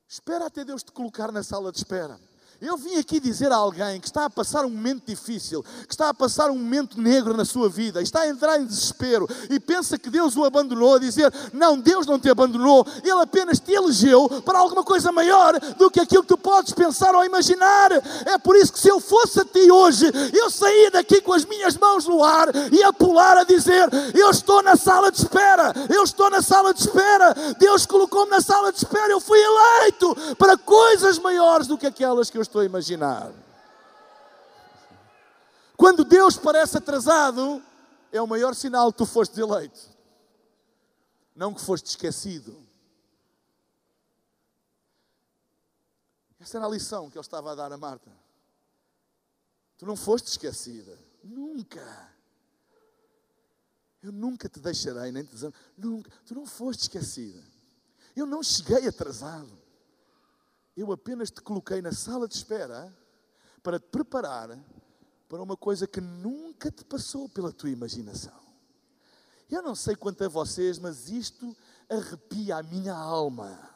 Espera 0.07 0.47
até 0.47 0.65
Deus 0.65 0.83
te 0.83 0.91
colocar 0.91 1.31
na 1.31 1.43
sala 1.43 1.71
de 1.71 1.77
espera. 1.77 2.19
Eu 2.65 2.77
vim 2.77 2.95
aqui 2.95 3.19
dizer 3.19 3.51
a 3.51 3.57
alguém 3.57 3.99
que 3.99 4.07
está 4.07 4.23
a 4.23 4.29
passar 4.29 4.63
um 4.63 4.69
momento 4.69 5.03
difícil, 5.05 5.61
que 5.85 5.93
está 5.93 6.07
a 6.07 6.13
passar 6.13 6.49
um 6.49 6.55
momento 6.55 6.99
negro 6.99 7.35
na 7.35 7.43
sua 7.43 7.67
vida, 7.67 8.01
está 8.01 8.21
a 8.21 8.29
entrar 8.29 8.57
em 8.57 8.65
desespero 8.65 9.27
e 9.49 9.59
pensa 9.59 9.97
que 9.97 10.09
Deus 10.09 10.37
o 10.37 10.45
abandonou, 10.45 10.95
a 10.95 10.99
dizer: 10.99 11.29
Não, 11.51 11.77
Deus 11.77 12.07
não 12.07 12.17
te 12.17 12.29
abandonou, 12.29 12.87
Ele 13.03 13.21
apenas 13.21 13.59
te 13.59 13.73
elegeu 13.73 14.29
para 14.45 14.59
alguma 14.59 14.81
coisa 14.81 15.11
maior 15.11 15.59
do 15.77 15.91
que 15.91 15.99
aquilo 15.99 16.21
que 16.21 16.29
tu 16.29 16.37
podes 16.37 16.71
pensar 16.71 17.13
ou 17.13 17.25
imaginar. 17.25 17.91
É 18.25 18.37
por 18.37 18.55
isso 18.55 18.71
que 18.71 18.79
se 18.79 18.87
eu 18.87 19.01
fosse 19.01 19.41
a 19.41 19.45
ti 19.45 19.69
hoje, 19.69 20.09
eu 20.31 20.49
saía 20.49 20.89
daqui 20.89 21.19
com 21.19 21.33
as 21.33 21.43
minhas 21.43 21.75
mãos 21.75 22.05
no 22.05 22.23
ar 22.23 22.47
e 22.71 22.81
a 22.81 22.93
pular 22.93 23.35
a 23.35 23.43
dizer: 23.43 23.89
Eu 24.15 24.29
estou 24.29 24.63
na 24.63 24.77
sala 24.77 25.11
de 25.11 25.17
espera, 25.17 25.73
eu 25.93 26.03
estou 26.03 26.29
na 26.29 26.41
sala 26.41 26.73
de 26.73 26.79
espera, 26.79 27.35
Deus 27.59 27.85
colocou-me 27.85 28.31
na 28.31 28.39
sala 28.39 28.71
de 28.71 28.77
espera, 28.77 29.11
eu 29.11 29.19
fui 29.19 29.37
eleito 29.37 30.35
para 30.37 30.55
coisas 30.55 31.19
maiores 31.19 31.67
do 31.67 31.77
que 31.77 31.85
aquelas 31.85 32.29
que 32.29 32.37
eu 32.37 32.41
estou 32.41 32.52
estou 32.53 32.61
a 32.61 32.65
imaginar. 32.65 33.33
Quando 35.75 36.05
Deus 36.05 36.37
parece 36.37 36.77
atrasado, 36.77 37.63
é 38.11 38.21
o 38.21 38.27
maior 38.27 38.53
sinal 38.53 38.91
que 38.91 38.99
tu 38.99 39.07
foste 39.07 39.41
eleito, 39.41 39.79
não 41.35 41.51
que 41.51 41.59
foste 41.59 41.87
esquecido. 41.87 42.55
Essa 46.39 46.57
era 46.57 46.67
a 46.67 46.69
lição 46.69 47.09
que 47.09 47.17
ele 47.17 47.25
estava 47.25 47.51
a 47.51 47.55
dar 47.55 47.71
a 47.71 47.77
Marta. 47.77 48.11
Tu 49.77 49.85
não 49.85 49.95
foste 49.95 50.27
esquecida, 50.27 50.95
nunca. 51.23 52.13
Eu 54.03 54.11
nunca 54.11 54.47
te 54.47 54.59
deixarei, 54.59 55.11
nem 55.11 55.23
te 55.23 55.31
desamo. 55.31 55.53
Nunca. 55.75 56.11
Tu 56.25 56.35
não 56.35 56.45
foste 56.45 56.81
esquecida. 56.81 57.41
Eu 58.15 58.25
não 58.25 58.43
cheguei 58.43 58.85
atrasado. 58.87 59.62
Eu 60.75 60.91
apenas 60.91 61.29
te 61.29 61.41
coloquei 61.41 61.81
na 61.81 61.91
sala 61.91 62.27
de 62.27 62.35
espera 62.35 62.93
para 63.61 63.79
te 63.79 63.87
preparar 63.87 64.57
para 65.29 65.41
uma 65.41 65.55
coisa 65.55 65.87
que 65.87 66.01
nunca 66.01 66.71
te 66.71 66.83
passou 66.83 67.29
pela 67.29 67.51
tua 67.51 67.69
imaginação. 67.69 68.39
Eu 69.49 69.61
não 69.61 69.75
sei 69.75 69.95
quanto 69.95 70.23
a 70.23 70.27
vocês, 70.27 70.79
mas 70.79 71.09
isto 71.09 71.55
arrepia 71.89 72.57
a 72.57 72.63
minha 72.63 72.93
alma 72.93 73.72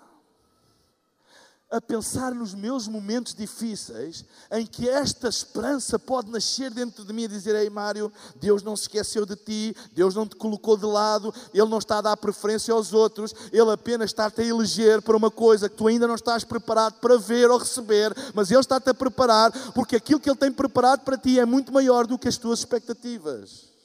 a 1.70 1.82
pensar 1.82 2.34
nos 2.34 2.56
meus 2.56 2.88
momentos 2.88 3.36
difíceis, 3.36 4.24
em 4.52 4.66
que 4.66 4.88
esta 4.88 5.28
esperança 5.28 6.00
pode 6.00 6.32
nascer 6.32 6.72
dentro 6.72 7.04
de 7.04 7.12
mim 7.12 7.24
e 7.24 7.28
dizer: 7.28 7.56
Ei, 7.56 7.70
Mário, 7.70 8.12
Deus 8.38 8.64
não 8.64 8.76
se 8.76 8.84
esqueceu 8.84 9.26
de 9.26 9.36
ti, 9.36 9.76
Deus 9.92 10.16
não 10.16 10.26
te 10.26 10.36
colocou 10.36 10.78
de 10.78 10.86
lado, 10.86 11.34
Ele 11.54 11.70
não 11.70 11.80
está 11.80 11.98
a 11.98 12.02
dar 12.02 12.18
preferência 12.18 12.74
aos 12.74 12.94
outros, 12.94 13.34
Ele 13.52 13.72
apenas 13.72 14.12
está-te 14.12 14.42
a 14.42 14.46
eleger 14.46 15.02
para 15.02 15.18
uma 15.18 15.30
coisa 15.30 15.68
que 15.68 15.76
tu 15.76 15.88
ainda 15.88 16.08
não 16.08 16.16
estás 16.16 16.46
preparado 16.46 17.00
para 17.02 17.18
ver 17.18 17.52
ou 17.52 17.58
receber, 17.58 18.16
mas 18.34 18.50
Ele 18.50 18.62
está-te 18.62 18.90
a 18.90 18.94
preparar, 18.94 19.52
porque 19.74 19.98
aquilo 19.98 20.22
que 20.22 20.30
Ele 20.30 20.38
tem 20.38 20.52
preparado 20.52 21.02
para 21.02 21.18
ti 21.18 21.38
é 21.38 21.46
muito 21.46 21.74
maior 21.74 22.08
do 22.08 22.18
que 22.18 22.30
as 22.30 22.38
tuas 22.38 22.60
expectativas. 22.60 23.77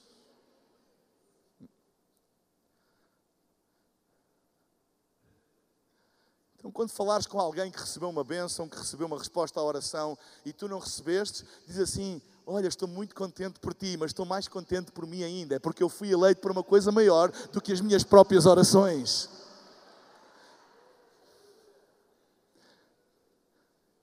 Então, 6.62 6.70
quando 6.70 6.90
falares 6.90 7.26
com 7.26 7.40
alguém 7.40 7.72
que 7.72 7.80
recebeu 7.80 8.08
uma 8.08 8.22
bênção, 8.22 8.68
que 8.68 8.78
recebeu 8.78 9.08
uma 9.08 9.18
resposta 9.18 9.58
à 9.58 9.64
oração 9.64 10.16
e 10.46 10.52
tu 10.52 10.68
não 10.68 10.78
recebeste, 10.78 11.44
diz 11.66 11.76
assim: 11.76 12.22
Olha, 12.46 12.68
estou 12.68 12.86
muito 12.86 13.16
contente 13.16 13.58
por 13.58 13.74
ti, 13.74 13.96
mas 13.98 14.10
estou 14.10 14.24
mais 14.24 14.46
contente 14.46 14.92
por 14.92 15.04
mim 15.04 15.24
ainda, 15.24 15.56
é 15.56 15.58
porque 15.58 15.82
eu 15.82 15.88
fui 15.88 16.12
eleito 16.12 16.40
para 16.40 16.52
uma 16.52 16.62
coisa 16.62 16.92
maior 16.92 17.32
do 17.50 17.60
que 17.60 17.72
as 17.72 17.80
minhas 17.80 18.04
próprias 18.04 18.46
orações. 18.46 19.28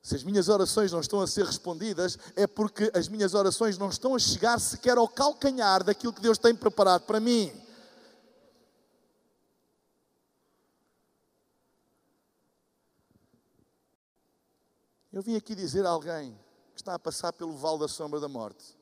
Se 0.02 0.16
as 0.16 0.24
minhas 0.26 0.50
orações 0.50 0.92
não 0.92 1.00
estão 1.00 1.22
a 1.22 1.28
ser 1.28 1.46
respondidas, 1.46 2.18
é 2.36 2.46
porque 2.46 2.92
as 2.94 3.08
minhas 3.08 3.34
orações 3.36 3.78
não 3.78 3.88
estão 3.88 4.16
a 4.16 4.20
chegar 4.20 4.60
sequer 4.60 4.98
ao 4.98 5.08
calcanhar 5.08 5.82
daquilo 5.82 6.12
que 6.12 6.20
Deus 6.20 6.38
tem 6.38 6.54
preparado 6.54 7.04
para 7.04 7.22
mim. 7.22 7.54
Eu 15.20 15.24
vim 15.24 15.36
aqui 15.36 15.54
dizer 15.54 15.86
a 15.86 15.90
alguém 15.90 16.32
que 16.74 16.80
está 16.80 16.94
a 16.94 16.98
passar 16.98 17.34
pelo 17.34 17.54
vale 17.58 17.80
da 17.80 17.90
sombra 17.90 18.22
da 18.22 18.30
morte, 18.30 18.74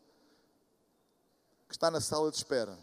que 1.67 1.73
está 1.73 1.89
na 1.89 1.99
sala 1.99 2.29
de 2.29 2.37
espera, 2.37 2.77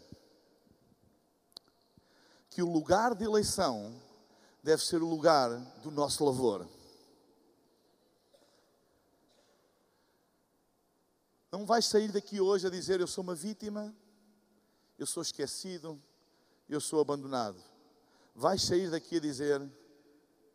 que 2.49 2.61
o 2.61 2.69
lugar 2.69 3.15
de 3.15 3.23
eleição 3.23 3.97
deve 4.61 4.83
ser 4.83 5.01
o 5.01 5.07
lugar 5.07 5.49
do 5.81 5.89
nosso 5.89 6.25
lavor. 6.25 6.67
Não 11.49 11.65
vais 11.65 11.85
sair 11.85 12.11
daqui 12.11 12.41
hoje 12.41 12.67
a 12.67 12.69
dizer 12.69 12.99
eu 12.99 13.07
sou 13.07 13.23
uma 13.23 13.35
vítima, 13.35 13.95
eu 14.99 15.05
sou 15.05 15.23
esquecido, 15.23 15.97
eu 16.67 16.81
sou 16.81 16.99
abandonado. 16.99 17.63
Vais 18.35 18.61
sair 18.61 18.91
daqui 18.91 19.15
a 19.15 19.21
dizer 19.21 19.65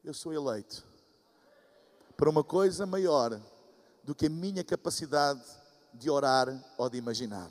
eu 0.04 0.12
sou 0.12 0.34
eleito 0.34 0.89
para 2.20 2.28
uma 2.28 2.44
coisa 2.44 2.84
maior 2.84 3.40
do 4.04 4.14
que 4.14 4.26
a 4.26 4.28
minha 4.28 4.62
capacidade 4.62 5.40
de 5.94 6.10
orar 6.10 6.54
ou 6.76 6.90
de 6.90 6.98
imaginar. 6.98 7.50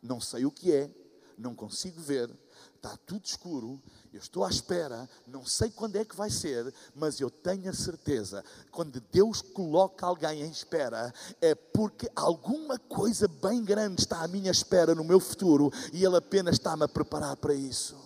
Não 0.00 0.20
sei 0.20 0.46
o 0.46 0.52
que 0.52 0.72
é, 0.72 0.88
não 1.36 1.52
consigo 1.52 2.00
ver, 2.00 2.30
está 2.76 2.96
tudo 2.98 3.24
escuro, 3.24 3.82
eu 4.12 4.20
estou 4.20 4.44
à 4.44 4.50
espera, 4.50 5.10
não 5.26 5.44
sei 5.44 5.68
quando 5.72 5.96
é 5.96 6.04
que 6.04 6.14
vai 6.14 6.30
ser, 6.30 6.72
mas 6.94 7.18
eu 7.18 7.28
tenho 7.28 7.68
a 7.68 7.72
certeza, 7.72 8.44
quando 8.70 9.00
Deus 9.00 9.42
coloca 9.42 10.06
alguém 10.06 10.42
em 10.42 10.50
espera, 10.52 11.12
é 11.40 11.56
porque 11.56 12.08
alguma 12.14 12.78
coisa 12.78 13.26
bem 13.26 13.64
grande 13.64 14.02
está 14.02 14.22
à 14.22 14.28
minha 14.28 14.52
espera 14.52 14.94
no 14.94 15.02
meu 15.02 15.18
futuro 15.18 15.72
e 15.92 16.04
Ele 16.04 16.16
apenas 16.16 16.54
está-me 16.54 16.84
a 16.84 16.88
preparar 16.88 17.36
para 17.36 17.52
isso. 17.52 17.96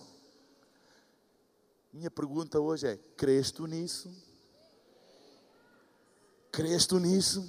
Minha 1.93 2.09
pergunta 2.09 2.59
hoje 2.59 2.87
é: 2.87 2.97
crês 3.15 3.51
tu 3.51 3.67
nisso? 3.67 4.32
Crês 6.53 6.85
tu 6.85 6.99
nisso? 6.99 7.43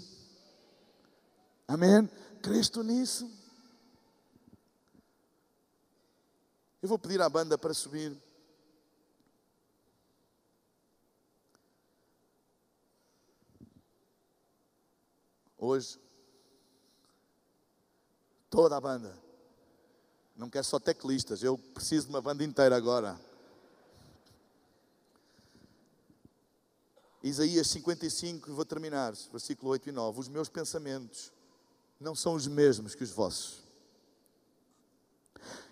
Amém? 1.69 2.09
Crês 2.43 2.71
tu 2.71 2.83
nisso? 2.83 3.31
Eu 6.81 6.89
vou 6.89 6.99
pedir 6.99 7.21
à 7.21 7.29
banda 7.29 7.59
para 7.59 7.75
subir. 7.75 8.17
Hoje, 15.59 16.01
toda 18.49 18.75
a 18.75 18.81
banda. 18.81 19.15
Não 20.35 20.49
quero 20.49 20.65
só 20.65 20.81
teclistas, 20.81 21.43
eu 21.43 21.59
preciso 21.59 22.07
de 22.07 22.15
uma 22.15 22.23
banda 22.23 22.43
inteira 22.43 22.75
agora. 22.75 23.21
Isaías 27.25 27.69
55, 27.69 28.53
vou 28.53 28.67
terminar, 28.67 29.15
versículo 29.33 29.71
8 29.71 29.89
e 29.89 29.93
9. 29.93 30.21
Os 30.21 30.29
meus 30.29 30.51
pensamentos 30.51 31.33
não 31.99 32.15
são 32.15 32.35
os 32.35 32.47
mesmos 32.47 32.95
que 32.95 33.03
os 33.03 33.11
vossos. 33.11 33.63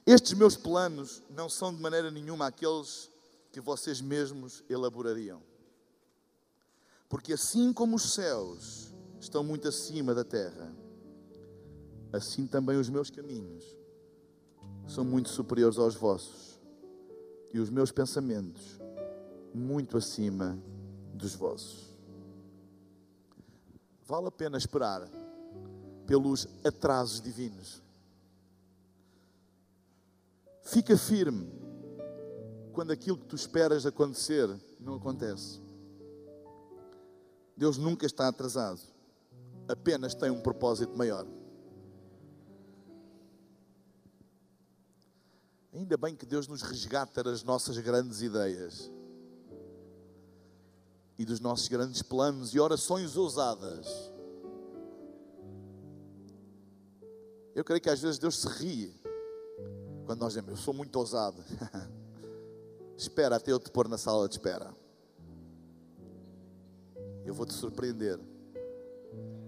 Estes 0.06 0.32
meus 0.32 0.56
planos 0.56 1.22
não 1.28 1.50
são 1.50 1.74
de 1.74 1.78
maneira 1.78 2.10
nenhuma 2.10 2.46
aqueles 2.46 3.10
que 3.52 3.60
vocês 3.60 4.00
mesmos 4.00 4.64
elaborariam. 4.66 5.42
Porque 7.06 7.34
assim 7.34 7.70
como 7.70 7.96
os 7.96 8.14
céus 8.14 8.90
estão 9.20 9.44
muito 9.44 9.68
acima 9.68 10.14
da 10.14 10.24
terra, 10.24 10.74
assim 12.14 12.46
também 12.46 12.78
os 12.78 12.88
meus 12.88 13.10
caminhos 13.10 13.62
são 14.88 15.04
muito 15.04 15.28
superiores 15.28 15.76
aos 15.76 15.94
vossos, 15.94 16.58
e 17.52 17.60
os 17.60 17.68
meus 17.68 17.92
pensamentos 17.92 18.80
muito 19.52 19.98
acima 19.98 20.58
dos 21.14 21.34
vossos. 21.34 21.92
Vale 24.06 24.28
a 24.28 24.30
pena 24.30 24.58
esperar 24.58 25.08
pelos 26.06 26.46
atrasos 26.64 27.20
divinos. 27.20 27.82
Fica 30.62 30.96
firme 30.96 31.50
quando 32.72 32.90
aquilo 32.90 33.18
que 33.18 33.26
tu 33.26 33.36
esperas 33.36 33.86
acontecer 33.86 34.48
não 34.80 34.96
acontece. 34.96 35.60
Deus 37.56 37.76
nunca 37.76 38.06
está 38.06 38.28
atrasado, 38.28 38.80
apenas 39.68 40.14
tem 40.14 40.30
um 40.30 40.40
propósito 40.40 40.96
maior. 40.96 41.26
Ainda 45.72 45.96
bem 45.96 46.14
que 46.14 46.26
Deus 46.26 46.46
nos 46.48 46.62
resgata 46.62 47.22
das 47.22 47.42
nossas 47.42 47.78
grandes 47.78 48.20
ideias 48.20 48.90
e 51.18 51.24
dos 51.24 51.40
nossos 51.40 51.68
grandes 51.68 52.02
planos 52.02 52.54
e 52.54 52.60
orações 52.60 53.16
ousadas. 53.16 53.86
Eu 57.54 57.64
creio 57.64 57.80
que 57.80 57.90
às 57.90 58.00
vezes 58.00 58.18
Deus 58.18 58.40
se 58.40 58.48
ri 58.48 59.02
quando 60.04 60.20
nós 60.20 60.32
dizemos, 60.32 60.50
eu 60.50 60.56
sou 60.56 60.74
muito 60.74 60.96
ousado. 60.96 61.42
espera 62.96 63.36
até 63.36 63.52
eu 63.52 63.58
te 63.58 63.70
pôr 63.70 63.88
na 63.88 63.96
sala 63.96 64.28
de 64.28 64.34
espera. 64.34 64.74
Eu 67.24 67.34
vou 67.34 67.46
te 67.46 67.54
surpreender. 67.54 68.18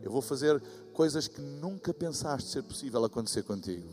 Eu 0.02 0.10
vou 0.10 0.22
fazer 0.22 0.62
coisas 0.92 1.26
que 1.26 1.40
nunca 1.40 1.92
pensaste 1.92 2.48
ser 2.48 2.62
possível 2.62 3.04
acontecer 3.04 3.42
contigo. 3.42 3.88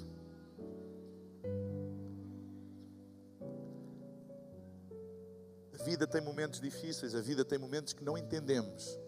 A 5.82 5.84
vida 5.84 6.06
tem 6.06 6.22
momentos 6.22 6.62
difíceis, 6.62 7.16
a 7.16 7.22
vida 7.22 7.44
tem 7.44 7.58
momentos 7.58 7.92
que 7.92 8.04
não 8.04 8.16
entendemos. 8.16 9.00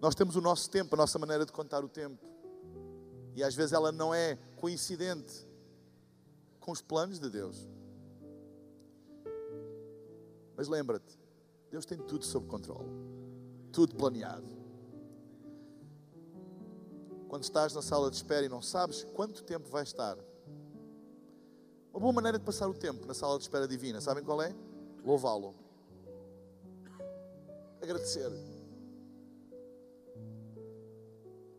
Nós 0.00 0.14
temos 0.14 0.36
o 0.36 0.40
nosso 0.40 0.70
tempo, 0.70 0.94
a 0.94 0.96
nossa 0.96 1.18
maneira 1.18 1.44
de 1.44 1.52
contar 1.52 1.84
o 1.84 1.88
tempo. 1.88 2.24
E 3.36 3.44
às 3.44 3.54
vezes 3.54 3.74
ela 3.74 3.92
não 3.92 4.14
é 4.14 4.38
coincidente 4.56 5.46
com 6.60 6.72
os 6.72 6.80
planos 6.80 7.20
de 7.20 7.28
Deus. 7.28 7.68
Mas 10.56 10.66
lembra-te, 10.66 11.20
Deus 11.70 11.84
tem 11.84 11.98
tudo 11.98 12.24
sob 12.24 12.46
controle, 12.46 12.88
tudo 13.70 13.94
planeado. 13.94 14.48
Quando 17.28 17.42
estás 17.42 17.74
na 17.74 17.82
sala 17.82 18.08
de 18.10 18.16
espera 18.16 18.46
e 18.46 18.48
não 18.48 18.62
sabes 18.62 19.04
quanto 19.12 19.44
tempo 19.44 19.68
vai 19.68 19.82
estar, 19.82 20.16
uma 21.92 22.00
boa 22.00 22.12
maneira 22.12 22.38
de 22.38 22.44
passar 22.44 22.68
o 22.68 22.74
tempo 22.74 23.06
na 23.06 23.12
sala 23.12 23.36
de 23.36 23.42
espera 23.42 23.68
divina, 23.68 24.00
sabem 24.00 24.24
qual 24.24 24.40
é? 24.40 24.54
Louvá-lo. 25.04 25.54
Agradecer. 27.82 28.30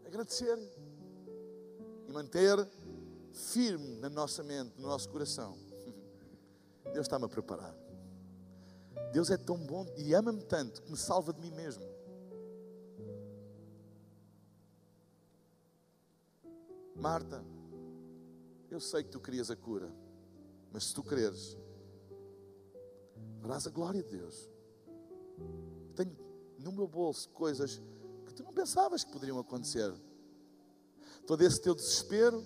Agradecer. 0.05 0.57
E 2.07 2.11
manter 2.11 2.67
firme 3.31 3.97
na 3.97 4.09
nossa 4.09 4.41
mente, 4.41 4.73
no 4.79 4.87
nosso 4.87 5.07
coração. 5.09 5.55
Deus 6.85 7.05
está-me 7.05 7.25
a 7.25 7.29
preparar. 7.29 7.75
Deus 9.11 9.29
é 9.29 9.37
tão 9.37 9.57
bom 9.57 9.85
e 9.95 10.13
ama-me 10.15 10.41
tanto 10.43 10.81
que 10.81 10.89
me 10.89 10.97
salva 10.97 11.31
de 11.31 11.41
mim 11.41 11.51
mesmo. 11.51 11.83
Marta, 16.95 17.43
eu 18.71 18.79
sei 18.79 19.03
que 19.03 19.09
tu 19.09 19.19
querias 19.19 19.51
a 19.51 19.55
cura. 19.55 20.02
Mas 20.73 20.85
se 20.85 20.93
tu 20.95 21.03
creres, 21.03 21.55
verás 23.39 23.67
a 23.67 23.69
glória 23.69 24.01
de 24.01 24.09
Deus. 24.09 24.49
Tenho 25.95 26.17
no 26.57 26.71
meu 26.71 26.87
bolso 26.87 27.29
coisas 27.29 27.79
que 28.25 28.33
tu 28.33 28.43
não 28.43 28.51
pensavas 28.51 29.03
que 29.03 29.11
poderiam 29.11 29.37
acontecer. 29.37 29.93
Todo 31.27 31.43
esse 31.43 31.61
teu 31.61 31.75
desespero, 31.75 32.43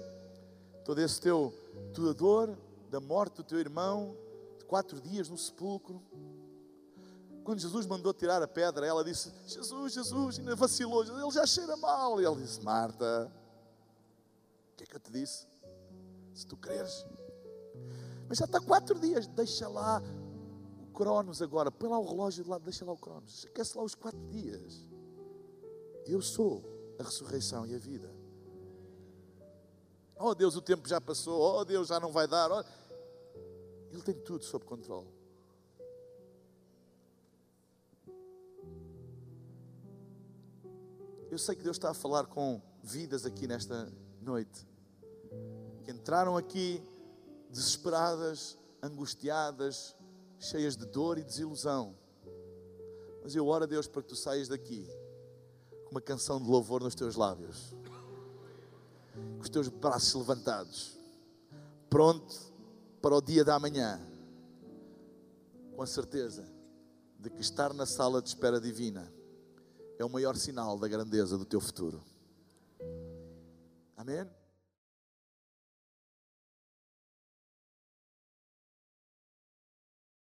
todo 0.84 1.00
esse 1.00 1.22
teu 1.22 1.54
tua 1.94 2.14
dor 2.14 2.58
da 2.90 3.00
morte 3.00 3.38
do 3.38 3.44
teu 3.44 3.60
irmão, 3.60 4.16
de 4.58 4.66
quatro 4.66 5.00
dias 5.00 5.30
no 5.30 5.38
sepulcro. 5.38 6.02
Quando 7.44 7.60
Jesus 7.60 7.86
mandou 7.86 8.14
tirar 8.14 8.44
a 8.44 8.48
pedra, 8.48 8.86
ela 8.86 9.06
disse: 9.06 9.32
Jesus, 9.46 9.94
Jesus, 9.94 10.40
ainda 10.40 10.54
vacilou, 10.54 11.04
ele 11.04 11.32
já 11.32 11.46
cheira 11.46 11.78
mal. 11.78 12.22
E 12.22 12.26
ele 12.26 12.42
disse: 12.42 12.62
Marta, 12.62 13.32
o 14.74 14.76
que 14.76 14.84
é 14.84 14.88
que 14.88 14.96
eu 14.98 15.00
te 15.00 15.12
disse? 15.12 15.48
Se 16.34 16.46
tu 16.46 16.58
creres, 16.58 17.06
mas 18.28 18.38
já 18.38 18.46
está 18.46 18.60
quatro 18.60 19.00
dias. 19.00 19.28
Deixa 19.28 19.68
lá 19.68 20.02
o 20.82 20.94
Cronos 20.94 21.42
agora. 21.42 21.72
Põe 21.72 21.90
lá 21.90 22.00
o 22.00 22.06
relógio 22.06 22.44
de 22.44 22.50
lado, 22.50 22.64
deixa 22.64 22.86
lá 22.86 22.94
o 22.94 22.98
Cronos. 22.98 23.46
Esquece 23.46 23.78
lá 23.78 23.84
os 23.84 23.96
quatro 23.96 24.20
dias. 24.30 24.88
Eu 26.06 26.22
sou 26.22 26.64
a 27.00 27.04
ressurreição 27.04 27.66
e 27.66 27.76
a 27.76 27.78
vida. 27.78 28.10
Oh 30.20 30.34
Deus, 30.34 30.56
o 30.56 30.62
tempo 30.62 30.88
já 30.88 31.00
passou. 31.00 31.40
Oh 31.60 31.64
Deus, 31.64 31.88
já 31.88 32.00
não 32.00 32.12
vai 32.12 32.28
dar. 32.28 32.52
Oh... 32.52 32.64
Ele 33.92 34.02
tem 34.02 34.16
tudo 34.16 34.44
sob 34.44 34.66
controle. 34.66 35.08
Eu 41.30 41.38
sei 41.38 41.56
que 41.56 41.64
Deus 41.64 41.76
está 41.76 41.92
a 41.92 41.94
falar 41.94 42.26
com 42.26 42.62
vidas 42.82 43.26
aqui 43.26 43.48
nesta 43.48 43.92
noite. 44.22 44.66
Que 45.84 45.92
entraram 45.92 46.38
aqui 46.38 46.82
desesperadas, 47.58 48.58
angustiadas, 48.82 49.95
cheias 50.39 50.78
de 50.78 50.86
dor 50.86 51.18
e 51.18 51.24
desilusão. 51.24 51.97
Mas 53.24 53.36
eu 53.36 53.47
oro 53.47 53.64
a 53.64 53.68
Deus 53.68 53.88
para 53.88 54.03
que 54.03 54.10
tu 54.10 54.16
saias 54.16 54.47
daqui 54.47 54.88
com 55.84 55.91
uma 55.91 56.01
canção 56.01 56.39
de 56.39 56.47
louvor 56.47 56.84
nos 56.84 56.93
teus 56.93 57.16
lábios, 57.16 57.76
com 59.38 59.41
os 59.41 59.49
teus 59.49 59.68
braços 59.70 60.14
levantados, 60.14 60.97
pronto 61.89 62.36
para 63.01 63.16
o 63.16 63.22
dia 63.22 63.43
da 63.43 63.60
manhã, 63.60 63.99
com 65.76 65.82
a 65.82 65.88
certeza 65.88 66.45
de 67.20 67.30
que 67.30 67.41
estar 67.41 67.74
na 67.74 67.86
sala 67.86 68.22
de 68.22 68.30
espera 68.30 68.62
divina 68.62 69.12
é 69.97 70.05
o 70.05 70.10
maior 70.10 70.36
sinal 70.36 70.78
da 70.78 70.88
grandeza 70.88 71.38
do 71.38 71.45
teu 71.45 71.60
futuro. 71.60 72.03
Amém? 73.95 74.30